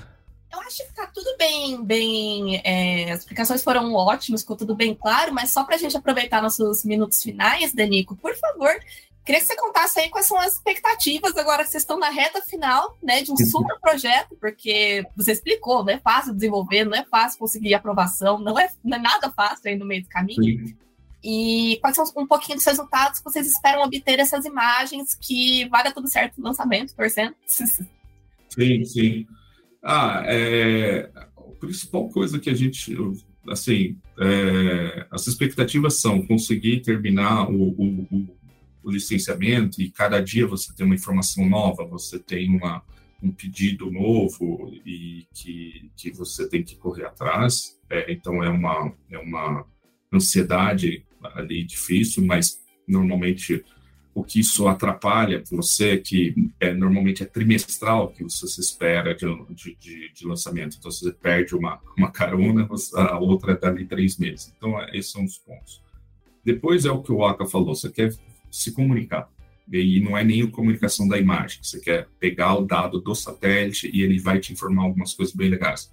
Eu 0.59 0.67
acho 0.67 0.85
que 0.85 0.93
tá 0.93 1.07
tudo 1.07 1.35
bem, 1.37 1.83
bem. 1.83 2.61
é, 2.63 3.11
as 3.11 3.19
explicações 3.19 3.63
foram 3.63 3.93
ótimas, 3.93 4.41
ficou 4.41 4.57
tudo 4.57 4.75
bem 4.75 4.93
claro, 4.93 5.33
mas 5.33 5.51
só 5.51 5.63
pra 5.63 5.77
gente 5.77 5.95
aproveitar 5.95 6.41
nossos 6.41 6.83
minutos 6.83 7.23
finais, 7.23 7.73
Danico, 7.73 8.15
por 8.15 8.35
favor, 8.35 8.71
queria 9.25 9.39
que 9.39 9.47
você 9.47 9.55
contasse 9.55 9.99
aí 9.99 10.09
quais 10.09 10.25
são 10.25 10.37
as 10.37 10.53
expectativas 10.53 11.37
agora 11.37 11.63
que 11.63 11.69
vocês 11.69 11.83
estão 11.83 11.97
na 11.97 12.09
reta 12.09 12.41
final, 12.41 12.97
né, 13.01 13.21
de 13.21 13.31
um 13.31 13.37
super 13.37 13.79
projeto, 13.79 14.35
porque 14.39 15.05
você 15.15 15.31
explicou, 15.31 15.83
não 15.83 15.93
é 15.93 15.99
fácil 15.99 16.33
desenvolver, 16.33 16.83
não 16.83 16.97
é 16.97 17.05
fácil 17.05 17.39
conseguir 17.39 17.73
aprovação, 17.73 18.37
não 18.37 18.59
é, 18.59 18.69
não 18.83 18.97
é 18.97 19.01
nada 19.01 19.31
fácil 19.31 19.69
aí 19.69 19.77
no 19.77 19.85
meio 19.85 20.03
do 20.03 20.09
caminho. 20.09 20.67
Sim. 20.67 20.77
E 21.23 21.77
quais 21.81 21.95
são 21.95 22.05
um 22.15 22.27
pouquinho 22.27 22.57
dos 22.57 22.65
resultados 22.65 23.19
que 23.19 23.25
vocês 23.25 23.45
esperam 23.45 23.83
obter 23.83 24.17
dessas 24.17 24.45
imagens 24.45 25.17
que 25.19 25.67
vai 25.67 25.83
dar 25.83 25.93
tudo 25.93 26.09
certo 26.09 26.37
no 26.37 26.45
lançamento, 26.45 26.95
torcendo? 26.95 27.35
Sim, 28.49 28.85
sim. 28.85 29.27
Ah, 29.81 30.23
é, 30.25 31.09
a 31.15 31.25
principal 31.59 32.09
coisa 32.09 32.39
que 32.39 32.49
a 32.49 32.53
gente, 32.53 32.95
assim, 33.47 33.97
é, 34.19 35.07
as 35.09 35.27
expectativas 35.27 35.95
são 36.01 36.21
conseguir 36.25 36.81
terminar 36.81 37.49
o, 37.49 37.69
o, 37.69 38.07
o- 38.11 38.39
licenciamento 38.91 39.79
e 39.83 39.91
cada 39.91 40.19
dia 40.19 40.47
você 40.47 40.73
tem 40.73 40.83
uma 40.83 40.95
informação 40.95 41.47
nova, 41.47 41.85
você 41.85 42.17
tem 42.17 42.49
uma, 42.49 42.81
um 43.21 43.31
pedido 43.31 43.91
novo 43.91 44.73
e 44.83 45.27
que, 45.31 45.91
que 45.95 46.09
você 46.11 46.49
tem 46.49 46.63
que 46.63 46.75
correr 46.75 47.05
atrás. 47.05 47.77
É, 47.87 48.11
então 48.11 48.43
é 48.43 48.49
uma, 48.49 48.91
é 49.11 49.17
uma 49.19 49.63
ansiedade 50.11 51.05
ali 51.35 51.63
difícil, 51.63 52.25
mas 52.25 52.59
normalmente 52.87 53.63
o 54.19 54.23
que 54.23 54.41
isso 54.41 54.67
atrapalha 54.67 55.41
você 55.49 55.97
que 55.97 56.35
é, 56.59 56.73
normalmente 56.73 57.23
é 57.23 57.25
trimestral 57.25 58.09
que 58.09 58.23
você 58.23 58.47
se 58.47 58.59
espera 58.59 59.15
de, 59.15 59.25
de, 59.79 60.11
de- 60.13 60.27
lançamento. 60.27 60.75
Então, 60.77 60.91
você 60.91 61.11
perde 61.11 61.55
uma, 61.55 61.79
uma 61.97 62.11
carona, 62.11 62.67
a 62.95 63.17
outra 63.17 63.53
é 63.53 63.57
dali 63.57 63.85
três 63.85 64.17
meses. 64.17 64.53
Então, 64.55 64.79
é, 64.81 64.89
esses 64.97 65.11
são 65.11 65.23
os 65.23 65.37
pontos. 65.37 65.81
Depois 66.43 66.85
é 66.85 66.91
o 66.91 67.01
que 67.01 67.11
o 67.11 67.23
Aka 67.23 67.45
falou, 67.45 67.73
você 67.73 67.89
quer 67.89 68.13
se 68.51 68.71
comunicar. 68.71 69.29
E 69.71 69.99
não 70.01 70.17
é 70.17 70.23
nem 70.23 70.41
a 70.41 70.51
comunicação 70.51 71.07
da 71.07 71.17
imagem, 71.17 71.59
você 71.61 71.79
quer 71.79 72.07
pegar 72.19 72.55
o 72.55 72.65
dado 72.65 72.99
do 72.99 73.13
satélite 73.15 73.89
e 73.93 74.01
ele 74.01 74.19
vai 74.19 74.39
te 74.39 74.51
informar 74.51 74.83
algumas 74.83 75.13
coisas 75.13 75.33
bem 75.33 75.49
legais. 75.49 75.91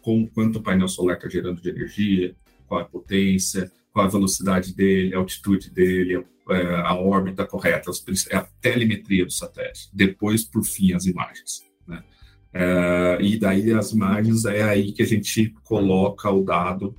Como 0.00 0.28
quanto 0.28 0.60
o 0.60 0.62
painel 0.62 0.88
solar 0.88 1.16
está 1.16 1.28
gerando 1.28 1.60
de 1.60 1.68
energia, 1.68 2.36
qual 2.66 2.80
a 2.80 2.84
potência, 2.84 3.70
qual 3.92 4.06
a 4.06 4.10
velocidade 4.10 4.74
dele, 4.74 5.14
a 5.14 5.18
altitude 5.18 5.70
dele, 5.70 6.24
é, 6.50 6.74
a 6.76 6.94
órbita 6.94 7.44
correta, 7.44 7.90
é 8.30 8.36
a 8.36 8.46
telemetria 8.60 9.24
do 9.24 9.32
satélite. 9.32 9.88
Depois, 9.92 10.44
por 10.44 10.64
fim, 10.64 10.92
as 10.92 11.06
imagens. 11.06 11.62
Né? 11.86 12.02
É, 12.52 13.18
e 13.20 13.38
daí 13.38 13.72
as 13.72 13.92
imagens 13.92 14.44
é 14.44 14.62
aí 14.62 14.92
que 14.92 15.02
a 15.02 15.06
gente 15.06 15.54
coloca 15.64 16.30
o 16.30 16.44
dado 16.44 16.94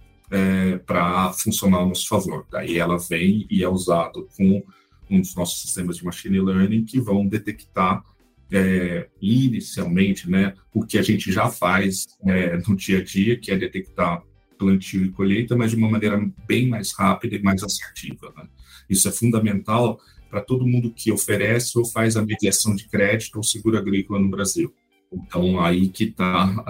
para 0.86 1.32
funcionar 1.32 1.78
ao 1.78 1.88
nosso 1.88 2.06
favor. 2.06 2.46
Daí 2.52 2.78
ela 2.78 2.98
vem 2.98 3.48
e 3.50 3.64
é 3.64 3.70
usado 3.70 4.28
com 4.36 4.62
um 5.10 5.22
dos 5.22 5.36
nossos 5.36 5.62
sistemas 5.62 5.98
de 5.98 6.06
machine 6.06 6.40
learning 6.40 6.84
que 6.84 7.00
vão 7.00 7.26
detectar 7.26 8.04
é, 8.52 9.08
inicialmente 9.22 10.30
né, 10.30 10.54
o 10.74 10.86
que 10.86 10.98
a 10.98 11.02
gente 11.02 11.32
já 11.32 11.50
faz 11.50 12.08
é, 12.26 12.58
no 12.58 12.76
dia 12.76 13.00
a 13.00 13.04
dia, 13.04 13.38
que 13.38 13.52
é 13.52 13.58
detectar 13.58 14.24
plantio 14.58 15.06
e 15.06 15.10
colheita, 15.10 15.56
mas 15.56 15.72
de 15.72 15.78
uma 15.78 15.90
maneira 15.90 16.20
bem 16.48 16.68
mais 16.68 16.92
rápida 16.94 17.36
e 17.36 17.42
mais 17.42 17.64
assertiva. 17.64 18.34
Né? 18.36 18.48
Isso 18.90 19.08
é 19.08 19.12
fundamental 19.12 20.00
para 20.30 20.42
todo 20.42 20.68
mundo 20.68 20.92
que 20.92 21.12
oferece 21.12 21.78
ou 21.78 21.86
faz 21.86 22.18
a 22.18 22.26
mediação 22.26 22.76
de 22.76 22.88
crédito 22.88 23.38
ou 23.38 23.44
seguro 23.44 23.78
agrícola 23.78 24.20
no 24.20 24.30
Brasil. 24.30 24.74
Então, 25.12 25.60
aí 25.62 25.88
que 25.88 26.06
está, 26.06 26.66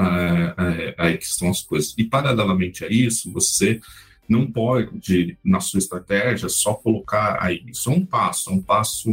aí 0.98 1.18
que 1.18 1.26
estão 1.26 1.50
as 1.50 1.62
coisas. 1.62 1.96
E, 1.98 2.04
paralelamente 2.04 2.86
a 2.86 2.88
isso, 2.88 3.32
você 3.32 3.80
não 4.30 4.52
pode, 4.52 5.38
na 5.44 5.60
sua 5.60 5.80
estratégia, 5.80 6.50
só 6.50 6.74
colocar 6.74 7.38
aí. 7.42 7.64
Isso 7.68 7.90
é 7.90 7.94
um 7.94 8.06
passo, 8.06 8.50
é 8.50 8.54
um 8.54 8.62
passo, 8.62 9.10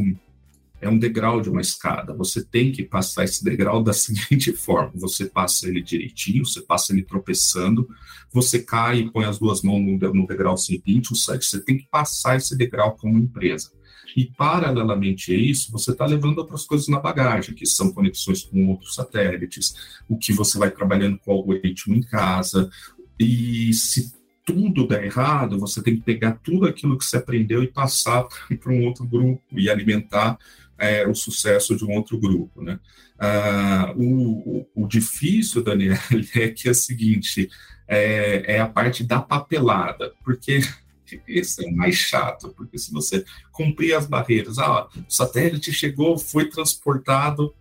é 0.84 0.88
um 0.88 0.98
degrau 0.98 1.40
de 1.40 1.48
uma 1.48 1.62
escada. 1.62 2.14
Você 2.14 2.44
tem 2.44 2.70
que 2.70 2.82
passar 2.82 3.24
esse 3.24 3.42
degrau 3.42 3.82
da 3.82 3.92
seguinte 3.94 4.52
forma: 4.52 4.92
você 4.94 5.24
passa 5.24 5.66
ele 5.68 5.82
direitinho, 5.82 6.44
você 6.44 6.60
passa 6.60 6.92
ele 6.92 7.02
tropeçando, 7.02 7.88
você 8.32 8.62
cai 8.62 8.98
e 8.98 9.10
põe 9.10 9.24
as 9.24 9.38
duas 9.38 9.62
mãos 9.62 9.80
no, 9.80 10.26
degrau 10.26 10.56
seguinte, 10.56 11.12
o 11.12 11.16
site, 11.16 11.44
você 11.44 11.60
tem 11.60 11.78
que 11.78 11.88
passar 11.90 12.36
esse 12.36 12.56
degrau 12.56 12.96
como 12.96 13.18
empresa. 13.18 13.70
E, 14.16 14.26
paralelamente 14.26 15.32
a 15.32 15.36
isso, 15.36 15.72
você 15.72 15.90
está 15.90 16.06
levando 16.06 16.38
outras 16.38 16.64
coisas 16.64 16.86
na 16.86 17.00
bagagem, 17.00 17.54
que 17.54 17.66
são 17.66 17.92
conexões 17.92 18.44
com 18.44 18.68
outros 18.68 18.94
satélites, 18.94 19.74
o 20.08 20.16
que 20.16 20.32
você 20.32 20.56
vai 20.56 20.70
trabalhando 20.70 21.18
com 21.18 21.32
o 21.32 21.34
algoritmo 21.34 21.96
em 21.96 22.02
casa. 22.02 22.70
E 23.18 23.72
se 23.72 24.12
tudo 24.44 24.86
der 24.86 25.04
errado, 25.04 25.58
você 25.58 25.82
tem 25.82 25.96
que 25.96 26.02
pegar 26.02 26.38
tudo 26.44 26.66
aquilo 26.66 26.98
que 26.98 27.04
você 27.04 27.16
aprendeu 27.16 27.62
e 27.62 27.68
passar 27.68 28.24
para 28.60 28.72
um 28.72 28.84
outro 28.84 29.06
grupo 29.06 29.42
e 29.52 29.70
alimentar 29.70 30.38
é, 30.78 31.06
o 31.06 31.14
sucesso 31.14 31.76
de 31.76 31.84
um 31.84 31.92
outro 31.92 32.18
grupo. 32.18 32.62
Né? 32.62 32.78
Ah, 33.18 33.92
o, 33.96 34.66
o, 34.74 34.86
difícil, 34.86 35.62
Daniel, 35.62 35.96
é 36.34 36.48
que 36.48 36.68
é 36.68 36.70
o 36.70 36.74
seguinte: 36.74 37.48
é, 37.86 38.56
é 38.56 38.60
a 38.60 38.68
parte 38.68 39.04
da 39.04 39.20
papelada, 39.20 40.12
porque 40.24 40.60
esse 41.28 41.64
é 41.64 41.68
o 41.68 41.76
mais 41.76 41.96
chato, 41.96 42.52
porque 42.56 42.78
se 42.78 42.92
você 42.92 43.24
cumprir 43.52 43.94
as 43.94 44.06
barreiras, 44.06 44.58
ah, 44.58 44.88
o 44.96 45.04
satélite 45.08 45.72
chegou, 45.72 46.18
foi 46.18 46.48
transportado 46.48 47.54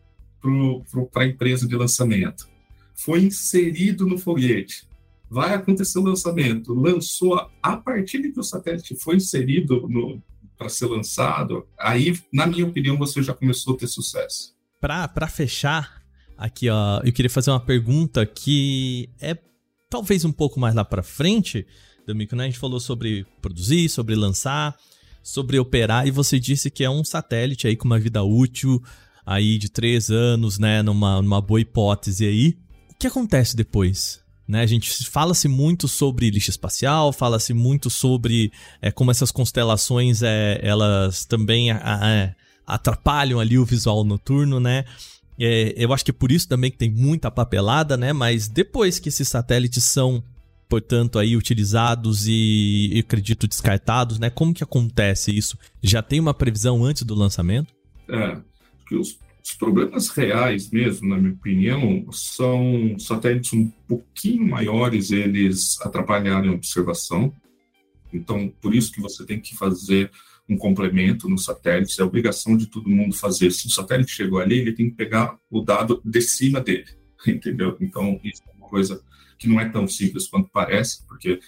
para 1.12 1.24
a 1.24 1.28
empresa 1.28 1.68
de 1.68 1.76
lançamento, 1.76 2.50
foi 2.94 3.24
inserido 3.24 4.06
no 4.06 4.18
foguete, 4.18 4.86
vai 5.30 5.54
acontecer 5.54 6.00
o 6.00 6.04
lançamento, 6.04 6.74
lançou, 6.74 7.50
a 7.62 7.78
partir 7.78 8.22
de 8.22 8.32
que 8.32 8.40
o 8.40 8.44
satélite 8.44 8.96
foi 8.96 9.16
inserido 9.16 9.88
para 10.64 10.70
ser 10.70 10.86
lançado, 10.86 11.68
aí, 11.78 12.18
na 12.32 12.48
minha 12.48 12.66
opinião, 12.66 12.98
você 12.98 13.22
já 13.22 13.34
começou 13.34 13.76
a 13.76 13.78
ter 13.78 13.88
sucesso. 13.88 14.56
Para 14.80 15.28
fechar, 15.28 16.02
aqui, 16.38 16.70
ó, 16.70 17.02
eu 17.04 17.12
queria 17.12 17.30
fazer 17.30 17.52
uma 17.52 17.60
pergunta 17.60 18.26
que 18.26 19.10
é 19.20 19.38
talvez 19.90 20.24
um 20.24 20.32
pouco 20.32 20.60
mais 20.60 20.74
lá 20.74 20.86
para 20.86 21.04
frente, 21.04 21.68
D'Amico, 22.08 22.36
né? 22.36 22.46
A 22.46 22.48
gente 22.48 22.60
falou 22.60 22.80
sobre 22.80 23.26
produzir, 23.42 23.90
sobre 23.90 24.16
lançar, 24.16 24.78
sobre 25.22 25.60
operar, 25.60 26.08
e 26.08 26.12
você 26.12 26.40
disse 26.40 26.72
que 26.72 26.84
é 26.84 26.90
um 26.90 27.04
satélite 27.04 27.68
aí 27.68 27.76
com 27.76 27.86
uma 27.86 28.00
vida 28.00 28.24
útil 28.24 28.82
aí 29.26 29.58
de 29.58 29.70
três 29.70 30.10
anos, 30.10 30.58
né? 30.58 30.82
Numa, 30.82 31.22
numa 31.22 31.42
boa 31.42 31.60
hipótese 31.60 32.26
aí. 32.26 32.58
O 32.90 32.96
que 32.96 33.08
acontece 33.08 33.54
depois? 33.54 34.23
Né? 34.48 34.62
A 34.62 34.66
gente 34.66 35.10
fala-se 35.10 35.48
muito 35.48 35.88
sobre 35.88 36.30
lixo 36.30 36.50
espacial, 36.50 37.14
fala-se 37.14 37.54
muito 37.54 37.90
sobre 37.90 38.52
é, 38.82 38.92
como 38.92 39.12
essas 39.12 39.32
constelações 39.32 40.22
é, 40.22 40.60
elas 40.62 41.26
também 41.26 41.72
a, 41.72 41.80
a, 41.82 42.76
atrapalham 42.76 43.40
ali 43.40 43.58
o 43.58 43.66
visual 43.66 44.04
noturno, 44.04 44.60
né? 44.60 44.84
É, 45.40 45.74
eu 45.78 45.92
acho 45.94 46.06
que 46.06 46.12
é 46.12 46.14
por 46.14 46.32
isso 46.32 46.48
também 46.48 46.70
que 46.70 46.78
tem 46.78 46.92
muita 46.92 47.32
papelada, 47.32 47.96
né? 47.96 48.12
Mas 48.12 48.48
depois 48.48 49.00
que 49.00 49.10
esses 49.10 49.28
satélites 49.28 49.84
são 49.86 50.24
portanto, 50.74 51.20
aí 51.20 51.38
utilizados 51.38 52.26
e, 52.28 52.98
acredito, 53.06 53.48
descartados, 53.48 54.18
né? 54.18 54.32
Como 54.32 54.56
que 54.56 54.64
acontece 54.64 55.36
isso? 55.36 55.56
Já 55.84 56.02
tem 56.02 56.20
uma 56.20 56.34
previsão 56.34 56.84
antes 56.84 57.04
do 57.04 57.14
lançamento? 57.14 57.72
É, 58.10 58.38
que 58.88 58.96
os, 58.96 59.20
os, 59.44 59.54
problemas 59.56 60.10
reais 60.10 60.70
mesmo, 60.70 61.10
na 61.10 61.18
minha 61.18 61.34
opinião, 61.34 62.06
são 62.12 62.96
satélites 62.98 63.54
um 63.54 63.70
pouquinho 63.88 64.48
maiores, 64.48 65.12
eles 65.12 65.80
atrapalharem 65.82 66.50
a 66.50 66.54
observação. 66.54 67.34
Então, 68.14 68.52
por 68.62 68.74
isso 68.74 68.92
que 68.92 69.02
você 69.02 69.26
tem 69.26 69.40
que 69.40 69.56
fazer 69.56 70.10
um 70.48 70.58
complemento 70.58 71.30
no 71.30 71.38
satélite, 71.38 72.00
é 72.00 72.04
obrigação 72.04 72.56
de 72.58 72.68
todo 72.68 72.90
mundo 72.90 73.16
fazer. 73.16 73.52
Se 73.52 73.68
o 73.68 73.70
satélite 73.70 74.12
chegou 74.12 74.40
ali, 74.40 74.60
ele 74.60 74.74
tem 74.74 74.90
que 74.90 74.96
pegar 74.96 75.38
o 75.50 75.62
dado 75.62 76.02
de 76.04 76.22
cima 76.22 76.60
dele, 76.60 76.88
entendeu? 77.26 77.78
Então, 77.80 78.20
isso 78.24 78.42
é 78.48 78.58
uma 78.58 78.68
coisa 78.68 79.02
que 79.38 79.48
não 79.48 79.60
é 79.60 79.68
tão 79.68 79.88
simples 79.88 80.28
quanto 80.28 80.50
parece, 80.50 81.06
porque 81.06 81.40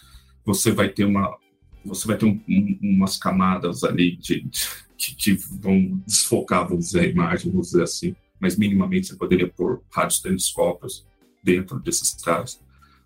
você 0.45 0.71
vai 0.71 0.89
ter 0.89 1.05
uma 1.05 1.37
você 1.85 2.07
vai 2.07 2.17
ter 2.17 2.25
um, 2.25 2.41
um, 2.49 2.79
umas 2.81 3.15
camadas 3.15 3.83
ali 3.83 4.15
de, 4.17 4.41
de, 4.41 4.67
que, 4.97 5.33
vão 5.33 6.01
desfocar, 6.05 6.67
vamos 6.67 6.85
dizer, 6.85 7.01
a 7.01 7.07
imagem, 7.07 7.51
vamos 7.51 7.67
dizer 7.67 7.83
assim, 7.83 8.15
mas 8.39 8.57
minimamente 8.57 9.07
você 9.07 9.15
poderia 9.15 9.47
pôr 9.47 9.81
radiotelescópios 9.89 11.05
dentro 11.43 11.79
desses 11.79 12.13
caras 12.23 12.59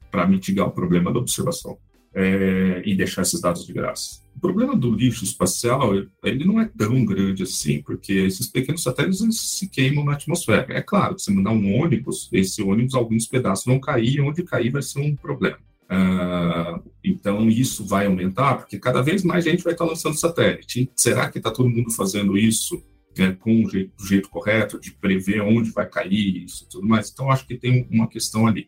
para 0.09 0.27
mitigar 0.27 0.67
o 0.67 0.71
problema 0.71 1.11
da 1.11 1.19
observação 1.19 1.77
é, 2.13 2.81
e 2.85 2.95
deixar 2.95 3.21
esses 3.21 3.39
dados 3.41 3.65
de 3.65 3.73
graça. 3.73 4.21
O 4.35 4.39
problema 4.39 4.75
do 4.75 4.93
lixo 4.95 5.23
espacial, 5.23 5.93
ele 6.23 6.45
não 6.45 6.59
é 6.59 6.65
tão 6.65 7.03
grande 7.03 7.43
assim, 7.43 7.81
porque 7.81 8.13
esses 8.13 8.47
pequenos 8.47 8.81
satélites 8.81 9.39
se 9.39 9.67
queimam 9.67 10.05
na 10.05 10.13
atmosfera. 10.13 10.65
É 10.69 10.81
claro, 10.81 11.19
se 11.19 11.31
mandar 11.31 11.51
um 11.51 11.75
ônibus, 11.75 12.29
esse 12.31 12.61
ônibus, 12.61 12.95
alguns 12.95 13.27
pedaços 13.27 13.65
vão 13.65 13.79
cair, 13.79 14.21
onde 14.21 14.43
cair 14.43 14.71
vai 14.71 14.81
ser 14.81 15.01
um 15.01 15.15
problema. 15.15 15.59
Uh, 15.89 16.87
então, 17.03 17.49
isso 17.49 17.83
vai 17.85 18.05
aumentar, 18.05 18.57
porque 18.57 18.77
cada 18.77 19.01
vez 19.01 19.23
mais 19.23 19.43
gente 19.43 19.63
vai 19.63 19.73
estar 19.73 19.85
lançando 19.85 20.19
satélite. 20.19 20.91
Será 20.95 21.29
que 21.29 21.39
está 21.39 21.49
todo 21.49 21.69
mundo 21.69 21.91
fazendo 21.91 22.37
isso 22.37 22.83
né, 23.17 23.35
com 23.39 23.63
o 23.63 23.69
jeito, 23.69 23.91
do 23.97 24.05
jeito 24.05 24.29
correto, 24.29 24.79
de 24.79 24.91
prever 24.91 25.41
onde 25.41 25.71
vai 25.71 25.87
cair 25.89 26.43
isso 26.43 26.67
tudo 26.69 26.87
mais? 26.87 27.09
Então, 27.09 27.31
acho 27.31 27.47
que 27.47 27.57
tem 27.57 27.87
uma 27.89 28.07
questão 28.07 28.45
ali. 28.45 28.67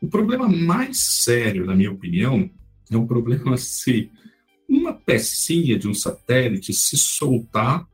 O 0.00 0.08
problema 0.08 0.48
mais 0.48 0.98
sério, 1.02 1.66
na 1.66 1.74
minha 1.74 1.92
opinião, 1.92 2.50
é 2.90 2.96
um 2.96 3.06
problema 3.06 3.56
se 3.58 4.10
uma 4.68 4.92
pecinha 4.92 5.78
de 5.78 5.86
um 5.86 5.94
satélite 5.94 6.72
se 6.72 6.96
soltar 6.96 7.86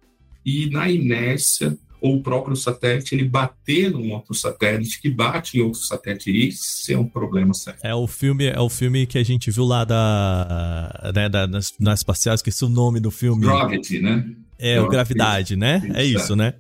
e 0.44 0.70
na 0.70 0.90
inércia 0.90 1.76
ou 2.02 2.16
o 2.16 2.22
próprio 2.22 2.56
satélite 2.56 3.14
ele 3.14 3.24
bater 3.24 3.88
num 3.92 4.10
outro 4.12 4.34
satélite 4.34 5.00
que 5.00 5.08
bate 5.08 5.56
em 5.56 5.62
outro 5.62 5.80
satélite 5.80 6.30
isso 6.48 6.92
é 6.92 6.98
um 6.98 7.06
problema 7.06 7.54
sério. 7.54 7.78
É 7.80 7.94
o 7.94 8.08
filme, 8.08 8.46
é 8.46 8.60
o 8.60 8.68
filme 8.68 9.06
que 9.06 9.16
a 9.16 9.22
gente 9.22 9.52
viu 9.52 9.64
lá 9.64 9.84
da, 9.84 11.12
né, 11.14 11.28
da 11.28 11.46
nas, 11.46 11.72
nas 11.78 12.00
espaciais, 12.00 12.40
esqueci 12.40 12.64
o 12.64 12.68
nome 12.68 12.98
do 12.98 13.12
filme. 13.12 13.42
Gravity, 13.46 14.00
né? 14.00 14.26
É, 14.58 14.80
o 14.80 14.88
Gravidade, 14.88 15.54
né? 15.54 15.80
É 15.94 16.04
isso, 16.04 16.34
né? 16.34 16.54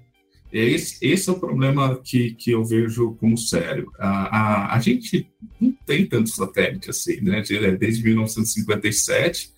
Esse, 0.52 0.98
esse, 1.00 1.28
é 1.28 1.32
o 1.32 1.40
problema 1.40 1.98
que, 2.04 2.34
que 2.34 2.50
eu 2.50 2.62
vejo 2.64 3.16
como 3.18 3.38
sério. 3.38 3.90
A, 3.98 4.36
a, 4.36 4.76
a 4.76 4.80
gente 4.80 5.26
não 5.60 5.72
tem 5.86 6.06
tanto 6.06 6.28
satélite 6.28 6.90
assim, 6.90 7.20
né? 7.22 7.42
Desde 7.78 8.04
1957 8.04 9.51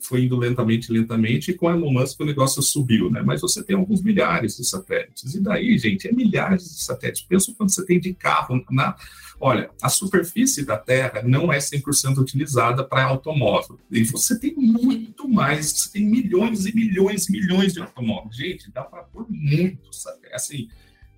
foi 0.00 0.24
indo 0.24 0.36
lentamente, 0.36 0.92
lentamente, 0.92 1.50
e 1.50 1.54
com 1.54 1.70
Elon 1.70 1.92
Musk 1.92 2.20
o 2.20 2.24
negócio 2.24 2.62
subiu, 2.62 3.10
né? 3.10 3.22
Mas 3.22 3.40
você 3.40 3.62
tem 3.62 3.76
alguns 3.76 4.02
milhares 4.02 4.56
de 4.56 4.64
satélites. 4.64 5.34
E 5.34 5.40
daí, 5.40 5.76
gente, 5.78 6.08
é 6.08 6.12
milhares 6.12 6.64
de 6.64 6.82
satélites. 6.82 7.22
Pensa 7.22 7.52
quanto 7.56 7.72
você 7.72 7.84
tem 7.84 8.00
de 8.00 8.14
carro 8.14 8.64
na. 8.70 8.96
Olha, 9.40 9.70
a 9.80 9.88
superfície 9.88 10.64
da 10.64 10.76
Terra 10.76 11.22
não 11.22 11.52
é 11.52 11.58
100% 11.58 12.18
utilizada 12.18 12.82
para 12.82 13.04
automóvel. 13.04 13.78
E 13.90 14.02
você 14.04 14.38
tem 14.38 14.54
muito 14.54 15.28
mais, 15.28 15.70
você 15.70 15.92
tem 15.92 16.04
milhões 16.04 16.66
e 16.66 16.74
milhões 16.74 17.28
e 17.28 17.32
milhões 17.32 17.72
de 17.72 17.80
automóveis. 17.80 18.36
Gente, 18.36 18.70
dá 18.72 18.82
para 18.82 19.02
pôr 19.04 19.26
muito 19.28 19.92
satélite. 19.92 20.34
Assim, 20.34 20.68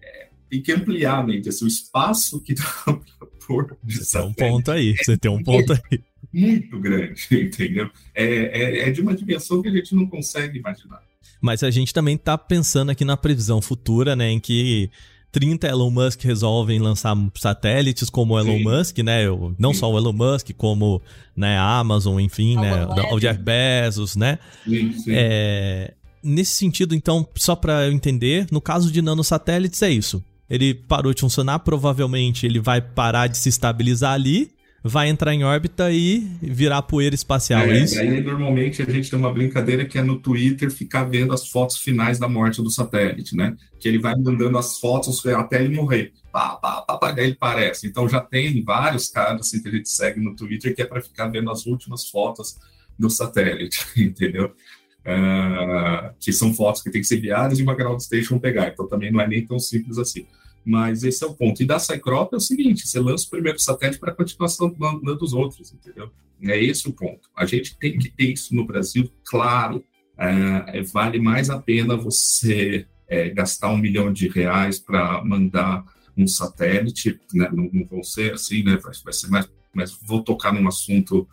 é, 0.03 0.29
tem 0.51 0.61
que 0.61 0.73
ampliar, 0.73 1.27
mente, 1.27 1.49
assim, 1.49 1.65
o 1.65 1.69
espaço 1.69 2.41
que 2.41 2.55
dá 2.55 2.65
para 2.85 3.29
pôr 3.47 3.79
de 3.83 4.05
Você 4.05 4.19
tem 4.19 4.27
um 4.27 4.35
ponto 4.35 4.71
aí, 4.71 4.97
você 4.97 5.17
tem 5.17 5.31
um 5.31 5.43
ponto 5.43 5.73
aí 5.73 6.10
muito 6.33 6.79
grande, 6.79 7.27
entendeu? 7.33 7.91
É, 8.15 8.25
é, 8.25 8.89
é, 8.89 8.91
de 8.91 9.01
uma 9.01 9.15
dimensão 9.15 9.63
que 9.63 9.69
a 9.69 9.73
gente 9.73 9.95
não 9.95 10.07
consegue 10.07 10.59
imaginar. 10.59 11.03
Mas 11.41 11.63
a 11.63 11.71
gente 11.71 11.93
também 11.93 12.17
está 12.17 12.37
pensando 12.37 12.91
aqui 12.91 13.05
na 13.05 13.17
previsão 13.17 13.63
futura, 13.63 14.15
né, 14.15 14.31
em 14.31 14.39
que 14.39 14.91
30 15.33 15.69
Elon 15.69 15.91
Musk 15.91 16.23
resolvem 16.25 16.79
lançar 16.79 17.17
satélites 17.37 18.11
como 18.11 18.35
o 18.35 18.39
Elon 18.39 18.59
Sim. 18.59 18.65
Musk, 18.65 18.99
né? 18.99 19.23
Não 19.59 19.73
Sim. 19.73 19.81
só 19.81 19.91
o 19.91 19.97
Elon 19.97 20.13
Musk, 20.13 20.51
como 20.57 21.01
né, 21.37 21.57
a 21.57 21.79
Amazon, 21.79 22.19
enfim, 22.21 22.57
né? 22.57 22.87
O 23.13 23.21
Jeff 23.21 23.41
Bezos, 23.41 24.17
né? 24.17 24.39
Sim, 24.65 24.93
é, 25.09 25.95
nesse 26.23 26.55
sentido, 26.57 26.95
então, 26.95 27.27
só 27.37 27.55
para 27.55 27.87
eu 27.87 27.93
entender, 27.93 28.47
no 28.51 28.61
caso 28.61 28.91
de 28.91 29.01
nanosatélites 29.01 29.81
é 29.83 29.91
isso. 29.91 30.23
Ele 30.49 30.75
parou 30.75 31.15
de 31.15 31.21
funcionar, 31.21 31.61
provavelmente 31.61 32.45
ele 32.45 32.59
vai 32.59 32.81
parar 32.81 33.29
de 33.29 33.39
se 33.39 33.49
estabilizar 33.49 34.15
ali 34.15 34.51
vai 34.83 35.09
entrar 35.09 35.35
em 35.35 35.45
órbita 35.45 35.91
e 35.93 36.21
virar 36.41 36.83
poeira 36.83 37.15
espacial, 37.15 37.63
é, 37.63 37.71
é 37.71 37.83
isso? 37.83 37.99
Aí, 38.01 38.21
normalmente, 38.23 38.83
a 38.83 38.91
gente 38.91 39.11
tem 39.11 39.19
uma 39.19 39.33
brincadeira 39.33 39.85
que 39.85 39.99
é 39.99 40.03
no 40.03 40.19
Twitter 40.19 40.71
ficar 40.71 41.05
vendo 41.05 41.33
as 41.33 41.49
fotos 41.49 41.77
finais 41.77 42.19
da 42.19 42.29
morte 42.29 42.63
do 42.63 42.71
satélite, 42.71 43.37
né? 43.37 43.57
Que 43.79 43.89
ele 43.89 43.99
vai 43.99 44.15
mandando 44.17 44.57
as 44.57 44.79
fotos 44.79 45.25
até 45.27 45.63
ele 45.63 45.75
morrer. 45.75 46.13
Pá, 46.33 46.57
pá, 46.57 46.83
pá, 46.83 46.97
pá, 46.97 47.15
ele 47.19 47.35
parece. 47.35 47.87
Então, 47.87 48.09
já 48.09 48.21
tem 48.21 48.63
vários 48.63 49.09
caras 49.09 49.43
assim, 49.43 49.63
que 49.63 49.69
a 49.69 49.73
gente 49.73 49.89
segue 49.89 50.21
no 50.21 50.35
Twitter 50.35 50.75
que 50.75 50.83
é 50.83 50.87
para 50.87 51.03
ficar 51.03 51.29
vendo 51.29 51.51
as 51.51 51.67
últimas 51.67 52.09
fotos 52.09 52.59
do 52.99 53.11
satélite, 53.11 53.87
entendeu? 54.01 54.55
Uh, 55.01 56.15
que 56.21 56.33
são 56.33 56.53
fotos 56.55 56.83
que 56.83 56.91
tem 56.91 57.01
que 57.01 57.07
ser 57.07 57.19
enviadas 57.19 57.59
e 57.59 57.63
uma 57.63 57.75
ground 57.75 58.01
station 58.01 58.39
pegar. 58.39 58.69
Então, 58.69 58.87
também 58.87 59.13
não 59.13 59.21
é 59.21 59.29
nem 59.29 59.45
tão 59.45 59.59
simples 59.59 59.99
assim. 59.99 60.27
Mas 60.65 61.03
esse 61.03 61.25
é 61.25 61.27
o 61.27 61.35
ponto. 61.35 61.63
E 61.63 61.67
da 61.67 61.79
Cycrop 61.79 62.33
é 62.33 62.37
o 62.37 62.41
seguinte: 62.41 62.87
você 62.87 63.01
lança 63.01 63.27
o 63.27 63.31
primeiro 63.31 63.59
satélite 63.59 63.99
para 63.99 64.13
a 64.13 64.15
continuação 64.15 64.71
dos 65.19 65.33
outros, 65.33 65.73
entendeu? 65.73 66.11
É 66.43 66.63
esse 66.63 66.89
o 66.89 66.93
ponto. 66.93 67.29
A 67.37 67.45
gente 67.45 67.77
tem 67.79 67.99
que 67.99 68.11
ter 68.11 68.33
isso 68.33 68.55
no 68.55 68.67
Brasil, 68.67 69.11
claro. 69.25 69.85
É, 70.17 70.83
vale 70.83 71.19
mais 71.19 71.49
a 71.49 71.59
pena 71.59 71.97
você 71.97 72.87
é, 73.09 73.31
gastar 73.31 73.71
um 73.71 73.79
milhão 73.79 74.13
de 74.13 74.29
reais 74.29 74.79
para 74.79 75.25
mandar 75.25 75.83
um 76.15 76.27
satélite, 76.27 77.19
né? 77.33 77.49
não, 77.51 77.71
não 77.73 77.87
vão 77.87 78.03
ser 78.03 78.35
assim, 78.35 78.63
né? 78.63 78.77
Vai, 78.77 78.93
vai 79.03 79.13
ser 79.13 79.29
mais. 79.29 79.49
Mas 79.73 79.97
vou 80.03 80.23
tocar 80.23 80.53
num 80.53 80.69
assunto 80.69 81.27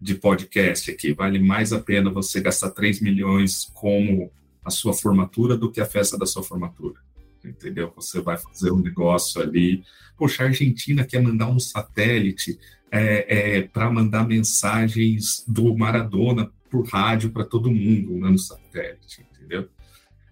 de 0.00 0.14
podcast 0.14 0.90
aqui. 0.90 1.12
Vale 1.12 1.38
mais 1.38 1.72
a 1.72 1.78
pena 1.78 2.10
você 2.10 2.40
gastar 2.40 2.70
3 2.70 3.00
milhões 3.00 3.70
como 3.72 4.32
a 4.64 4.70
sua 4.70 4.92
formatura 4.92 5.56
do 5.56 5.70
que 5.70 5.80
a 5.80 5.86
festa 5.86 6.18
da 6.18 6.26
sua 6.26 6.42
formatura 6.42 7.07
entendeu? 7.48 7.92
Você 7.96 8.20
vai 8.20 8.36
fazer 8.36 8.70
um 8.70 8.80
negócio 8.80 9.40
ali. 9.40 9.82
Poxa, 10.16 10.42
a 10.42 10.46
Argentina 10.46 11.04
quer 11.04 11.22
mandar 11.22 11.48
um 11.48 11.58
satélite 11.58 12.58
é, 12.90 13.58
é, 13.58 13.62
para 13.62 13.90
mandar 13.90 14.26
mensagens 14.26 15.44
do 15.46 15.76
Maradona 15.76 16.50
por 16.70 16.86
rádio 16.86 17.30
para 17.30 17.44
todo 17.44 17.70
mundo 17.70 18.18
né, 18.18 18.30
no 18.30 18.38
satélite, 18.38 19.26
entendeu? 19.32 19.68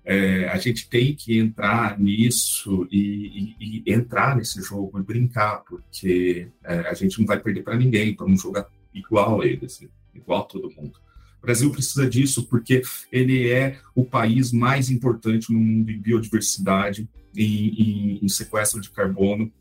É, 0.04 0.48
a 0.48 0.56
gente 0.56 0.88
tem 0.88 1.14
que 1.14 1.36
entrar 1.36 1.98
nisso 1.98 2.86
e, 2.92 3.54
e, 3.58 3.82
e, 3.84 3.92
entrar 3.92 4.36
nesse 4.36 4.62
jogo 4.62 5.00
e 5.00 5.02
brincar, 5.02 5.64
porque 5.64 6.48
é, 6.62 6.88
a 6.88 6.94
gente 6.94 7.18
não 7.18 7.26
vai 7.26 7.40
perder 7.40 7.64
para 7.64 7.76
ninguém, 7.76 8.14
vamos 8.16 8.40
jogar 8.40 8.68
igual 8.94 9.40
a 9.40 9.46
eles, 9.46 9.84
igual 10.14 10.42
a 10.42 10.44
todo 10.44 10.70
mundo. 10.70 11.05
O 11.42 11.46
Brasil 11.46 11.70
precisa 11.70 12.08
disso 12.08 12.46
porque 12.46 12.82
ele 13.12 13.48
é 13.48 13.78
o 13.94 14.04
país 14.04 14.52
mais 14.52 14.90
importante 14.90 15.52
no 15.52 15.60
mundo 15.60 15.90
em 15.90 16.00
biodiversidade, 16.00 17.08
em, 17.36 17.68
em, 17.68 18.24
em 18.24 18.28
sequestro 18.28 18.80
de 18.80 18.90
carbono, 18.90 19.52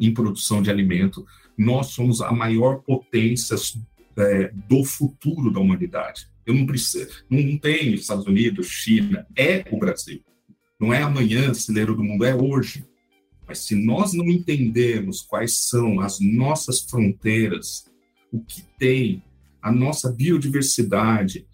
em 0.00 0.12
produção 0.12 0.62
de 0.62 0.70
alimento. 0.70 1.24
Nós 1.56 1.88
somos 1.88 2.20
a 2.20 2.32
maior 2.32 2.82
potência 2.82 3.56
é, 4.16 4.52
do 4.68 4.84
futuro 4.84 5.50
da 5.50 5.60
humanidade. 5.60 6.28
Eu 6.44 6.54
não 6.54 6.66
preciso, 6.66 7.24
não 7.30 7.56
tem 7.56 7.94
Estados 7.94 8.26
Unidos, 8.26 8.66
China, 8.66 9.26
é 9.36 9.64
o 9.70 9.78
Brasil. 9.78 10.20
Não 10.78 10.92
é 10.92 11.00
amanhã, 11.00 11.54
celeiro 11.54 11.94
do 11.94 12.02
mundo, 12.02 12.24
é 12.24 12.34
hoje. 12.34 12.84
Mas 13.46 13.60
se 13.60 13.76
nós 13.76 14.12
não 14.12 14.28
entendermos 14.28 15.22
quais 15.22 15.58
são 15.68 16.00
as 16.00 16.18
nossas 16.20 16.80
fronteiras, 16.80 17.86
o 18.32 18.40
que 18.40 18.62
tem 18.78 19.22
a 19.62 19.70
nossa 19.70 20.10
biodiversidade, 20.10 21.46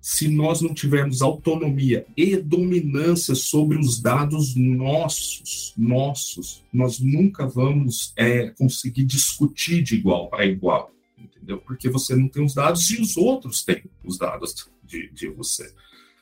se 0.00 0.28
nós 0.28 0.60
não 0.60 0.72
tivermos 0.72 1.22
autonomia 1.22 2.06
e 2.16 2.36
dominância 2.36 3.34
sobre 3.34 3.78
os 3.78 4.00
dados 4.00 4.54
nossos, 4.54 5.74
nossos, 5.76 6.64
nós 6.72 7.00
nunca 7.00 7.46
vamos 7.46 8.12
é, 8.16 8.50
conseguir 8.50 9.04
discutir 9.04 9.82
de 9.82 9.96
igual 9.96 10.28
para 10.28 10.46
igual, 10.46 10.92
entendeu? 11.16 11.58
Porque 11.58 11.88
você 11.88 12.14
não 12.14 12.28
tem 12.28 12.44
os 12.44 12.54
dados 12.54 12.88
e 12.90 13.00
os 13.00 13.16
outros 13.16 13.64
têm 13.64 13.82
os 14.04 14.18
dados 14.18 14.70
de, 14.84 15.10
de 15.12 15.28
você. 15.28 15.72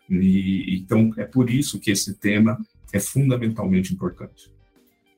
E, 0.09 0.79
então, 0.79 1.12
é 1.16 1.24
por 1.24 1.51
isso 1.51 1.79
que 1.79 1.91
esse 1.91 2.14
tema 2.14 2.59
é 2.93 3.01
fundamentalmente 3.01 3.93
importante. 3.93 4.51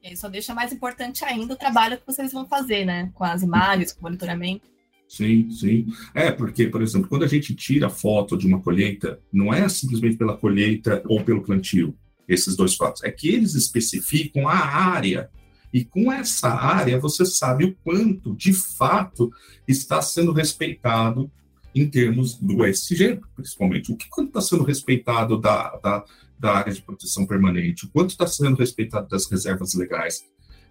E 0.03 0.17
só 0.17 0.29
deixa 0.29 0.55
mais 0.55 0.73
importante 0.73 1.25
ainda 1.25 1.55
o 1.55 1.57
trabalho 1.57 1.99
que 1.99 2.07
vocês 2.07 2.33
vão 2.33 2.47
fazer, 2.47 2.85
né? 2.85 3.11
Com 3.15 3.25
as 3.25 3.43
imagens, 3.43 3.93
com 3.93 4.01
o 4.01 4.03
monitoramento. 4.05 4.67
Sim, 5.09 5.51
sim. 5.51 5.87
É, 6.15 6.31
porque, 6.31 6.67
por 6.67 6.83
exemplo, 6.83 7.09
quando 7.09 7.25
a 7.25 7.29
gente 7.29 7.55
tira 7.55 7.89
foto 7.89 8.37
de 8.37 8.47
uma 8.47 8.61
colheita, 8.61 9.19
não 9.33 9.53
é 9.53 9.67
simplesmente 9.69 10.19
pela 10.19 10.37
colheita 10.37 11.03
ou 11.07 11.25
pelo 11.25 11.43
plantio, 11.43 11.97
esses 12.29 12.55
dois 12.55 12.77
fatos. 12.77 13.03
É 13.03 13.11
que 13.11 13.29
eles 13.29 13.55
especificam 13.55 14.47
a 14.47 14.55
área. 14.55 15.31
E 15.73 15.85
com 15.85 16.13
essa 16.13 16.49
área, 16.51 17.01
você 17.01 17.25
sabe 17.25 17.65
o 17.65 17.77
quanto, 17.83 18.37
de 18.37 18.53
fato, 18.53 19.31
está 19.67 20.03
sendo 20.03 20.33
respeitado 20.33 21.31
em 21.75 21.89
termos 21.89 22.35
do 22.35 22.67
ESG, 22.67 23.21
principalmente. 23.35 23.93
O 23.93 23.97
que 23.97 24.09
quanto 24.09 24.29
está 24.29 24.41
sendo 24.41 24.65
respeitado 24.65 25.39
da, 25.41 25.77
da, 25.77 26.05
da 26.39 26.53
área 26.53 26.73
de 26.73 26.83
proteção 26.83 27.27
permanente, 27.27 27.87
o 27.87 27.91
quanto 27.91 28.11
está 28.11 28.27
sendo 28.27 28.57
respeitado 28.57 29.09
das 29.09 29.31
reservas 29.31 29.75
legais, 29.75 30.23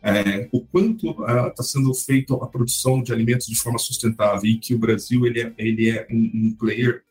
é, 0.08 0.48
o 0.54 0.62
quanto 0.62 1.10
está 1.10 1.62
uh, 1.62 1.64
sendo 1.64 1.94
feito 1.94 2.34
a 2.36 2.48
produção 2.48 3.04
de 3.04 3.12
alimentos 3.12 3.46
de 3.46 3.60
forma 3.60 3.78
sustentável 3.78 4.50
e 4.50 4.58
que 4.58 4.74
o 4.74 4.80
Brasil 4.80 5.26
ele 5.26 5.42
é, 5.42 5.54
ele 5.58 5.90
é 5.90 6.08
um, 6.10 6.32
um 6.34 6.56
player 6.58 7.04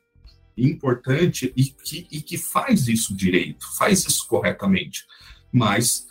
importante 0.56 1.52
e 1.54 1.64
que, 1.64 2.06
e 2.10 2.22
que 2.22 2.38
faz 2.38 2.88
isso 2.88 3.14
direito, 3.14 3.66
faz 3.76 4.06
isso 4.06 4.26
corretamente. 4.26 5.04
Mas 5.52 6.06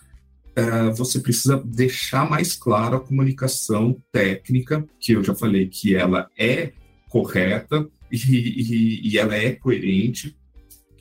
uh, 0.56 0.94
você 0.94 1.20
precisa 1.20 1.58
deixar 1.66 2.30
mais 2.30 2.56
claro 2.56 2.98
a 2.98 3.02
comunicação 3.02 4.00
técnica, 4.12 4.88
que 5.00 5.14
eu 5.14 5.24
já 5.24 5.34
falei 5.34 5.68
que 5.68 5.96
ela 5.96 6.30
é 6.38 6.72
correta 7.10 7.90
e, 8.12 8.18
e, 8.18 9.10
e 9.10 9.18
ela 9.18 9.36
é 9.36 9.54
coerente, 9.54 10.38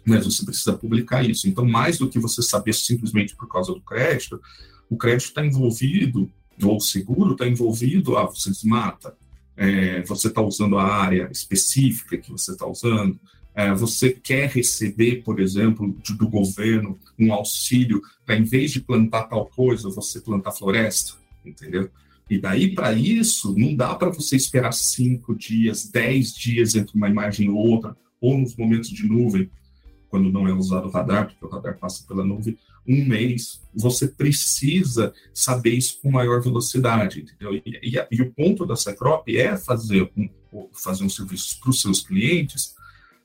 mas 0.07 0.25
você 0.25 0.47
precisa 0.47 0.73
publicar 0.73 1.23
isso. 1.23 1.47
Então, 1.47 1.67
mais 1.67 1.99
do 1.99 2.09
que 2.09 2.19
você 2.19 2.41
saber 2.41 2.73
simplesmente 2.73 3.37
por 3.37 3.49
causa 3.49 3.71
do 3.71 3.83
crédito, 3.83 4.41
o 4.89 4.97
crédito 4.97 5.29
está 5.29 5.45
envolvido, 5.45 6.31
ou 6.63 6.77
o 6.77 6.81
seguro 6.81 7.33
está 7.33 7.47
envolvido, 7.47 8.17
ah, 8.17 8.27
você 8.27 8.51
desmata, 8.51 9.17
é, 9.57 10.03
você 10.03 10.29
está 10.29 10.41
usando 10.41 10.79
a 10.79 10.85
área 10.85 11.29
específica 11.31 12.19
que 12.19 12.31
você 12.31 12.53
está 12.53 12.67
usando, 12.67 13.19
é, 13.55 13.73
você 13.73 14.11
quer 14.11 14.49
receber, 14.51 15.23
por 15.23 15.39
exemplo, 15.39 15.97
de, 16.03 16.13
do 16.15 16.29
governo 16.29 16.99
um 17.19 17.33
auxílio 17.33 18.03
para, 18.27 18.37
em 18.37 18.43
vez 18.43 18.73
de 18.73 18.81
plantar 18.81 19.25
tal 19.25 19.47
coisa, 19.47 19.89
você 19.91 20.21
plantar 20.21 20.53
floresta, 20.53 21.13
entendeu? 21.45 21.89
E 22.29 22.39
daí, 22.39 22.75
para 22.75 22.93
isso, 22.95 23.57
não 23.57 23.77
dá 23.77 23.95
para 23.95 24.11
você 24.11 24.35
esperar 24.35 24.73
cinco 24.73 25.35
dias, 25.35 25.89
dez 25.89 26.33
dias 26.33 26.75
entre 26.75 26.97
uma 26.97 27.09
imagem 27.09 27.47
e 27.47 27.51
outra, 27.51 27.97
ou 28.21 28.39
nos 28.39 28.57
momentos 28.57 28.89
de 28.89 29.07
nuvem, 29.07 29.49
quando 30.09 30.33
não 30.33 30.49
é 30.49 30.53
usado 30.53 30.89
o 30.89 30.91
radar, 30.91 31.27
porque 31.27 31.45
o 31.45 31.49
radar 31.49 31.79
passa 31.79 32.05
pela 32.09 32.25
nuvem, 32.25 32.57
um 32.87 33.05
mês, 33.05 33.63
você 33.75 34.09
precisa 34.09 35.13
saber 35.33 35.71
isso 35.71 36.01
com 36.01 36.11
maior 36.11 36.43
velocidade, 36.43 37.21
entendeu? 37.21 37.55
E, 37.55 37.63
e, 37.83 38.07
e 38.11 38.23
o 38.23 38.33
ponto 38.33 38.67
da 38.67 38.77
Secrop 38.77 39.29
é 39.29 39.57
fazer 39.57 40.11
um, 40.17 40.29
fazer 40.73 41.05
um 41.05 41.09
serviço 41.09 41.59
para 41.61 41.71
os 41.71 41.81
seus 41.81 42.01
clientes, 42.01 42.75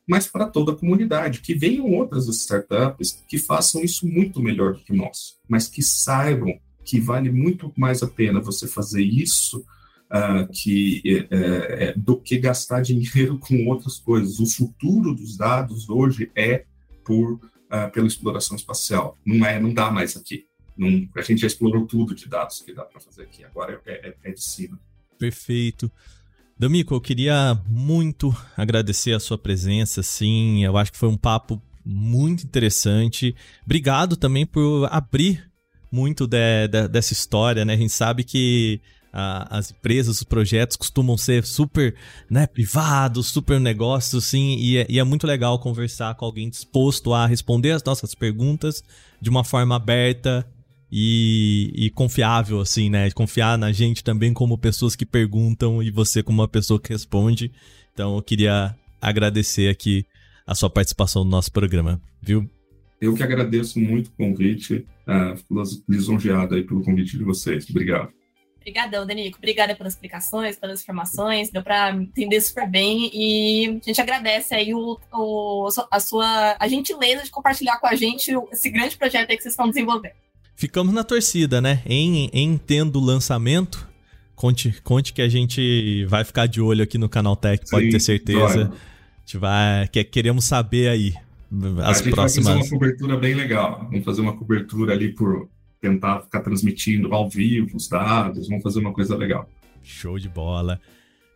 mas 0.08 0.26
para 0.26 0.48
toda 0.48 0.72
a 0.72 0.76
comunidade, 0.76 1.42
que 1.42 1.54
venham 1.54 1.92
outras 1.92 2.28
startups 2.28 3.24
que 3.28 3.38
façam 3.38 3.84
isso 3.84 4.08
muito 4.08 4.42
melhor 4.42 4.74
do 4.74 4.80
que 4.80 4.94
nós, 4.94 5.38
mas 5.48 5.68
que 5.68 5.84
saibam 5.84 6.60
que 6.84 7.00
vale 7.00 7.30
muito 7.32 7.72
mais 7.78 8.02
a 8.02 8.08
pena 8.08 8.42
você 8.42 8.68
fazer 8.68 9.04
isso 9.04 9.64
uh, 10.10 10.52
que, 10.52 11.28
é, 11.30 11.90
é, 11.90 11.94
do 11.96 12.18
que 12.18 12.40
gastar 12.40 12.82
dinheiro 12.84 13.38
com 13.38 13.68
outras 13.68 14.00
coisas. 14.00 14.40
O 14.40 14.48
futuro 14.48 15.14
dos 15.14 15.38
dados 15.38 15.88
hoje 15.88 16.32
é 16.36 16.66
por, 17.06 17.40
uh, 17.72 17.92
pela 17.92 18.08
exploração 18.08 18.56
espacial. 18.56 19.18
Não 19.26 19.46
é, 19.46 19.60
não 19.60 19.74
dá 19.74 19.92
mais 19.92 20.16
aqui. 20.16 20.46
Não, 20.78 21.08
a 21.16 21.22
gente 21.22 21.42
já 21.42 21.48
explorou 21.48 21.86
tudo 21.86 22.16
de 22.16 22.28
dados 22.28 22.62
que 22.62 22.74
dá 22.74 22.84
para 22.84 23.00
fazer 23.00 23.24
aqui. 23.24 23.44
Agora 23.44 23.82
é, 23.86 24.10
é, 24.10 24.16
é 24.24 24.32
de 24.32 24.44
cima. 24.44 24.80
Perfeito. 25.18 25.92
Domico, 26.58 26.94
eu 26.94 27.02
queria 27.02 27.62
muito 27.68 28.36
agradecer 28.56 29.14
a 29.14 29.20
sua 29.20 29.38
presença, 29.38 30.04
sim. 30.04 30.64
Eu 30.64 30.78
acho 30.78 30.92
que 30.92 30.98
foi 30.98 31.10
um 31.10 31.18
papo 31.18 31.62
muito 31.86 32.44
interessante. 32.44 33.36
Obrigado 33.66 34.18
também 34.18 34.46
por 34.46 34.88
abrir 34.92 35.50
muito 35.92 36.28
de, 36.28 36.68
de, 36.68 36.88
dessa 36.88 37.14
história, 37.14 37.66
né? 37.66 37.74
A 37.74 37.78
gente 37.78 37.94
sabe 37.94 38.24
que 38.24 38.82
a, 39.12 39.58
as 39.58 39.72
empresas, 39.72 40.18
os 40.18 40.24
projetos 40.24 40.78
costumam 40.78 41.18
ser 41.18 41.46
super 41.46 41.96
né, 42.30 42.48
privados, 42.48 43.28
super 43.28 43.60
negócios, 43.60 44.26
sim, 44.26 44.56
e 44.58 44.78
é, 44.78 44.88
e 44.90 45.00
é 45.00 45.04
muito 45.04 45.26
legal 45.26 45.60
conversar 45.60 46.16
com 46.16 46.26
alguém 46.26 46.50
disposto 46.50 47.14
a 47.14 47.26
responder 47.26 47.72
as 47.72 47.84
nossas 47.84 48.14
perguntas 48.16 48.84
de 49.22 49.30
uma 49.30 49.44
forma 49.44 49.76
aberta, 49.76 50.46
e, 50.92 51.72
e, 51.76 51.90
confiável, 51.92 52.60
assim, 52.60 52.90
né? 52.90 53.12
Confiar 53.12 53.58
na 53.58 53.72
gente 53.72 54.04
também 54.04 54.34
como 54.34 54.58
pessoas 54.58 54.96
que 54.96 55.06
perguntam 55.06 55.84
e 55.84 55.92
você 55.92 56.24
como 56.24 56.42
uma 56.42 56.48
pessoa 56.48 56.80
que 56.80 56.90
responde. 56.90 57.52
Então 57.94 58.16
eu 58.16 58.24
queria 58.24 58.76
agradecer 59.00 59.70
aqui 59.70 60.06
a 60.48 60.56
sua 60.56 60.70
participação 60.70 61.24
no 61.24 61.30
nosso 61.30 61.52
programa, 61.52 62.02
viu? 62.22 62.50
Eu 63.00 63.14
que 63.14 63.24
agradeço 63.24 63.80
muito 63.80 64.08
o 64.08 64.12
convite, 64.12 64.86
uh, 65.08 65.64
lisonjeado 65.88 66.56
aí 66.56 66.64
pelo 66.64 66.82
convite 66.82 67.18
de 67.18 67.24
vocês. 67.24 67.70
Obrigado. 67.70 68.12
Obrigadão, 68.60 69.06
Danico. 69.06 69.38
Obrigada 69.38 69.76
pelas 69.76 69.94
explicações, 69.94 70.58
pelas 70.58 70.82
informações. 70.82 71.50
Deu 71.50 71.64
para 71.64 71.92
entender 71.92 72.40
super 72.42 72.70
bem. 72.70 73.10
E 73.14 73.80
a 73.82 73.86
gente 73.86 74.02
agradece 74.02 74.54
aí 74.54 74.74
o, 74.74 75.00
o, 75.14 75.68
a 75.90 76.00
sua 76.00 76.56
a 76.60 76.68
gentileza 76.68 77.24
de 77.24 77.32
compartilhar 77.32 77.80
com 77.80 77.88
a 77.88 77.96
gente 77.96 78.32
esse 78.52 78.70
grande 78.70 78.98
projeto 78.98 79.30
aí 79.30 79.38
que 79.38 79.44
vocês 79.44 79.54
estão 79.54 79.68
desenvolvendo 79.68 80.14
ficamos 80.60 80.94
na 80.94 81.06
torcida, 81.06 81.62
né? 81.62 81.82
Em, 81.86 82.30
em 82.34 82.58
tendo 82.58 83.00
o 83.00 83.02
lançamento, 83.02 83.88
conte, 84.36 84.82
conte 84.84 85.14
que 85.14 85.22
a 85.22 85.30
gente 85.30 86.04
vai 86.06 86.26
ficar 86.26 86.48
de 86.48 86.60
olho 86.60 86.84
aqui 86.84 86.98
no 86.98 87.08
Canal 87.08 87.38
Tech, 87.38 87.64
pode 87.72 87.86
Sim, 87.86 87.92
ter 87.92 88.00
certeza. 88.02 88.70
A 88.70 89.20
gente 89.22 89.38
vai, 89.38 89.88
que, 89.88 90.04
queremos 90.04 90.44
saber 90.44 90.90
aí 90.90 91.14
as 91.82 92.02
a 92.02 92.04
gente 92.04 92.14
próximas. 92.14 92.46
Vai 92.46 92.58
fazer 92.58 92.74
uma 92.74 92.80
cobertura 92.80 93.18
bem 93.18 93.34
legal. 93.36 93.88
Vamos 93.90 94.04
fazer 94.04 94.20
uma 94.20 94.36
cobertura 94.36 94.92
ali 94.92 95.14
por 95.14 95.50
tentar 95.82 96.22
ficar 96.22 96.42
transmitindo 96.42 97.14
ao 97.14 97.30
vivo 97.30 97.78
os 97.78 97.88
dados, 97.88 98.48
vamos 98.48 98.64
fazer 98.64 98.80
uma 98.80 98.94
coisa 98.94 99.16
legal. 99.16 99.50
Show 99.82 100.20
de 100.20 100.30
bola. 100.30 100.80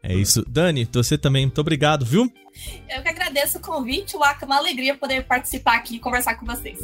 É 0.01 0.13
isso. 0.13 0.43
Dani, 0.47 0.87
você 0.91 1.17
também, 1.17 1.45
muito 1.45 1.61
obrigado, 1.61 2.05
viu? 2.05 2.29
Eu 2.89 3.01
que 3.01 3.07
agradeço 3.07 3.57
o 3.57 3.61
convite, 3.61 4.17
Waka, 4.17 4.45
uma 4.45 4.57
alegria 4.57 4.95
poder 4.95 5.23
participar 5.23 5.77
aqui 5.77 5.95
e 5.95 5.99
conversar 5.99 6.35
com 6.35 6.45
vocês. 6.45 6.77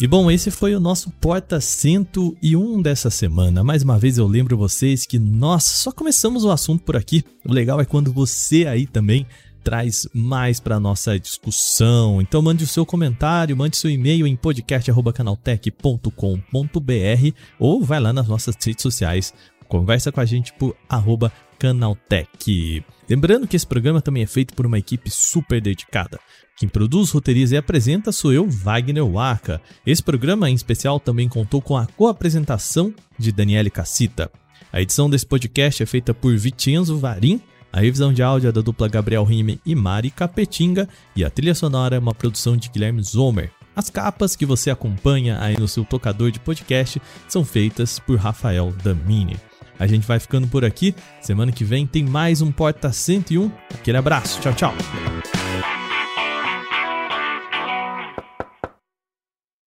E 0.00 0.06
bom, 0.06 0.30
esse 0.30 0.50
foi 0.50 0.76
o 0.76 0.80
nosso 0.80 1.10
Porta 1.10 1.60
101 1.60 2.80
dessa 2.80 3.10
semana. 3.10 3.64
Mais 3.64 3.82
uma 3.82 3.98
vez 3.98 4.16
eu 4.16 4.28
lembro 4.28 4.56
vocês 4.56 5.04
que 5.04 5.18
nós 5.18 5.64
só 5.64 5.90
começamos 5.90 6.44
o 6.44 6.52
assunto 6.52 6.84
por 6.84 6.96
aqui. 6.96 7.24
O 7.44 7.52
legal 7.52 7.80
é 7.80 7.84
quando 7.84 8.12
você 8.12 8.64
aí 8.66 8.86
também 8.86 9.26
traz 9.62 10.08
mais 10.14 10.60
para 10.60 10.80
nossa 10.80 11.18
discussão. 11.18 12.20
Então 12.20 12.42
mande 12.42 12.64
o 12.64 12.66
seu 12.66 12.84
comentário, 12.86 13.56
mande 13.56 13.76
seu 13.76 13.90
e-mail 13.90 14.26
em 14.26 14.36
podcast@canaltech.com.br 14.36 17.36
ou 17.58 17.82
vai 17.82 18.00
lá 18.00 18.12
nas 18.12 18.28
nossas 18.28 18.56
redes 18.64 18.82
sociais. 18.82 19.34
Conversa 19.68 20.10
com 20.10 20.20
a 20.20 20.24
gente 20.24 20.52
por 20.54 20.74
arroba 20.88 21.30
Canaltech. 21.58 22.82
Lembrando 23.08 23.46
que 23.46 23.56
esse 23.56 23.66
programa 23.66 24.00
também 24.00 24.22
é 24.22 24.26
feito 24.26 24.54
por 24.54 24.66
uma 24.66 24.78
equipe 24.78 25.10
super 25.10 25.60
dedicada. 25.60 26.18
Quem 26.56 26.68
produz, 26.68 27.10
roteiriza 27.10 27.54
e 27.54 27.58
apresenta 27.58 28.10
sou 28.10 28.32
eu, 28.32 28.48
Wagner 28.48 29.06
Waka. 29.06 29.60
Esse 29.86 30.02
programa 30.02 30.50
em 30.50 30.54
especial 30.54 30.98
também 30.98 31.28
contou 31.28 31.62
com 31.62 31.76
a 31.76 31.86
co-apresentação 31.86 32.92
de 33.18 33.30
Daniele 33.30 33.70
Cassita. 33.70 34.30
A 34.72 34.82
edição 34.82 35.08
desse 35.08 35.24
podcast 35.24 35.82
é 35.82 35.86
feita 35.86 36.12
por 36.12 36.36
Vicenzo 36.36 36.98
Varim, 36.98 37.40
a 37.72 37.80
revisão 37.80 38.12
de 38.12 38.22
áudio 38.22 38.48
é 38.48 38.52
da 38.52 38.60
dupla 38.60 38.88
Gabriel 38.88 39.24
Rime 39.24 39.60
e 39.64 39.74
Mari 39.74 40.10
Capetinga 40.10 40.88
e 41.14 41.24
a 41.24 41.30
trilha 41.30 41.54
sonora 41.54 41.96
é 41.96 41.98
uma 41.98 42.14
produção 42.14 42.56
de 42.56 42.68
Guilherme 42.68 43.02
Zomer. 43.02 43.50
As 43.76 43.90
capas 43.90 44.34
que 44.34 44.46
você 44.46 44.70
acompanha 44.70 45.38
aí 45.40 45.56
no 45.56 45.68
seu 45.68 45.84
tocador 45.84 46.30
de 46.30 46.40
podcast 46.40 47.00
são 47.28 47.44
feitas 47.44 47.98
por 47.98 48.18
Rafael 48.18 48.72
Damini. 48.82 49.36
A 49.78 49.86
gente 49.86 50.06
vai 50.06 50.18
ficando 50.18 50.48
por 50.48 50.64
aqui. 50.64 50.94
Semana 51.20 51.52
que 51.52 51.62
vem 51.62 51.86
tem 51.86 52.04
mais 52.04 52.42
um 52.42 52.50
Porta 52.50 52.90
101. 52.90 53.50
Aquele 53.72 53.96
abraço. 53.96 54.40
Tchau, 54.40 54.54
tchau. 54.54 55.37